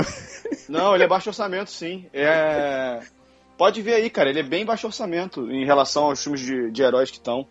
Não, 0.68 0.94
ele 0.94 1.04
é 1.04 1.08
baixo 1.08 1.30
orçamento, 1.30 1.70
sim. 1.70 2.06
É... 2.12 3.00
Pode 3.56 3.80
ver 3.82 3.94
aí, 3.94 4.10
cara. 4.10 4.28
Ele 4.28 4.40
é 4.40 4.42
bem 4.42 4.64
baixo 4.64 4.86
orçamento 4.86 5.50
em 5.50 5.64
relação 5.64 6.04
aos 6.04 6.22
filmes 6.22 6.40
de, 6.40 6.70
de 6.70 6.82
heróis 6.82 7.10
que 7.10 7.16
estão. 7.16 7.46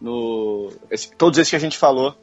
No, 0.00 0.72
esse, 0.90 1.14
todos 1.14 1.38
esses 1.38 1.50
que 1.50 1.56
a 1.56 1.60
gente 1.60 1.76
falou. 1.76 2.14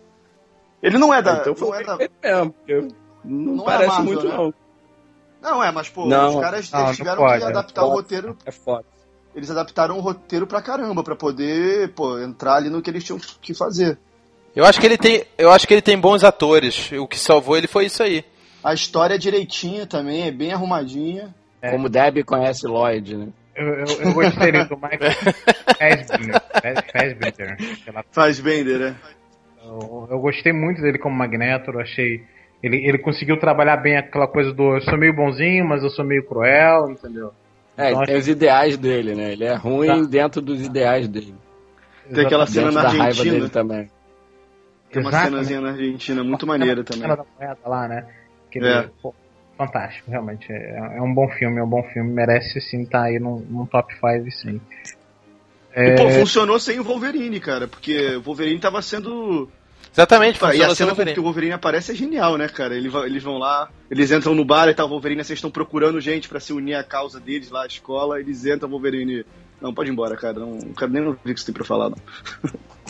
Ele 0.82 0.98
não 0.98 1.14
é 1.14 1.22
da. 1.22 1.42
então 1.42 1.56
não 1.60 1.76
é 1.76 1.84
da... 1.84 1.98
Mesmo, 1.98 2.96
não, 3.24 3.56
não, 3.56 3.66
parece 3.66 3.84
é 3.84 3.88
Marvel, 3.88 4.06
muito, 4.06 4.28
né? 4.28 4.36
não. 4.36 4.54
Não, 5.40 5.64
é, 5.64 5.72
mas, 5.72 5.90
pô, 5.90 6.06
não, 6.06 6.36
os 6.36 6.42
caras 6.42 6.72
não, 6.72 6.94
tiveram 6.94 7.18
pode, 7.18 7.38
que 7.38 7.44
é 7.44 7.48
adaptar 7.48 7.82
é 7.82 7.86
o 7.86 7.90
roteiro. 7.90 8.38
É 8.46 8.52
foda. 8.52 8.86
Eles 9.36 9.52
adaptaram 9.52 9.98
o 9.98 10.02
roteiro 10.02 10.48
pra 10.48 10.62
caramba, 10.62 11.04
pra 11.04 11.16
poder, 11.16 11.94
pô, 11.94 12.18
entrar 12.20 12.56
ali 12.56 12.70
no 12.70 12.82
que 12.82 12.90
eles 12.90 13.04
tinham 13.04 13.20
que 13.20 13.54
fazer. 13.54 14.00
Eu 14.56 14.66
acho 14.66 14.80
que 14.80 14.86
ele 14.88 14.98
tem, 14.98 15.24
eu 15.38 15.52
acho 15.52 15.68
que 15.68 15.74
ele 15.74 15.82
tem 15.82 16.00
bons 16.00 16.24
atores. 16.24 16.92
O 16.94 17.08
que 17.08 17.20
salvou 17.20 17.56
ele 17.56 17.68
foi 17.68 17.86
isso 17.86 18.02
aí. 18.02 18.26
A 18.64 18.74
história 18.74 19.14
é 19.14 19.18
direitinha 19.18 19.86
também, 19.86 20.24
é 20.24 20.32
bem 20.32 20.52
arrumadinha. 20.52 21.36
É. 21.62 21.72
Como 21.72 21.90
Debbie 21.90 22.24
conhece 22.24 22.68
Lloyd, 22.68 23.18
né? 23.18 23.28
Eu, 23.56 23.68
eu, 23.68 23.86
eu 24.02 24.14
gostei 24.14 24.52
do 24.52 24.78
Michael 24.78 25.12
Fassbender. 26.92 27.58
Fassbender, 28.12 28.80
né? 28.80 28.96
Eu, 29.64 30.08
eu 30.12 30.20
gostei 30.20 30.54
muito 30.54 30.82
dele 30.82 31.00
como 31.00 31.16
Magneto, 31.16 31.72
eu 31.72 31.80
achei 31.80 32.24
ele, 32.62 32.78
ele 32.88 32.98
conseguiu 32.98 33.40
trabalhar 33.40 33.78
bem 33.78 33.98
aquela 33.98 34.28
coisa 34.28 34.52
do 34.52 34.76
eu 34.76 34.82
sou 34.82 34.98
meio 34.98 35.14
bonzinho, 35.14 35.68
mas 35.68 35.84
eu 35.84 35.90
sou 35.90 36.04
meio 36.04 36.26
cruel, 36.26 36.90
entendeu? 36.90 37.32
É, 37.78 37.92
então, 37.92 38.04
tem 38.04 38.16
acho... 38.16 38.24
os 38.24 38.28
ideais 38.28 38.78
dele, 38.78 39.14
né? 39.14 39.34
Ele 39.34 39.46
é 39.46 39.54
ruim 39.54 40.04
tá. 40.04 40.10
dentro 40.10 40.42
dos 40.42 40.66
ideais 40.66 41.08
dele. 41.08 41.36
Tem 42.12 42.26
aquela 42.26 42.48
cena 42.48 42.72
na 42.72 42.82
Argentina. 42.82 43.04
Raiva 43.04 43.24
dele 43.24 43.50
também. 43.50 43.90
Tem 44.92 45.02
uma 45.04 45.12
cenazinha 45.12 45.62
na 45.62 45.70
Argentina 45.70 46.24
muito 46.24 46.48
maneira 46.48 46.84
também. 46.84 47.04
A 47.04 47.10
cena 47.10 47.18
da 47.18 47.26
moeda 47.40 47.60
lá, 47.66 47.88
né? 47.88 48.08
Que 48.50 48.58
ele, 48.58 48.68
é. 48.68 48.90
pô, 49.02 49.14
fantástico, 49.58 50.12
realmente. 50.12 50.52
É, 50.52 50.98
é, 50.98 51.02
um 51.02 51.14
bom 51.14 51.28
filme, 51.30 51.60
é 51.60 51.64
um 51.64 51.70
bom 51.70 51.84
filme. 51.84 52.12
Merece 52.12 52.62
sim 52.62 52.84
estar 52.84 53.00
tá 53.00 53.06
aí 53.06 53.20
num, 53.20 53.40
num 53.50 53.66
top 53.66 53.94
5, 53.94 54.32
sim. 54.32 54.62
É... 55.74 55.90
E, 55.90 55.96
pô, 55.96 56.10
funcionou 56.10 56.60
sem 56.60 56.80
o 56.80 56.84
Wolverine, 56.84 57.40
cara, 57.40 57.68
porque 57.68 58.16
o 58.16 58.22
Wolverine 58.22 58.60
tava 58.60 58.82
sendo 58.82 59.50
Exatamente, 59.98 60.40
e 60.54 60.64
a 60.64 60.76
cena 60.76 60.94
que 60.94 61.20
o 61.20 61.24
Wolverine 61.24 61.54
aparece 61.54 61.92
é 61.92 61.96
genial, 61.96 62.38
né, 62.38 62.48
cara? 62.48 62.76
Eles, 62.76 62.94
eles 62.94 63.24
vão 63.24 63.40
lá, 63.40 63.68
eles 63.90 64.12
entram 64.12 64.36
no 64.36 64.46
bar 64.46 64.70
e 64.70 64.74
tal, 64.76 64.86
o 64.86 64.90
Wolverine, 64.90 65.24
vocês 65.24 65.38
estão 65.38 65.50
procurando 65.50 66.00
gente 66.00 66.30
para 66.30 66.40
se 66.40 66.54
unir 66.54 66.76
à 66.76 66.84
causa 66.84 67.20
deles 67.20 67.50
lá, 67.50 67.64
à 67.64 67.66
escola, 67.66 68.20
eles 68.20 68.46
entram, 68.46 68.70
o 68.70 68.72
Wolverine. 68.72 69.26
Não, 69.62 69.74
pode 69.74 69.90
ir 69.90 69.94
embora, 69.94 70.16
cara. 70.16 70.40
Não, 70.40 70.52
não 70.52 70.74
quero 70.74 70.92
nem 70.92 71.04
ouvir 71.04 71.32
o 71.32 71.34
que 71.34 71.40
você 71.40 71.48
tem 71.48 71.56
pra 71.56 71.66
falar, 71.66 71.90
não. 71.90 71.98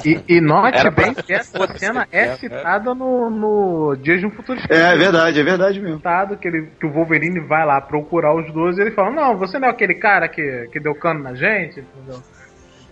E, 0.05 0.21
e 0.27 0.41
note 0.41 0.77
Era 0.77 0.91
bem 0.91 1.13
pra... 1.13 1.23
que 1.23 1.33
essa 1.33 1.67
cena 1.77 2.07
é 2.11 2.35
citada 2.35 2.93
no, 2.93 3.29
no 3.29 3.95
Dias 3.95 4.19
de 4.19 4.27
um 4.27 4.31
Futuro 4.31 4.59
Esquecido. 4.59 4.85
É, 4.85 4.93
é 4.93 4.97
verdade, 4.97 5.39
é 5.39 5.43
verdade 5.43 5.81
mesmo. 5.81 5.97
Citado 5.97 6.37
que, 6.37 6.47
ele, 6.47 6.69
que 6.79 6.85
o 6.85 6.91
Wolverine 6.91 7.39
vai 7.47 7.65
lá 7.65 7.81
procurar 7.81 8.35
os 8.35 8.51
dois 8.53 8.77
e 8.77 8.81
ele 8.81 8.91
fala: 8.91 9.11
Não, 9.11 9.37
você 9.37 9.57
não 9.57 9.67
é 9.67 9.71
aquele 9.71 9.95
cara 9.95 10.27
que, 10.27 10.67
que 10.71 10.79
deu 10.79 10.93
cano 10.93 11.23
na 11.23 11.33
gente, 11.33 11.79
entendeu? 11.79 12.21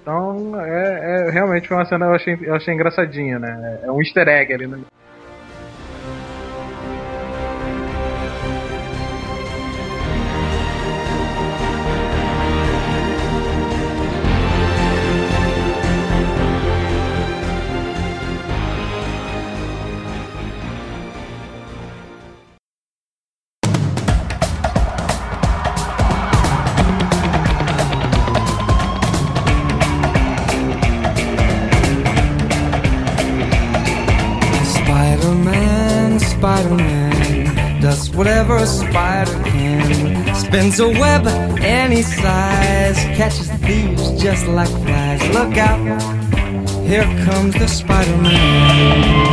Então, 0.02 0.60
é, 0.62 1.28
é, 1.28 1.32
realmente 1.32 1.68
foi 1.68 1.78
uma 1.78 1.86
cena 1.86 2.06
que 2.06 2.12
eu 2.12 2.16
achei, 2.16 2.40
eu 2.42 2.56
achei 2.56 2.74
engraçadinha, 2.74 3.40
né? 3.40 3.80
É 3.84 3.92
um 3.92 4.00
easter 4.00 4.28
egg 4.28 4.54
ali, 4.54 4.68
né? 4.68 4.80
Whatever 38.16 38.56
a 38.56 38.66
spider 38.66 39.44
can. 39.44 40.36
Spins 40.36 40.80
a 40.80 40.88
web 40.88 41.28
any 41.62 42.02
size, 42.02 42.98
catches 43.18 43.50
thieves 43.62 44.22
just 44.22 44.48
like 44.48 44.70
flies. 44.70 45.22
Look 45.34 45.58
out, 45.58 46.02
here 46.86 47.06
comes 47.26 47.56
the 47.56 47.68
Spider-Man. 47.68 49.26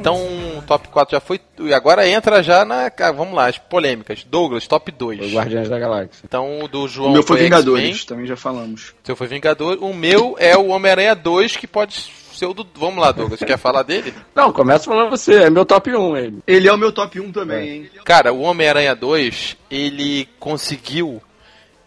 Então, 0.00 0.62
top 0.66 0.88
4 0.88 1.16
já 1.16 1.20
foi. 1.20 1.40
E 1.58 1.74
agora 1.74 2.08
entra 2.08 2.42
já 2.42 2.64
na. 2.64 2.90
Vamos 3.14 3.34
lá, 3.34 3.46
as 3.46 3.58
polêmicas. 3.58 4.24
Douglas, 4.24 4.66
top 4.66 4.90
2. 4.90 5.20
Os 5.20 5.34
Guardiões 5.34 5.68
da 5.68 5.78
Galáxia. 5.78 6.22
Então, 6.24 6.60
o 6.60 6.68
do 6.68 6.88
João. 6.88 7.10
O 7.10 7.12
meu 7.12 7.22
foi, 7.22 7.36
foi 7.36 7.44
Vingadores, 7.44 8.04
também 8.04 8.26
já 8.26 8.36
falamos. 8.36 8.94
O 9.02 9.06
seu 9.06 9.16
foi 9.16 9.26
Vingador. 9.26 9.78
O 9.82 9.92
meu 9.92 10.36
é 10.38 10.56
o 10.56 10.68
Homem-Aranha 10.68 11.14
2, 11.14 11.56
que 11.56 11.66
pode 11.66 12.10
seu 12.38 12.54
do. 12.54 12.66
Vamos 12.74 13.02
lá, 13.02 13.12
Douglas. 13.12 13.40
quer 13.40 13.58
falar 13.58 13.82
dele? 13.82 14.14
Não, 14.34 14.52
começa 14.52 14.84
falando 14.84 15.10
você. 15.10 15.42
É 15.42 15.50
meu 15.50 15.66
top 15.66 15.94
1 15.94 16.16
ele. 16.16 16.38
Ele 16.46 16.68
é 16.68 16.72
o 16.72 16.78
meu 16.78 16.92
top 16.92 17.20
1 17.20 17.32
também, 17.32 17.58
é. 17.58 17.74
hein? 17.74 17.90
Cara, 18.04 18.32
o 18.32 18.40
Homem-Aranha 18.40 18.94
2, 18.94 19.56
ele 19.70 20.28
conseguiu. 20.38 21.20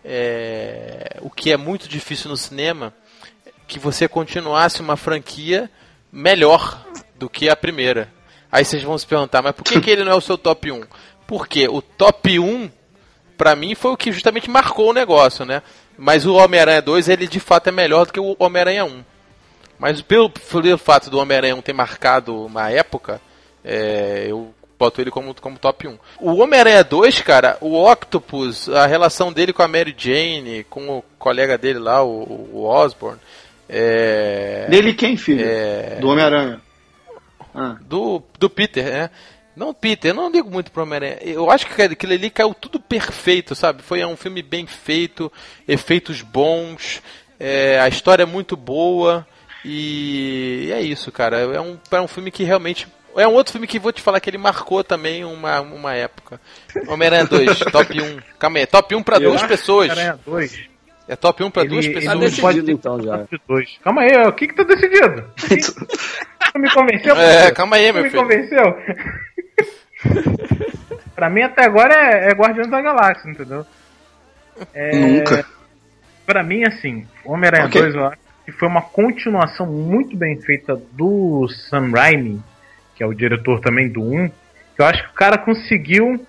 É, 0.03 1.19
o 1.21 1.29
que 1.29 1.51
é 1.51 1.57
muito 1.57 1.87
difícil 1.87 2.27
no 2.27 2.35
cinema, 2.35 2.91
que 3.67 3.77
você 3.77 4.07
continuasse 4.07 4.81
uma 4.81 4.97
franquia 4.97 5.69
melhor 6.11 6.83
do 7.15 7.29
que 7.29 7.47
a 7.49 7.55
primeira. 7.55 8.11
Aí 8.51 8.65
vocês 8.65 8.83
vão 8.83 8.97
se 8.97 9.05
perguntar, 9.05 9.41
mas 9.41 9.53
por 9.53 9.63
que, 9.63 9.79
que 9.79 9.89
ele 9.89 10.03
não 10.03 10.11
é 10.11 10.15
o 10.15 10.21
seu 10.21 10.37
top 10.37 10.71
1? 10.71 10.83
Porque 11.25 11.67
o 11.67 11.81
top 11.81 12.39
1, 12.39 12.69
pra 13.37 13.55
mim, 13.55 13.75
foi 13.75 13.91
o 13.91 13.97
que 13.97 14.11
justamente 14.11 14.49
marcou 14.49 14.89
o 14.89 14.93
negócio, 14.93 15.45
né? 15.45 15.61
Mas 15.97 16.25
o 16.25 16.33
Homem-Aranha 16.33 16.81
2, 16.81 17.07
ele 17.07 17.27
de 17.27 17.39
fato 17.39 17.67
é 17.67 17.71
melhor 17.71 18.07
do 18.07 18.13
que 18.13 18.19
o 18.19 18.35
Homem-Aranha 18.39 18.83
1. 18.83 19.03
Mas 19.81 19.99
pelo, 19.99 20.29
pelo 20.29 20.77
fato 20.77 21.09
do 21.09 21.17
Homem-Aranha 21.17 21.59
ter 21.59 21.73
marcado 21.73 22.45
uma 22.45 22.69
época, 22.69 23.19
é, 23.65 24.27
eu 24.29 24.53
boto 24.77 25.01
ele 25.01 25.09
como, 25.09 25.33
como 25.33 25.57
top 25.57 25.87
1. 25.87 25.97
O 26.19 26.35
Homem-Aranha 26.35 26.83
2, 26.83 27.21
cara, 27.21 27.57
o 27.59 27.83
Octopus, 27.91 28.69
a 28.69 28.85
relação 28.85 29.33
dele 29.33 29.51
com 29.51 29.63
a 29.63 29.67
Mary 29.67 29.95
Jane, 29.97 30.63
com 30.69 30.99
o 30.99 31.03
colega 31.17 31.57
dele 31.57 31.79
lá, 31.79 32.03
o, 32.03 32.49
o 32.53 32.63
Osborn. 32.63 33.19
É, 33.67 34.67
dele 34.69 34.93
quem, 34.93 35.17
filho? 35.17 35.43
É, 35.43 35.97
do 35.99 36.09
Homem-Aranha. 36.09 36.61
Ah. 37.55 37.75
Do, 37.81 38.21
do 38.37 38.51
Peter, 38.51 38.85
né? 38.85 39.09
Não, 39.55 39.73
Peter, 39.73 40.11
eu 40.11 40.15
não 40.15 40.29
ligo 40.29 40.51
muito 40.51 40.71
pro 40.71 40.83
Homem-Aranha. 40.83 41.17
Eu 41.23 41.49
acho 41.49 41.65
que 41.65 41.81
aquilo 41.81 42.13
ali 42.13 42.29
caiu 42.29 42.53
tudo 42.53 42.79
perfeito, 42.79 43.55
sabe? 43.55 43.81
Foi 43.81 44.05
um 44.05 44.15
filme 44.15 44.43
bem 44.43 44.67
feito, 44.67 45.31
efeitos 45.67 46.21
bons, 46.21 47.01
é, 47.39 47.79
a 47.79 47.87
história 47.87 48.21
é 48.21 48.27
muito 48.27 48.55
boa. 48.55 49.25
E 49.63 50.71
é 50.73 50.81
isso, 50.81 51.11
cara. 51.11 51.37
É 51.39 51.61
um, 51.61 51.77
é 51.91 52.01
um 52.01 52.07
filme 52.07 52.31
que 52.31 52.43
realmente. 52.43 52.87
É 53.15 53.27
um 53.27 53.33
outro 53.33 53.51
filme 53.51 53.67
que 53.67 53.77
vou 53.77 53.91
te 53.91 54.01
falar 54.01 54.19
que 54.21 54.29
ele 54.29 54.37
marcou 54.37 54.83
também 54.83 55.25
uma, 55.25 55.59
uma 55.59 55.93
época. 55.93 56.39
Homem-Aranha 56.87 57.25
2, 57.25 57.59
top 57.71 58.01
1. 58.01 58.19
Calma 58.39 58.59
aí, 58.59 58.65
top 58.65 58.95
1 58.95 59.03
pra 59.03 59.17
Eu 59.17 59.31
duas 59.31 59.43
pessoas. 59.43 59.91
Homem-Aranha 59.91 60.19
2. 60.25 60.71
É 61.07 61.15
top 61.15 61.43
1 61.43 61.51
pra 61.51 61.63
ele, 61.63 61.71
duas 61.71 61.87
pessoas. 61.87 62.05
Tá 62.05 62.15
decidido 62.15 62.41
pode... 62.41 62.71
então 62.71 63.01
já. 63.01 63.27
Calma 63.83 64.03
aí, 64.03 64.27
o 64.27 64.31
que 64.31 64.47
que 64.47 64.55
tá 64.55 64.63
decidido? 64.63 65.25
tu 66.53 66.59
me 66.59 66.71
convenceu? 66.71 67.15
É, 67.17 67.51
calma 67.51 67.75
aí, 67.75 67.91
meu 67.91 68.03
me 68.03 68.09
filho. 68.09 68.23
me 68.23 68.29
convenceu? 68.29 68.77
pra 71.13 71.29
mim 71.29 71.41
até 71.41 71.65
agora 71.65 71.93
é, 71.93 72.29
é 72.29 72.33
Guardiões 72.33 72.69
da 72.69 72.81
Galáxia, 72.81 73.29
entendeu? 73.29 73.65
É... 74.73 74.95
Nunca. 74.95 75.45
Pra 76.25 76.43
mim, 76.43 76.63
assim, 76.63 77.05
Homem-Aranha 77.25 77.67
okay. 77.67 77.81
2 77.81 77.95
eu 77.95 78.05
acho 78.05 78.30
que 78.45 78.51
foi 78.51 78.67
uma 78.67 78.81
continuação 78.81 79.65
muito 79.65 80.15
bem 80.15 80.39
feita 80.41 80.79
do 80.93 81.47
Sam 81.47 81.91
Raimi, 81.91 82.41
que 82.95 83.03
é 83.03 83.05
o 83.07 83.13
diretor 83.13 83.59
também 83.59 83.89
do 83.89 84.01
1, 84.01 84.29
que 84.29 84.81
eu 84.81 84.85
acho 84.85 85.03
que 85.03 85.09
o 85.09 85.13
cara 85.13 85.37
conseguiu 85.37 86.25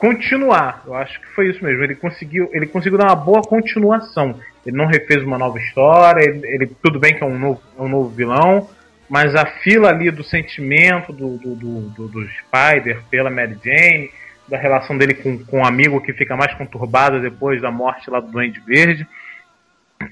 continuar. 0.00 0.82
Eu 0.86 0.94
acho 0.94 1.20
que 1.20 1.26
foi 1.28 1.50
isso 1.50 1.62
mesmo. 1.62 1.84
Ele 1.84 1.94
conseguiu, 1.94 2.48
ele 2.52 2.66
conseguiu 2.66 2.98
dar 2.98 3.06
uma 3.06 3.16
boa 3.16 3.42
continuação. 3.42 4.34
Ele 4.64 4.76
não 4.76 4.86
refez 4.86 5.22
uma 5.22 5.38
nova 5.38 5.58
história. 5.58 6.22
Ele, 6.22 6.46
ele 6.46 6.66
tudo 6.82 6.98
bem 6.98 7.14
que 7.14 7.22
é 7.22 7.26
um 7.26 7.38
novo, 7.38 7.60
é 7.78 7.82
um 7.82 7.88
novo 7.88 8.08
vilão, 8.08 8.68
mas 9.08 9.34
a 9.34 9.44
fila 9.44 9.90
ali 9.90 10.10
do 10.10 10.24
sentimento 10.24 11.12
do, 11.12 11.36
do, 11.36 11.54
do, 11.54 12.08
do, 12.08 12.28
Spider 12.28 13.02
pela 13.10 13.28
Mary 13.28 13.58
Jane, 13.62 14.10
da 14.48 14.56
relação 14.56 14.96
dele 14.96 15.14
com, 15.14 15.38
com 15.44 15.58
um 15.58 15.64
amigo 15.64 16.00
que 16.00 16.12
fica 16.12 16.36
mais 16.36 16.54
conturbada 16.54 17.20
depois 17.20 17.60
da 17.60 17.70
morte 17.70 18.08
lá 18.08 18.20
do 18.20 18.30
Duende 18.30 18.60
Verde. 18.60 19.06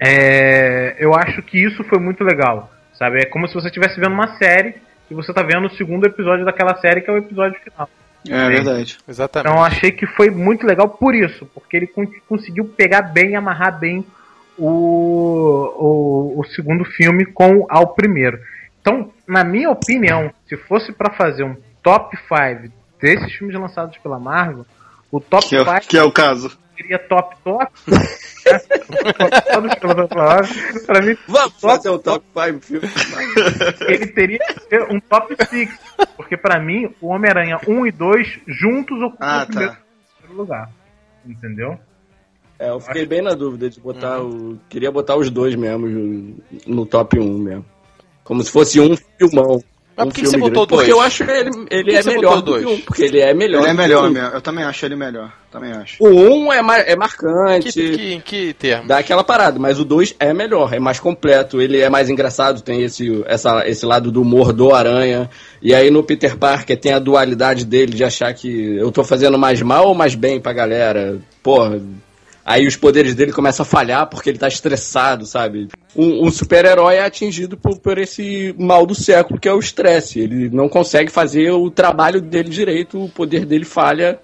É, 0.00 0.96
eu 0.98 1.14
acho 1.14 1.42
que 1.42 1.58
isso 1.58 1.82
foi 1.84 1.98
muito 1.98 2.22
legal, 2.22 2.70
sabe? 2.94 3.20
É 3.20 3.26
como 3.26 3.48
se 3.48 3.54
você 3.54 3.68
estivesse 3.68 3.98
vendo 3.98 4.12
uma 4.12 4.36
série 4.36 4.74
e 5.10 5.14
você 5.14 5.30
está 5.30 5.42
vendo 5.42 5.66
o 5.66 5.76
segundo 5.76 6.06
episódio 6.06 6.44
daquela 6.44 6.76
série 6.76 7.00
que 7.00 7.10
é 7.10 7.12
o 7.12 7.18
episódio 7.18 7.58
final. 7.60 7.88
É 8.28 8.48
verdade. 8.48 8.98
Exatamente. 9.08 9.48
Então 9.48 9.60
eu 9.60 9.64
achei 9.64 9.90
que 9.90 10.06
foi 10.06 10.30
muito 10.30 10.66
legal 10.66 10.88
por 10.88 11.14
isso, 11.14 11.46
porque 11.54 11.76
ele 11.76 11.90
conseguiu 12.28 12.64
pegar 12.66 13.02
bem, 13.02 13.36
amarrar 13.36 13.78
bem 13.78 14.04
o, 14.58 16.34
o, 16.36 16.40
o 16.40 16.44
segundo 16.44 16.84
filme 16.84 17.24
com 17.24 17.66
ao 17.68 17.94
primeiro. 17.94 18.38
Então, 18.80 19.12
na 19.26 19.44
minha 19.44 19.70
opinião, 19.70 20.32
se 20.48 20.56
fosse 20.56 20.92
para 20.92 21.12
fazer 21.12 21.44
um 21.44 21.56
top 21.82 22.16
5 22.16 22.72
desses 23.00 23.32
filmes 23.32 23.58
lançados 23.58 23.96
pela 23.98 24.18
Marvel, 24.18 24.66
o 25.10 25.20
top 25.20 25.44
5 25.46 25.64
que, 25.64 25.70
é, 25.70 25.80
que 25.80 25.98
é 25.98 26.02
o 26.02 26.12
caso. 26.12 26.58
Seria 26.78 26.98
top 26.98 27.36
top. 27.42 27.72
pra 30.86 31.02
mim, 31.02 31.16
Vamos 31.26 31.52
top, 31.54 31.60
fazer 31.60 31.90
o 31.90 31.98
top 31.98 32.24
5 32.32 32.60
filme. 32.60 32.88
Ele 33.88 34.06
teria 34.06 34.38
que 34.38 34.60
ser 34.68 34.82
um 34.90 35.00
top 35.00 35.34
6. 35.48 35.68
Porque 36.16 36.36
pra 36.36 36.58
mim, 36.60 36.94
o 37.00 37.08
Homem-Aranha 37.08 37.60
1 37.66 37.86
e 37.86 37.92
2 37.92 38.40
juntos 38.46 39.02
ocupam 39.02 39.26
Ah, 39.26 39.42
o 39.42 39.46
primeiro 39.46 39.72
tá. 39.72 39.78
lugar. 40.30 40.70
Entendeu? 41.26 41.78
É, 42.58 42.70
eu 42.70 42.80
fiquei 42.80 43.06
bem 43.06 43.22
na 43.22 43.34
dúvida 43.34 43.68
de 43.70 43.80
botar 43.80 44.20
o. 44.20 44.58
Queria 44.68 44.90
botar 44.90 45.16
os 45.16 45.30
dois 45.30 45.54
mesmo 45.54 46.36
no 46.66 46.86
top 46.86 47.18
1 47.18 47.38
mesmo. 47.38 47.64
Como 48.24 48.42
se 48.42 48.50
fosse 48.50 48.80
um 48.80 48.96
filmão. 49.18 49.62
Mas 49.98 50.06
um 50.06 50.08
por 50.08 50.14
que 50.14 50.20
que 50.22 50.26
você 50.28 50.36
botou 50.38 50.66
grande. 50.66 50.68
Porque 50.68 50.76
dois? 50.76 50.88
eu 50.88 51.00
acho 51.00 51.22
ele, 51.24 51.50
ele 51.70 51.90
que 51.90 51.96
é 51.96 52.02
melhor 52.04 52.36
do 52.42 52.54
que 52.54 52.60
dois? 52.62 52.66
um, 52.66 52.80
porque 52.82 53.02
ele 53.02 53.20
é 53.20 53.34
melhor. 53.34 53.60
Ele 53.62 53.66
é 53.68 53.70
que 53.72 53.76
melhor 53.76 54.08
um. 54.08 54.10
mesmo. 54.12 54.28
Eu 54.28 54.40
também 54.40 54.64
acho 54.64 54.86
ele 54.86 54.96
melhor. 54.96 55.32
Também 55.50 55.72
acho. 55.72 55.96
O 55.98 56.08
1 56.08 56.52
é, 56.52 56.62
ma- 56.62 56.78
é 56.78 56.94
marcante. 56.94 57.72
Que, 57.72 57.96
que, 57.96 58.12
em 58.14 58.20
que 58.20 58.52
termo? 58.52 58.86
Dá 58.86 58.98
aquela 58.98 59.24
parada, 59.24 59.58
mas 59.58 59.80
o 59.80 59.84
2 59.84 60.14
é 60.20 60.32
melhor, 60.34 60.74
é 60.74 60.78
mais 60.78 61.00
completo, 61.00 61.60
ele 61.60 61.80
é 61.80 61.88
mais 61.88 62.10
engraçado, 62.10 62.60
tem 62.60 62.82
esse, 62.82 63.22
essa, 63.26 63.66
esse 63.66 63.86
lado 63.86 64.12
do 64.12 64.20
humor 64.20 64.52
do 64.52 64.74
Aranha. 64.74 65.28
E 65.62 65.74
aí 65.74 65.90
no 65.90 66.02
Peter 66.04 66.36
Parker 66.36 66.78
tem 66.78 66.92
a 66.92 66.98
dualidade 66.98 67.64
dele 67.64 67.92
de 67.94 68.04
achar 68.04 68.32
que 68.34 68.76
eu 68.76 68.92
tô 68.92 69.02
fazendo 69.02 69.38
mais 69.38 69.62
mal 69.62 69.88
ou 69.88 69.94
mais 69.94 70.14
bem 70.14 70.38
pra 70.38 70.52
galera. 70.52 71.18
Porra. 71.42 71.80
Aí 72.48 72.66
os 72.66 72.76
poderes 72.76 73.14
dele 73.14 73.30
começam 73.30 73.62
a 73.62 73.66
falhar 73.66 74.06
porque 74.08 74.30
ele 74.30 74.38
tá 74.38 74.48
estressado, 74.48 75.26
sabe? 75.26 75.68
Um, 75.94 76.26
um 76.26 76.32
super-herói 76.32 76.94
é 76.94 77.04
atingido 77.04 77.58
por, 77.58 77.78
por 77.78 77.98
esse 77.98 78.54
mal 78.58 78.86
do 78.86 78.94
século, 78.94 79.38
que 79.38 79.46
é 79.46 79.52
o 79.52 79.58
estresse. 79.58 80.18
Ele 80.18 80.48
não 80.48 80.66
consegue 80.66 81.12
fazer 81.12 81.50
o 81.50 81.70
trabalho 81.70 82.22
dele 82.22 82.48
direito, 82.48 83.04
o 83.04 83.10
poder 83.10 83.44
dele 83.44 83.66
falha. 83.66 84.18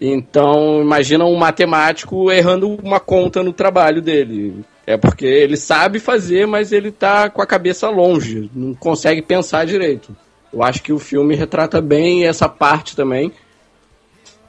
Então, 0.00 0.82
imagina 0.82 1.24
um 1.24 1.36
matemático 1.36 2.28
errando 2.28 2.74
uma 2.82 2.98
conta 2.98 3.40
no 3.40 3.52
trabalho 3.52 4.02
dele. 4.02 4.64
É 4.84 4.96
porque 4.96 5.24
ele 5.24 5.56
sabe 5.56 6.00
fazer, 6.00 6.48
mas 6.48 6.72
ele 6.72 6.90
tá 6.90 7.30
com 7.30 7.40
a 7.40 7.46
cabeça 7.46 7.88
longe, 7.88 8.50
não 8.52 8.74
consegue 8.74 9.22
pensar 9.22 9.64
direito. 9.64 10.14
Eu 10.52 10.60
acho 10.60 10.82
que 10.82 10.92
o 10.92 10.98
filme 10.98 11.36
retrata 11.36 11.80
bem 11.80 12.26
essa 12.26 12.48
parte 12.48 12.96
também. 12.96 13.30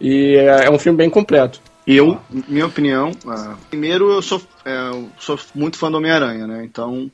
E 0.01 0.37
é, 0.37 0.65
é 0.65 0.71
um 0.71 0.79
filme 0.79 0.97
bem 0.97 1.09
completo. 1.11 1.61
Eu, 1.87 2.19
minha 2.47 2.65
opinião, 2.65 3.11
ah, 3.27 3.55
primeiro 3.69 4.11
eu 4.11 4.21
sou, 4.21 4.41
é, 4.65 4.75
eu 4.89 5.09
sou 5.19 5.39
muito 5.53 5.77
fã 5.77 5.91
do 5.91 5.97
Homem-Aranha, 5.97 6.47
né? 6.47 6.63
Então 6.63 7.11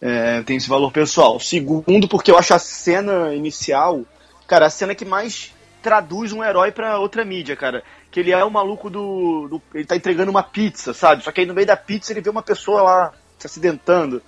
é, 0.00 0.42
tem 0.42 0.56
esse 0.56 0.68
valor 0.68 0.92
pessoal. 0.92 1.40
Segundo, 1.40 2.06
porque 2.06 2.30
eu 2.30 2.36
acho 2.38 2.52
a 2.52 2.58
cena 2.58 3.34
inicial, 3.34 4.02
cara, 4.46 4.66
a 4.66 4.70
cena 4.70 4.94
que 4.94 5.04
mais 5.04 5.52
traduz 5.82 6.32
um 6.32 6.44
herói 6.44 6.70
pra 6.72 6.98
outra 6.98 7.24
mídia, 7.24 7.56
cara. 7.56 7.82
Que 8.10 8.20
ele 8.20 8.30
é 8.30 8.44
o 8.44 8.50
maluco 8.50 8.90
do, 8.90 9.48
do- 9.48 9.62
Ele 9.74 9.86
tá 9.86 9.96
entregando 9.96 10.30
uma 10.30 10.42
pizza, 10.42 10.92
sabe? 10.92 11.24
Só 11.24 11.32
que 11.32 11.40
aí 11.40 11.46
no 11.46 11.54
meio 11.54 11.66
da 11.66 11.76
pizza 11.76 12.12
ele 12.12 12.20
vê 12.20 12.28
uma 12.28 12.42
pessoa 12.42 12.82
lá 12.82 13.12
se 13.38 13.46
acidentando. 13.46 14.20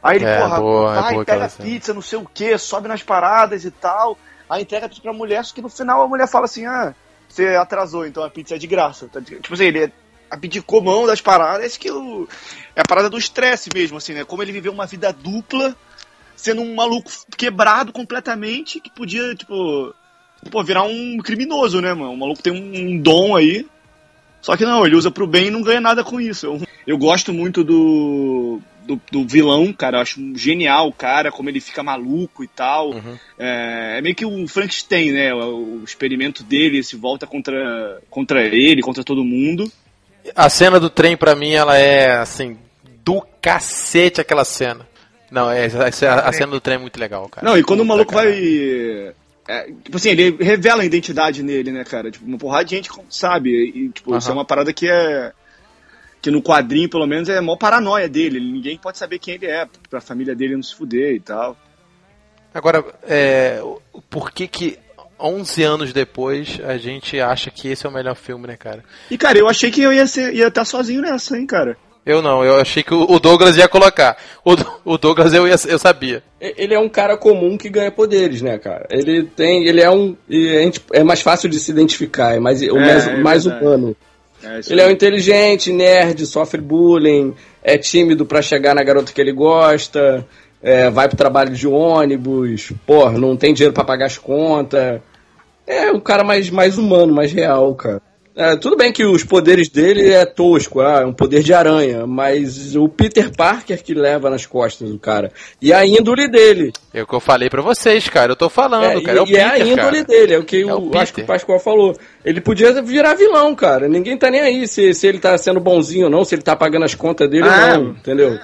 Aí 0.00 0.16
ele, 0.18 0.24
É, 0.26 0.40
porra, 0.40 0.60
boa, 0.60 0.96
é 0.96 1.00
vai, 1.02 1.12
boa 1.14 1.24
pega 1.24 1.44
a 1.44 1.48
pizza, 1.48 1.92
não 1.92 2.00
sei 2.00 2.18
o 2.20 2.24
que, 2.32 2.56
sobe 2.56 2.86
nas 2.86 3.02
paradas 3.02 3.64
e 3.64 3.70
tal. 3.72 4.16
Aí 4.48 4.62
entrega 4.62 4.86
a 4.86 4.88
pizza 4.88 5.02
pra 5.02 5.12
mulher, 5.12 5.44
só 5.44 5.52
que 5.52 5.60
no 5.60 5.68
final 5.68 6.00
a 6.02 6.06
mulher 6.06 6.28
fala 6.28 6.44
assim, 6.44 6.64
ah, 6.64 6.94
você 7.28 7.48
atrasou, 7.48 8.06
então 8.06 8.22
a 8.22 8.30
pizza 8.30 8.54
é 8.54 8.58
de 8.58 8.66
graça. 8.66 9.08
Tá 9.08 9.20
Tipo 9.20 9.54
assim, 9.54 9.64
ele 9.64 9.92
abdicou 10.30 10.82
mão 10.82 11.06
das 11.06 11.20
paradas, 11.20 11.76
que 11.76 11.90
o... 11.90 12.28
é 12.74 12.80
a 12.80 12.88
parada 12.88 13.08
do 13.08 13.18
estresse 13.18 13.70
mesmo, 13.74 13.98
assim, 13.98 14.12
né? 14.12 14.24
Como 14.24 14.42
ele 14.42 14.52
viveu 14.52 14.72
uma 14.72 14.86
vida 14.86 15.12
dupla, 15.12 15.76
sendo 16.36 16.62
um 16.62 16.74
maluco 16.74 17.10
quebrado 17.36 17.92
completamente, 17.92 18.80
que 18.80 18.90
podia, 18.90 19.34
tipo, 19.34 19.94
pô, 20.50 20.62
virar 20.62 20.82
um 20.82 21.18
criminoso, 21.18 21.80
né, 21.80 21.94
mano? 21.94 22.12
O 22.12 22.16
maluco 22.16 22.42
tem 22.42 22.52
um, 22.52 22.90
um 22.90 23.00
dom 23.00 23.36
aí. 23.36 23.66
Só 24.40 24.56
que 24.56 24.64
não, 24.64 24.86
ele 24.86 24.96
usa 24.96 25.10
pro 25.10 25.26
bem 25.26 25.46
e 25.46 25.50
não 25.50 25.62
ganha 25.62 25.80
nada 25.80 26.04
com 26.04 26.20
isso. 26.20 26.46
Eu, 26.46 26.60
eu 26.86 26.98
gosto 26.98 27.32
muito 27.32 27.64
do, 27.64 28.60
do, 28.86 29.00
do 29.10 29.26
vilão, 29.26 29.72
cara. 29.72 29.98
Eu 29.98 30.02
acho 30.02 30.20
genial 30.36 30.88
o 30.88 30.92
cara, 30.92 31.30
como 31.32 31.48
ele 31.48 31.60
fica 31.60 31.82
maluco 31.82 32.42
e 32.44 32.48
tal. 32.48 32.94
É, 33.38 33.96
é 33.98 34.00
meio 34.00 34.14
que 34.14 34.24
o 34.24 34.46
Frankenstein, 34.48 35.12
né? 35.12 35.34
O, 35.34 35.80
o 35.80 35.84
experimento 35.84 36.42
dele 36.42 36.82
se 36.82 36.96
volta 36.96 37.26
contra, 37.26 38.00
contra 38.08 38.42
ele, 38.44 38.82
contra 38.82 39.04
todo 39.04 39.24
mundo. 39.24 39.70
A 40.34 40.48
cena 40.48 40.80
do 40.80 40.90
trem, 40.90 41.16
pra 41.16 41.36
mim, 41.36 41.52
ela 41.52 41.76
é 41.78 42.16
assim, 42.18 42.56
do 43.04 43.22
cacete 43.40 44.20
aquela 44.20 44.44
cena. 44.44 44.86
Não, 45.30 45.50
é, 45.50 45.64
essa- 45.66 46.08
a, 46.10 46.28
a 46.28 46.32
cena 46.32 46.52
do 46.52 46.60
trem 46.60 46.76
é 46.76 46.80
muito 46.80 46.98
legal, 46.98 47.28
cara. 47.28 47.46
Não, 47.46 47.58
e 47.58 47.62
quando 47.62 47.80
o 47.80 47.82
Puta, 47.82 47.94
maluco 47.94 48.12
cara. 48.12 48.30
vai. 48.30 49.14
é, 49.48 49.64
tipo 49.84 49.96
assim, 49.96 50.10
ele 50.10 50.36
revela 50.40 50.82
a 50.82 50.86
identidade 50.86 51.42
nele, 51.42 51.70
né, 51.72 51.84
cara? 51.84 52.10
Tipo, 52.10 52.24
uma 52.26 52.38
porrada 52.38 52.64
de 52.64 52.76
gente 52.76 52.90
sabe. 53.10 53.50
E, 53.50 53.88
tipo, 53.90 54.16
isso 54.16 54.30
é 54.30 54.32
uma 54.32 54.44
parada 54.44 54.72
que 54.72 54.88
é. 54.88 55.32
Que 56.26 56.30
no 56.32 56.42
quadrinho, 56.42 56.88
pelo 56.88 57.06
menos, 57.06 57.28
é 57.28 57.38
a 57.38 57.40
maior 57.40 57.56
paranoia 57.56 58.08
dele. 58.08 58.40
Ninguém 58.40 58.76
pode 58.76 58.98
saber 58.98 59.20
quem 59.20 59.34
ele 59.34 59.46
é, 59.46 59.64
pra 59.88 60.00
família 60.00 60.34
dele 60.34 60.56
não 60.56 60.62
se 60.64 60.74
fuder 60.74 61.14
e 61.14 61.20
tal. 61.20 61.56
Agora, 62.52 62.84
é, 63.04 63.62
por 64.10 64.32
que 64.32 64.48
que 64.48 64.76
11 65.20 65.62
anos 65.62 65.92
depois 65.92 66.58
a 66.66 66.76
gente 66.78 67.20
acha 67.20 67.48
que 67.48 67.68
esse 67.68 67.86
é 67.86 67.88
o 67.88 67.92
melhor 67.92 68.16
filme, 68.16 68.48
né, 68.48 68.56
cara? 68.56 68.82
E, 69.08 69.16
cara, 69.16 69.38
eu 69.38 69.48
achei 69.48 69.70
que 69.70 69.80
eu 69.80 69.92
ia 69.92 70.04
ser, 70.08 70.34
ia 70.34 70.48
estar 70.48 70.64
sozinho 70.64 71.00
nessa, 71.00 71.38
hein, 71.38 71.46
cara. 71.46 71.76
Eu 72.04 72.20
não, 72.20 72.44
eu 72.44 72.56
achei 72.56 72.82
que 72.82 72.92
o 72.92 73.20
Douglas 73.20 73.56
ia 73.56 73.68
colocar. 73.68 74.16
O, 74.44 74.56
o 74.84 74.98
Douglas 74.98 75.32
eu, 75.32 75.46
ia, 75.46 75.54
eu 75.68 75.78
sabia. 75.78 76.24
Ele 76.40 76.74
é 76.74 76.78
um 76.80 76.88
cara 76.88 77.16
comum 77.16 77.56
que 77.56 77.68
ganha 77.68 77.92
poderes, 77.92 78.42
né, 78.42 78.58
cara? 78.58 78.88
Ele 78.90 79.22
tem. 79.22 79.64
Ele 79.66 79.80
é 79.80 79.90
um. 79.90 80.16
e 80.28 80.56
a 80.56 80.62
gente- 80.62 80.82
é 80.92 81.04
mais 81.04 81.20
fácil 81.20 81.48
de 81.48 81.60
se 81.60 81.70
identificar, 81.70 82.34
é 82.34 82.40
mais, 82.40 82.62
o 82.62 82.76
É, 82.76 82.80
mais, 82.80 83.06
é 83.06 83.16
mais 83.16 83.46
humano. 83.46 83.96
É, 84.46 84.60
Ele 84.70 84.80
é 84.80 84.86
um 84.86 84.90
inteligente, 84.90 85.72
nerd, 85.72 86.24
sofre 86.24 86.60
bullying, 86.60 87.34
é 87.62 87.76
tímido 87.76 88.24
pra 88.24 88.40
chegar 88.40 88.74
na 88.74 88.84
garota 88.84 89.12
que 89.12 89.20
ele 89.20 89.32
gosta, 89.32 90.24
é, 90.62 90.88
vai 90.88 91.08
pro 91.08 91.16
trabalho 91.16 91.52
de 91.52 91.66
ônibus, 91.66 92.72
porra, 92.86 93.18
não 93.18 93.36
tem 93.36 93.52
dinheiro 93.52 93.74
pra 93.74 93.84
pagar 93.84 94.06
as 94.06 94.16
contas. 94.16 95.00
É 95.66 95.90
um 95.90 95.98
cara 95.98 96.22
mais, 96.22 96.48
mais 96.48 96.78
humano, 96.78 97.12
mais 97.12 97.32
real, 97.32 97.74
cara. 97.74 98.00
É, 98.38 98.54
tudo 98.54 98.76
bem 98.76 98.92
que 98.92 99.02
os 99.02 99.24
poderes 99.24 99.70
dele 99.70 100.12
é 100.12 100.26
tosco, 100.26 100.80
ah, 100.82 101.00
é 101.00 101.06
um 101.06 101.12
poder 101.12 101.42
de 101.42 101.54
aranha, 101.54 102.06
mas 102.06 102.76
o 102.76 102.86
Peter 102.86 103.34
Parker 103.34 103.82
que 103.82 103.94
leva 103.94 104.28
nas 104.28 104.44
costas 104.44 104.90
o 104.90 104.98
cara. 104.98 105.32
E 105.60 105.72
a 105.72 105.86
índole 105.86 106.28
dele. 106.28 106.70
É 106.92 107.02
o 107.02 107.06
que 107.06 107.14
eu 107.14 107.20
falei 107.20 107.48
pra 107.48 107.62
vocês, 107.62 108.06
cara. 108.10 108.32
Eu 108.32 108.36
tô 108.36 108.50
falando, 108.50 108.84
É, 108.98 109.00
cara. 109.00 109.18
É 109.18 109.22
o 109.22 109.26
e, 109.26 109.30
e 109.32 109.36
é 109.36 109.44
a 109.44 109.50
Peter, 109.52 109.66
índole 109.68 109.90
cara. 109.96 110.04
dele, 110.04 110.34
é 110.34 110.38
o 110.38 110.44
que 110.44 110.60
É 110.60 110.74
o 110.74 110.78
o, 110.90 110.98
acho 110.98 111.14
que 111.14 111.20
o 111.22 111.24
Peter. 111.24 111.26
Pascoal 111.26 111.58
falou. 111.58 111.96
Ele 112.22 112.40
podia 112.42 112.82
virar 112.82 113.14
vilão, 113.14 113.54
cara. 113.54 113.88
Ninguém 113.88 114.18
tá 114.18 114.30
nem 114.30 114.42
aí 114.42 114.68
se, 114.68 114.92
se 114.92 115.06
ele 115.06 115.18
tá 115.18 115.38
sendo 115.38 115.58
bonzinho 115.58 116.04
ou 116.04 116.10
não, 116.10 116.22
se 116.22 116.34
ele 116.34 116.42
tá 116.42 116.54
pagando 116.54 116.84
as 116.84 116.94
contas 116.94 117.30
dele 117.30 117.48
Ah. 117.48 117.72
ou 117.78 117.84
não, 117.84 117.90
entendeu? 117.92 118.38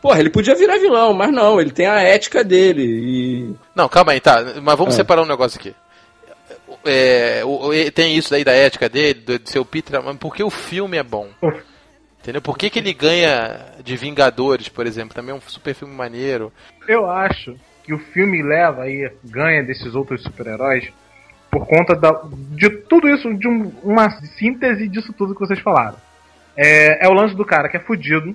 Porra, 0.00 0.20
ele 0.20 0.30
podia 0.30 0.54
virar 0.54 0.78
vilão, 0.78 1.12
mas 1.12 1.30
não, 1.32 1.60
ele 1.60 1.70
tem 1.72 1.86
a 1.86 2.00
ética 2.00 2.42
dele 2.42 2.82
e. 2.84 3.50
Não, 3.74 3.86
calma 3.88 4.12
aí, 4.12 4.20
tá. 4.20 4.42
Mas 4.62 4.78
vamos 4.78 4.94
Ah. 4.94 4.96
separar 4.96 5.22
um 5.22 5.26
negócio 5.26 5.58
aqui. 5.60 5.74
É, 6.86 7.42
tem 7.94 8.16
isso 8.16 8.30
daí 8.30 8.44
da 8.44 8.52
ética 8.52 8.88
dele, 8.88 9.14
do, 9.20 9.38
do 9.38 9.48
seu 9.48 9.64
Peter, 9.64 10.02
mas 10.02 10.16
por 10.16 10.34
que 10.34 10.42
o 10.42 10.50
filme 10.50 10.96
é 10.96 11.02
bom? 11.02 11.28
Entendeu? 12.20 12.42
Por 12.42 12.58
que, 12.58 12.68
que 12.70 12.78
ele 12.80 12.92
ganha 12.92 13.66
de 13.84 13.96
Vingadores, 13.96 14.68
por 14.68 14.86
exemplo? 14.86 15.14
Também 15.14 15.32
é 15.32 15.36
um 15.36 15.40
super 15.40 15.74
filme 15.74 15.94
maneiro. 15.94 16.52
Eu 16.88 17.08
acho 17.08 17.56
que 17.84 17.94
o 17.94 17.98
filme 17.98 18.42
leva 18.42 18.82
aí, 18.82 19.08
ganha 19.24 19.62
desses 19.62 19.94
outros 19.94 20.22
super-heróis 20.24 20.88
por 21.50 21.64
conta 21.66 21.94
da, 21.94 22.10
de 22.50 22.68
tudo 22.68 23.08
isso, 23.08 23.32
de 23.34 23.46
um- 23.46 23.72
uma 23.82 24.10
síntese 24.36 24.88
disso 24.88 25.12
tudo 25.12 25.34
que 25.34 25.40
vocês 25.40 25.60
falaram. 25.60 25.96
É, 26.56 27.06
é 27.06 27.08
o 27.08 27.12
lance 27.12 27.34
do 27.36 27.44
cara 27.44 27.68
que 27.68 27.76
é 27.76 27.80
fudido, 27.80 28.34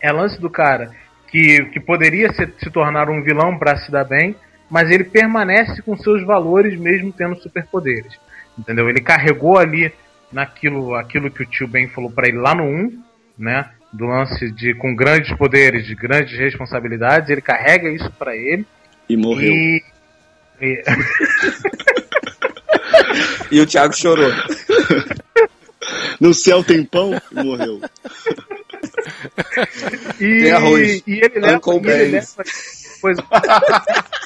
é 0.00 0.12
o 0.12 0.16
lance 0.16 0.40
do 0.40 0.48
cara 0.48 0.92
que, 1.26 1.64
que 1.72 1.80
poderia 1.80 2.32
se, 2.32 2.46
se 2.58 2.70
tornar 2.70 3.10
um 3.10 3.22
vilão 3.22 3.58
pra 3.58 3.76
se 3.78 3.90
dar 3.90 4.04
bem, 4.04 4.36
mas 4.70 4.90
ele 4.90 5.04
permanece 5.04 5.80
com 5.82 5.96
seus 5.96 6.24
valores 6.24 6.78
mesmo 6.78 7.12
tendo 7.12 7.36
superpoderes. 7.40 8.12
Entendeu? 8.58 8.88
Ele 8.88 9.00
carregou 9.00 9.56
ali 9.58 9.92
naquilo 10.32 10.94
aquilo 10.94 11.30
que 11.30 11.42
o 11.42 11.46
tio 11.46 11.66
Ben 11.68 11.88
falou 11.88 12.10
pra 12.10 12.28
ele 12.28 12.38
lá 12.38 12.54
no 12.54 12.64
1, 12.64 13.02
né? 13.38 13.70
Do 13.92 14.04
lance 14.06 14.50
de 14.50 14.74
com 14.74 14.94
grandes 14.94 15.34
poderes, 15.36 15.86
de 15.86 15.94
grandes 15.94 16.36
responsabilidades, 16.38 17.30
ele 17.30 17.40
carrega 17.40 17.88
isso 17.88 18.10
pra 18.18 18.36
ele. 18.36 18.66
E 19.08 19.16
morreu. 19.16 19.50
E, 19.52 19.82
e- 20.60 20.82
E 23.50 23.60
o 23.60 23.66
Thiago 23.66 23.94
chorou. 23.96 24.30
No 26.20 26.34
céu 26.34 26.62
tem 26.64 26.84
pão 26.84 27.12
e 27.32 27.42
morreu. 27.42 27.80
E, 30.20 30.42
Tem 30.42 30.50
arroz. 30.52 31.02
e 31.06 31.12
ele 31.24 31.38
leva, 31.40 31.56
Uncle 31.56 31.80
e 31.82 31.90
ele 31.90 32.10
leva 32.12 32.26
coisa. 33.00 33.22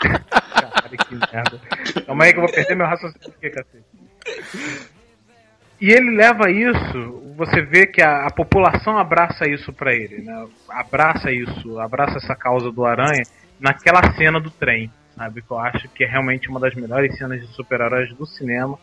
Caralho, 0.00 0.98
que 0.98 1.14
merda. 1.14 1.60
Calma 2.06 2.24
aí 2.24 2.32
que 2.32 2.38
eu 2.38 2.44
vou 2.44 2.52
perder 2.52 2.74
meu 2.76 2.86
raciocínio 2.86 3.34
aqui, 3.36 3.50
cacete. 3.50 3.84
E 5.80 5.90
ele 5.90 6.16
leva 6.16 6.50
isso, 6.50 7.34
você 7.36 7.60
vê 7.60 7.86
que 7.86 8.02
a, 8.02 8.26
a 8.26 8.30
população 8.30 8.96
abraça 8.98 9.48
isso 9.48 9.72
pra 9.72 9.92
ele, 9.92 10.22
né? 10.22 10.46
Abraça 10.70 11.30
isso, 11.30 11.78
abraça 11.78 12.16
essa 12.16 12.34
causa 12.34 12.72
do 12.72 12.84
aranha 12.86 13.22
naquela 13.60 14.02
cena 14.14 14.40
do 14.40 14.50
trem. 14.50 14.90
sabe? 15.14 15.42
Que 15.42 15.50
eu 15.50 15.58
acho 15.58 15.88
que 15.90 16.04
é 16.04 16.06
realmente 16.06 16.48
uma 16.48 16.60
das 16.60 16.74
melhores 16.74 17.16
cenas 17.18 17.40
de 17.40 17.46
super-heróis 17.54 18.12
do 18.14 18.26
cinema. 18.26 18.78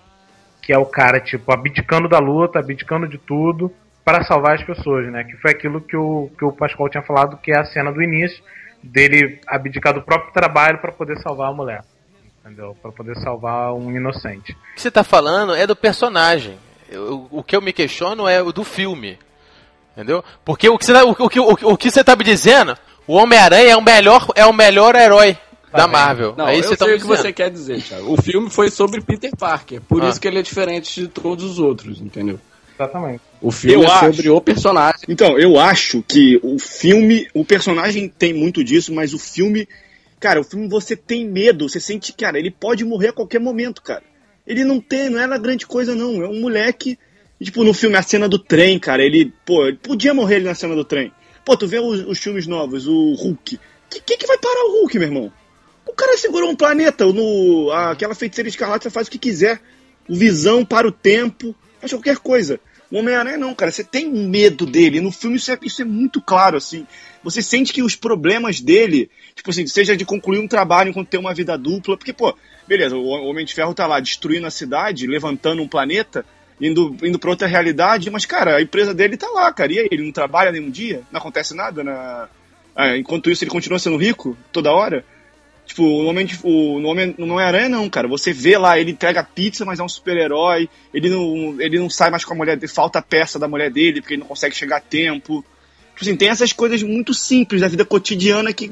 Que 0.61 0.72
é 0.72 0.78
o 0.78 0.86
cara, 0.86 1.20
tipo, 1.20 1.51
abdicando 1.51 2.07
da 2.07 2.20
luta, 2.20 2.59
abdicando 2.59 3.07
de 3.07 3.18
tudo 3.18 3.74
para 4.05 4.24
salvar 4.24 4.55
as 4.55 4.64
pessoas, 4.64 5.11
né? 5.11 5.24
Que 5.24 5.36
foi 5.38 5.51
aquilo 5.51 5.82
que 5.82 5.97
o, 5.97 6.30
que 6.38 6.45
o 6.45 6.51
Pascoal 6.51 6.89
tinha 6.89 7.03
falado, 7.03 7.38
que 7.38 7.51
é 7.51 7.59
a 7.59 7.66
cena 7.66 7.91
do 7.91 8.01
início, 8.01 8.43
dele 8.84 9.40
abdicar 9.48 9.94
do 9.94 10.02
próprio 10.02 10.34
trabalho 10.34 10.80
para 10.80 10.92
poder 10.92 11.18
salvar 11.20 11.50
a 11.50 11.54
mulher. 11.54 11.84
Entendeu? 12.42 12.76
Para 12.82 12.92
poder 12.92 13.16
salvar 13.18 13.74
um 13.74 13.90
inocente. 13.96 14.52
O 14.52 14.76
que 14.76 14.82
você 14.82 14.92
tá 14.92 15.04
falando 15.04 15.56
é 15.56 15.66
do 15.66 15.76
personagem. 15.76 16.58
Eu, 16.90 17.28
o 17.32 17.42
que 17.42 17.56
eu 17.56 17.62
me 17.62 17.72
questiono 17.72 18.28
é 18.28 18.42
o 18.42 18.52
do 18.52 18.64
filme. 18.64 19.18
Entendeu? 19.94 20.24
Porque 20.44 20.68
o 20.68 20.78
que 20.78 20.86
você 20.86 20.94
tá, 20.94 21.06
o, 21.06 21.12
o, 21.12 21.74
o 21.74 21.78
que 21.78 21.90
você 21.90 22.04
tá 22.04 22.16
me 22.16 22.24
dizendo, 22.24 22.78
o 23.08 23.16
Homem-Aranha 23.16 23.72
é 23.72 23.78
o 23.78 23.82
melhor 23.82 24.28
é 24.36 24.46
o 24.46 24.54
melhor 24.54 24.96
herói 24.96 25.38
tá 25.72 25.78
da 25.80 25.88
Marvel. 25.88 26.36
Não, 26.38 26.48
é 26.48 26.58
isso 26.58 26.74
eu 26.74 26.78
tá 26.78 26.86
sei 26.86 26.96
o 26.96 27.00
que 27.00 27.06
você 27.06 27.32
quer 27.32 27.50
dizer, 27.50 27.82
Thiago. 27.82 28.12
O 28.12 28.22
filme 28.22 28.50
foi 28.50 28.70
sobre 28.70 29.02
Peter 29.02 29.32
Parker, 29.36 29.82
por 29.82 30.04
ah. 30.04 30.10
isso 30.10 30.20
que 30.20 30.28
ele 30.28 30.40
é 30.40 30.42
diferente 30.42 31.02
de 31.02 31.08
todos 31.08 31.44
os 31.44 31.60
outros, 31.60 32.02
entendeu? 32.02 32.40
Exatamente. 32.76 33.22
O 33.44 33.52
filme 33.52 33.76
eu 33.76 33.84
é 33.84 34.00
sobre 34.00 34.22
acho... 34.22 34.36
o 34.36 34.41
personagem. 34.41 35.02
Então, 35.10 35.38
eu 35.38 35.60
acho 35.60 36.02
que 36.02 36.39
o 36.41 36.58
filme, 36.58 37.28
o 37.34 37.44
personagem 37.44 38.08
tem 38.08 38.34
muito 38.34 38.64
disso, 38.64 38.94
mas 38.94 39.14
o 39.14 39.20
filme, 39.20 39.68
cara, 40.18 40.39
o 40.39 40.46
filme 40.46 40.70
você 40.70 40.96
tem 40.96 41.28
medo, 41.28 41.68
você 41.68 41.78
sente, 41.78 42.14
cara, 42.14 42.39
ele 42.39 42.50
pode 42.50 42.86
morrer 42.86 43.10
a 43.10 43.14
qualquer 43.14 43.41
momento, 43.41 43.82
cara. 43.82 44.02
Ele 44.48 44.64
não 44.64 44.80
tem, 44.80 45.10
não 45.10 45.20
é 45.20 45.26
uma 45.26 45.38
grande 45.38 45.68
coisa 45.68 45.94
não, 45.94 46.24
é 46.24 46.28
um 46.28 46.39
moleque, 46.39 46.98
tipo, 47.41 47.66
no 47.66 47.74
filme 47.74 47.98
a 47.98 48.02
cena 48.02 48.30
do 48.30 48.39
trem, 48.39 48.80
cara, 48.80 49.04
ele, 49.04 49.34
pô, 49.46 49.68
ele 49.68 49.78
podia 49.78 50.14
morrer 50.14 50.38
ali 50.38 50.46
na 50.46 50.56
cena 50.56 50.74
do 50.74 50.86
trem. 50.86 51.12
Pô, 51.44 51.58
tu 51.58 51.68
vê 51.68 51.80
os, 51.80 52.00
os 52.08 52.20
filmes 52.20 52.48
novos, 52.48 52.88
o 52.88 53.14
Hulk. 53.14 53.60
Que, 53.89 54.00
que 54.00 54.18
que 54.18 54.26
vai 54.28 54.38
parar 54.38 54.64
o 54.68 54.80
Hulk, 54.80 54.98
meu 54.98 55.08
irmão? 55.10 55.34
O 55.86 55.91
cara 55.91 56.18
segurou 56.18 56.50
um 56.50 56.56
planeta, 56.56 57.06
no, 57.06 57.70
aquela 57.72 58.16
feiticeira 58.16 58.48
escarlate, 58.48 58.84
você 58.84 58.89
faz 58.89 59.08
o 59.08 59.12
que 59.12 59.18
quiser. 59.18 59.60
O 60.08 60.16
Visão 60.16 60.64
para 60.64 60.88
o 60.88 60.94
tempo, 60.94 61.54
faz 61.82 61.91
qualquer 61.91 62.18
coisa. 62.20 62.58
O 62.94 63.00
Homem-Aranha 63.00 63.39
não, 63.39 63.56
cara. 63.56 63.72
Você 63.72 63.84
tem 63.84 64.08
medo 64.08 64.68
dele. 64.68 65.02
No 65.02 65.12
filme 65.12 65.38
isso 65.38 65.52
é, 65.52 65.58
isso 65.64 65.82
é 65.82 65.86
muito 65.86 66.22
claro, 66.22 66.58
assim. 66.58 66.86
Você 67.24 67.41
sente 67.41 67.74
que 67.74 67.82
os 67.82 67.96
problemas 67.96 68.62
dele, 68.62 69.10
tipo 69.34 69.50
assim, 69.50 69.66
seja 69.66 69.98
de 69.98 70.06
concluir 70.06 70.38
um 70.38 70.48
trabalho 70.48 70.91
enquanto 70.91 71.08
tem 71.08 71.20
uma 71.20 71.34
vida 71.34 71.58
dupla. 71.58 71.98
Porque, 71.98 72.14
pô, 72.14 72.38
beleza, 72.68 72.96
o 72.96 73.04
Homem 73.04 73.48
de 73.48 73.54
Ferro 73.56 73.74
tá 73.74 73.88
lá 73.88 74.00
destruindo 74.00 74.46
a 74.46 74.52
cidade, 74.52 75.08
levantando 75.08 75.64
um 75.64 75.68
planeta, 75.68 76.24
indo, 76.62 76.96
indo 77.02 77.18
pra 77.18 77.32
outra 77.32 77.48
realidade, 77.48 78.12
mas, 78.12 78.28
cara, 78.28 78.58
a 78.58 78.62
empresa 78.62 78.94
dele 78.94 79.18
tá 79.18 79.28
lá, 79.32 79.52
cara. 79.52 79.74
E 79.74 79.80
aí, 79.80 79.88
ele 79.89 80.06
não 80.06 80.12
trabalha 80.12 80.52
nenhum 80.52 80.70
dia? 80.70 81.02
Não 81.12 81.20
acontece 81.20 81.56
nada 81.56 81.84
na. 81.84 82.30
Ah, 82.76 82.96
enquanto 82.96 83.32
isso, 83.32 83.44
ele 83.44 83.50
continua 83.50 83.80
sendo 83.80 83.98
rico 83.98 84.38
toda 84.52 84.72
hora? 84.72 85.04
Tipo, 85.66 85.84
o 85.84 86.05
Homem, 86.05 86.28
o, 86.43 86.80
no 86.80 86.89
Homem, 86.89 87.16
no 87.18 87.34
Homem-Aranha 87.34 87.70
não, 87.70 87.89
cara. 87.89 88.07
Você 88.07 88.34
vê 88.34 88.57
lá, 88.57 88.78
ele 88.78 88.91
entrega 88.91 89.24
pizza, 89.24 89.66
mas 89.66 89.80
é 89.80 89.84
um 89.84 89.89
super-herói. 89.89 90.70
Ele 90.93 91.09
não, 91.09 91.55
ele 91.59 91.80
não 91.80 91.89
sai 91.89 92.09
mais 92.09 92.26
com 92.26 92.34
a 92.34 92.38
mulher 92.38 92.57
dele, 92.57 92.72
falta 92.72 92.99
a 92.99 93.01
peça 93.01 93.39
da 93.39 93.47
mulher 93.47 93.72
dele, 93.72 94.01
porque 94.01 94.14
ele 94.16 94.22
não 94.22 94.28
consegue 94.28 94.55
chegar 94.55 94.78
a 94.78 94.82
tempo. 94.82 95.43
Tipo 95.93 96.01
assim, 96.01 96.16
tem 96.16 96.30
essas 96.30 96.51
coisas 96.51 96.84
muito 96.84 97.14
simples 97.14 97.61
da 97.61 97.68
vida 97.68 97.86
cotidiana 97.86 98.51
que, 98.51 98.72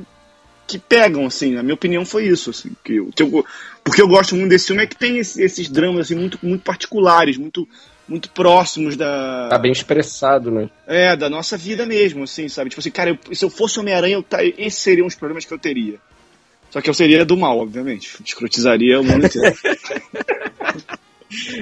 que 0.67 0.77
pegam, 0.77 1.25
assim. 1.25 1.53
Na 1.53 1.63
minha 1.63 1.75
opinião 1.75 2.05
foi 2.05 2.25
isso, 2.25 2.49
assim. 2.49 2.71
Que 2.83 2.95
eu, 2.95 3.09
que 3.15 3.23
eu, 3.23 3.45
porque 3.83 4.01
eu 4.01 4.07
gosto 4.07 4.35
muito 4.35 4.49
desse 4.49 4.67
filme 4.67 4.83
é 4.83 4.87
que 4.87 4.97
tem 4.97 5.17
esses, 5.17 5.37
esses 5.37 5.69
dramas, 5.69 6.07
assim, 6.07 6.15
muito, 6.15 6.37
muito 6.43 6.63
particulares, 6.63 7.37
muito 7.37 7.67
muito 8.07 8.29
próximos 8.31 8.97
da. 8.97 9.47
Tá 9.49 9.57
bem 9.57 9.71
expressado, 9.71 10.51
né? 10.51 10.69
É, 10.85 11.15
da 11.15 11.29
nossa 11.29 11.55
vida 11.55 11.85
mesmo, 11.85 12.23
assim, 12.23 12.49
sabe? 12.49 12.69
Tipo 12.69 12.81
assim, 12.81 12.91
cara, 12.91 13.11
eu, 13.11 13.35
se 13.35 13.45
eu 13.45 13.49
fosse 13.49 13.79
Homem-Aranha, 13.79 14.21
tá, 14.21 14.43
esses 14.43 14.79
seriam 14.79 15.07
os 15.07 15.15
problemas 15.15 15.45
que 15.45 15.53
eu 15.53 15.57
teria. 15.57 15.97
Só 16.72 16.82
que 16.82 16.89
eu 16.89 16.93
seria 16.93 17.26
do 17.26 17.36
mal, 17.38 17.59
obviamente. 17.59 18.17
Escrotizaria 18.26 18.99
o 18.99 19.03
mundo 19.03 19.26
inteiro. 19.26 19.55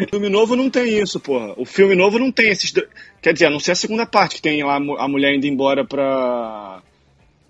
o 0.05 0.09
filme 0.11 0.29
novo 0.29 0.55
não 0.55 0.69
tem 0.69 0.99
isso, 0.99 1.19
porra. 1.19 1.53
O 1.57 1.65
filme 1.65 1.95
novo 1.95 2.19
não 2.19 2.31
tem 2.31 2.49
esses. 2.51 2.71
Quer 3.19 3.33
dizer, 3.33 3.47
a 3.47 3.49
não 3.49 3.59
ser 3.59 3.71
a 3.71 3.75
segunda 3.75 4.05
parte, 4.05 4.35
que 4.35 4.41
tem 4.41 4.63
lá 4.63 4.75
a 4.75 5.07
mulher 5.07 5.33
indo 5.33 5.47
embora 5.47 5.83
pra. 5.83 6.83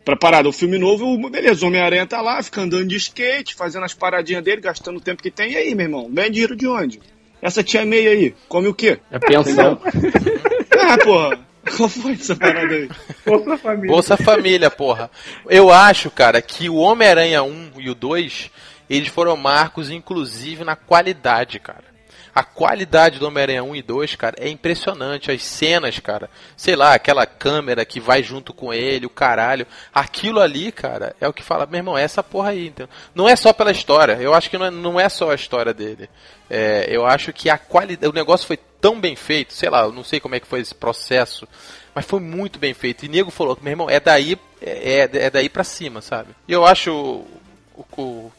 pra 0.06 0.16
parada. 0.16 0.48
O 0.48 0.54
filme 0.54 0.78
novo, 0.78 1.30
beleza, 1.30 1.66
o 1.66 1.68
Homem-Aranha 1.68 2.08
tá 2.08 2.22
lá, 2.22 2.42
fica 2.42 2.62
andando 2.62 2.88
de 2.88 2.96
skate, 2.96 3.56
fazendo 3.56 3.84
as 3.84 3.94
paradinhas 3.94 4.44
dele, 4.44 4.62
gastando 4.62 4.96
o 4.96 5.02
tempo 5.02 5.22
que 5.22 5.30
tem. 5.30 5.52
E 5.52 5.58
aí, 5.58 5.76
meu 5.76 5.86
irmão? 5.86 6.10
Ganha 6.10 6.32
dinheiro 6.32 6.56
de 6.56 6.66
onde? 6.66 7.02
Essa 7.42 7.62
tia 7.62 7.86
meia 7.86 8.12
aí, 8.12 8.34
come 8.48 8.70
o 8.70 8.74
quê? 8.74 9.00
É 9.12 9.20
pensão. 9.20 9.82
ah, 10.80 10.98
porra. 11.04 11.49
Qual 11.76 11.90
foi 11.90 12.14
essa 12.14 12.36
parada 12.36 12.74
aí? 12.74 12.90
Bolsa 13.26 13.58
Família. 13.58 13.92
Bolsa 13.92 14.18
Família, 14.18 14.72
porra. 14.72 15.10
Eu 15.48 15.72
acho, 15.72 16.10
cara, 16.12 16.42
que 16.42 16.70
o 16.70 16.76
Homem-Aranha 16.76 17.44
1 17.44 17.72
e 17.80 17.90
o 17.90 17.96
2, 17.96 18.50
eles 18.90 19.08
foram 19.10 19.38
marcos, 19.38 19.90
inclusive, 19.90 20.64
na 20.64 20.76
qualidade, 20.76 21.60
cara. 21.60 21.89
A 22.40 22.44
qualidade 22.46 23.20
do 23.20 23.28
Homem-Aranha 23.28 23.66
1 23.66 23.76
e 23.76 23.82
2, 23.82 24.16
cara, 24.16 24.38
é 24.40 24.48
impressionante. 24.48 25.30
As 25.30 25.44
cenas, 25.44 26.00
cara. 26.00 26.30
Sei 26.56 26.74
lá, 26.74 26.94
aquela 26.94 27.26
câmera 27.26 27.84
que 27.84 28.00
vai 28.00 28.24
junto 28.24 28.54
com 28.54 28.74
ele, 28.74 29.06
o 29.06 29.10
caralho. 29.10 29.68
Aquilo 29.94 30.40
ali, 30.40 30.72
cara, 30.72 31.14
é 31.20 31.28
o 31.28 31.34
que 31.34 31.44
fala, 31.44 31.66
meu 31.66 31.80
irmão, 31.80 31.98
é 31.98 32.04
essa 32.04 32.24
porra 32.24 32.52
aí. 32.52 32.68
Então. 32.68 32.88
Não 33.14 33.28
é 33.28 33.36
só 33.36 33.52
pela 33.52 33.72
história. 33.72 34.14
Eu 34.22 34.34
acho 34.34 34.50
que 34.50 34.58
não 34.58 34.66
é, 34.68 34.72
não 34.72 34.98
é 34.98 35.10
só 35.10 35.32
a 35.32 35.36
história 35.36 35.74
dele. 35.74 36.10
É, 36.50 36.88
eu 36.88 37.06
acho 37.06 37.34
que 37.34 37.50
a 37.50 37.58
qualidade. 37.58 38.10
O 38.10 38.16
negócio 38.16 38.48
foi 38.48 38.58
tão 38.80 39.02
bem 39.02 39.18
feito, 39.18 39.54
sei 39.54 39.70
lá, 39.70 39.82
eu 39.82 39.92
não 39.92 40.06
sei 40.06 40.22
como 40.22 40.36
é 40.36 40.40
que 40.40 40.48
foi 40.48 40.62
esse 40.62 40.74
processo, 40.74 41.46
mas 41.94 42.06
foi 42.06 42.22
muito 42.22 42.58
bem 42.58 42.74
feito. 42.74 43.06
E 43.06 43.10
nego 43.10 43.32
falou 43.32 43.60
meu 43.62 43.72
irmão, 43.72 43.90
é 43.90 44.00
daí, 44.00 44.40
é, 44.62 45.02
é, 45.02 45.10
é 45.26 45.30
daí 45.30 45.50
pra 45.50 45.66
cima, 45.66 46.02
sabe? 46.02 46.30
E 46.48 46.54
eu 46.54 46.66
acho 46.66 46.94
o, 46.94 47.28
o, 47.76 48.02
o, 48.02 48.34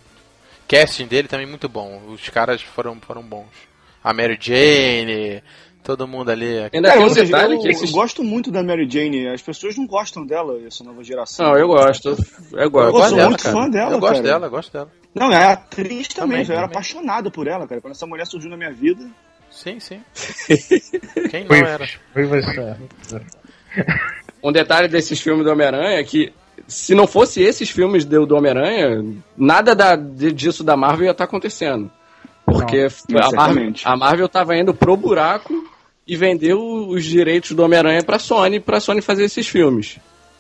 casting 0.67 1.07
dele 1.07 1.29
também 1.29 1.45
muito 1.45 1.69
bom. 1.69 2.01
Os 2.09 2.31
caras 2.31 2.63
foram, 2.63 2.99
foram 2.99 3.23
bons. 3.23 3.70
A 4.03 4.15
Mary 4.15 4.39
Jane, 4.41 5.43
todo 5.83 6.07
mundo 6.07 6.31
ali. 6.31 6.71
Ainda 6.73 6.89
é, 6.89 6.99
um 6.99 7.13
detalhe 7.13 7.55
eu, 7.55 7.61
que 7.61 7.85
eu 7.85 7.91
gosto 7.91 8.23
muito 8.23 8.51
da 8.51 8.63
Mary 8.63 8.89
Jane. 8.91 9.29
As 9.29 9.43
pessoas 9.43 9.77
não 9.77 9.87
gostam 9.87 10.25
dela, 10.25 10.59
essa 10.67 10.85
nova 10.85 11.03
geração. 11.03 11.47
Não, 11.47 11.59
eu 11.59 11.69
gosto. 11.69 12.09
Eu, 12.09 12.59
eu, 12.59 12.71
gosto, 12.71 12.87
eu 12.87 12.93
gosto 12.93 13.09
sou 13.09 13.17
dela, 13.17 13.29
muito 13.29 13.43
cara. 13.43 13.57
fã 13.57 13.71
dela, 13.71 13.93
Eu 13.93 14.01
gosto 14.01 14.13
cara. 14.13 14.23
dela, 14.23 14.47
eu 14.47 14.51
gosto 14.51 14.73
dela. 14.73 14.93
Não, 15.15 15.33
é 15.33 15.53
atriz 15.53 16.09
também, 16.09 16.39
também 16.39 16.47
eu 16.47 16.57
era 16.57 16.67
apaixonado 16.67 17.31
por 17.31 17.47
ela, 17.47 17.67
cara. 17.67 17.81
Quando 17.81 17.95
essa 17.95 18.07
mulher 18.07 18.27
surgiu 18.27 18.51
na 18.51 18.57
minha 18.57 18.73
vida. 18.73 19.05
Sim, 19.51 19.81
sim. 19.81 20.01
Quem 21.31 21.45
não 21.45 21.57
era? 21.57 21.89
Foi 22.13 22.25
você. 22.25 22.77
Um 24.43 24.53
detalhe 24.53 24.89
desses 24.89 25.21
filmes 25.21 25.45
do 25.45 25.51
Homem-Aranha 25.51 25.99
é 25.99 26.05
que 26.05 26.33
se 26.67 26.95
não 26.95 27.07
fosse 27.07 27.43
esses 27.43 27.69
filmes 27.69 28.05
do 28.05 28.37
Homem-Aranha, 28.37 29.05
nada 29.37 29.75
da, 29.75 29.97
disso 29.97 30.63
da 30.63 30.77
Marvel 30.77 31.07
ia 31.07 31.11
estar 31.11 31.25
tá 31.25 31.29
acontecendo. 31.29 31.91
Porque 32.53 32.89
não, 33.09 33.21
a, 33.21 33.33
Marvel, 33.33 33.73
a 33.85 33.97
Marvel 33.97 34.29
tava 34.29 34.57
indo 34.57 34.75
pro 34.75 34.97
buraco 34.97 35.55
e 36.07 36.17
vendeu 36.17 36.59
os 36.89 37.05
direitos 37.05 37.53
do 37.53 37.63
Homem-Aranha 37.63 38.03
pra 38.03 38.19
Sony, 38.19 38.59
pra 38.59 38.81
Sony 38.81 39.01
fazer 39.01 39.25
esses 39.25 39.47
filmes. 39.47 39.99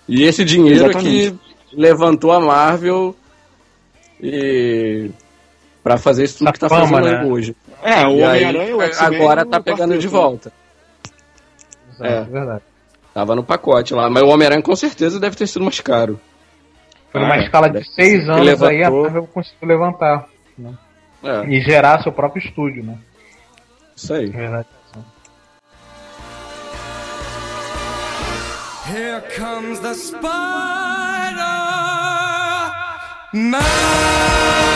E 0.09 0.25
esse 0.25 0.45
dinheiro 0.45 0.87
Exatamente. 0.87 1.33
que 1.33 1.77
levantou 1.77 2.33
a 2.33 2.41
Marvel 2.41 3.15
e 4.21 5.11
para 5.83 5.97
fazer 5.97 6.25
isso 6.25 6.39
tudo 6.39 6.49
a 6.49 6.53
que 6.53 6.59
tá 6.59 6.69
fama, 6.69 6.89
fazendo 6.89 7.05
né? 7.05 7.25
hoje. 7.25 7.57
É, 7.83 8.07
o 8.07 8.19
Homem-Aranha 8.19 8.91
agora 8.99 9.47
tá 9.47 9.61
pegando 9.61 9.97
de 9.97 10.09
volta. 10.09 10.53
Exato, 11.95 12.13
é. 12.13 12.25
verdade. 12.25 12.63
Tava 13.15 13.35
no 13.35 13.45
pacote 13.45 13.95
lá, 13.95 14.11
mas 14.11 14.23
o 14.23 14.29
Homem-Aranha 14.29 14.63
com 14.63 14.77
certeza 14.77 15.19
deve 15.21 15.37
ter 15.37 15.47
sido 15.47 15.65
mais 15.65 15.81
caro. 15.81 16.21
Por 17.13 17.21
uma 17.21 17.35
ah, 17.35 17.39
escala 17.39 17.69
de 17.69 17.85
seis 17.93 18.29
anos 18.29 18.45
levantou... 18.45 18.69
aí 18.69 18.85
a 18.85 18.91
Marvel 18.91 19.29
conseguiu 19.33 19.69
levantar. 19.69 20.27
Né? 20.57 20.73
É. 21.23 21.45
E 21.49 21.61
gerar 21.61 22.03
seu 22.03 22.13
próprio 22.13 22.43
estúdio, 22.43 22.83
né? 22.83 22.99
Isso 23.97 24.13
aí. 24.15 24.31
Verdade. 24.31 24.69
Here 28.87 29.23
comes 29.37 29.79
the 29.81 29.95
spider. 29.95 30.21
Man. 33.33 34.70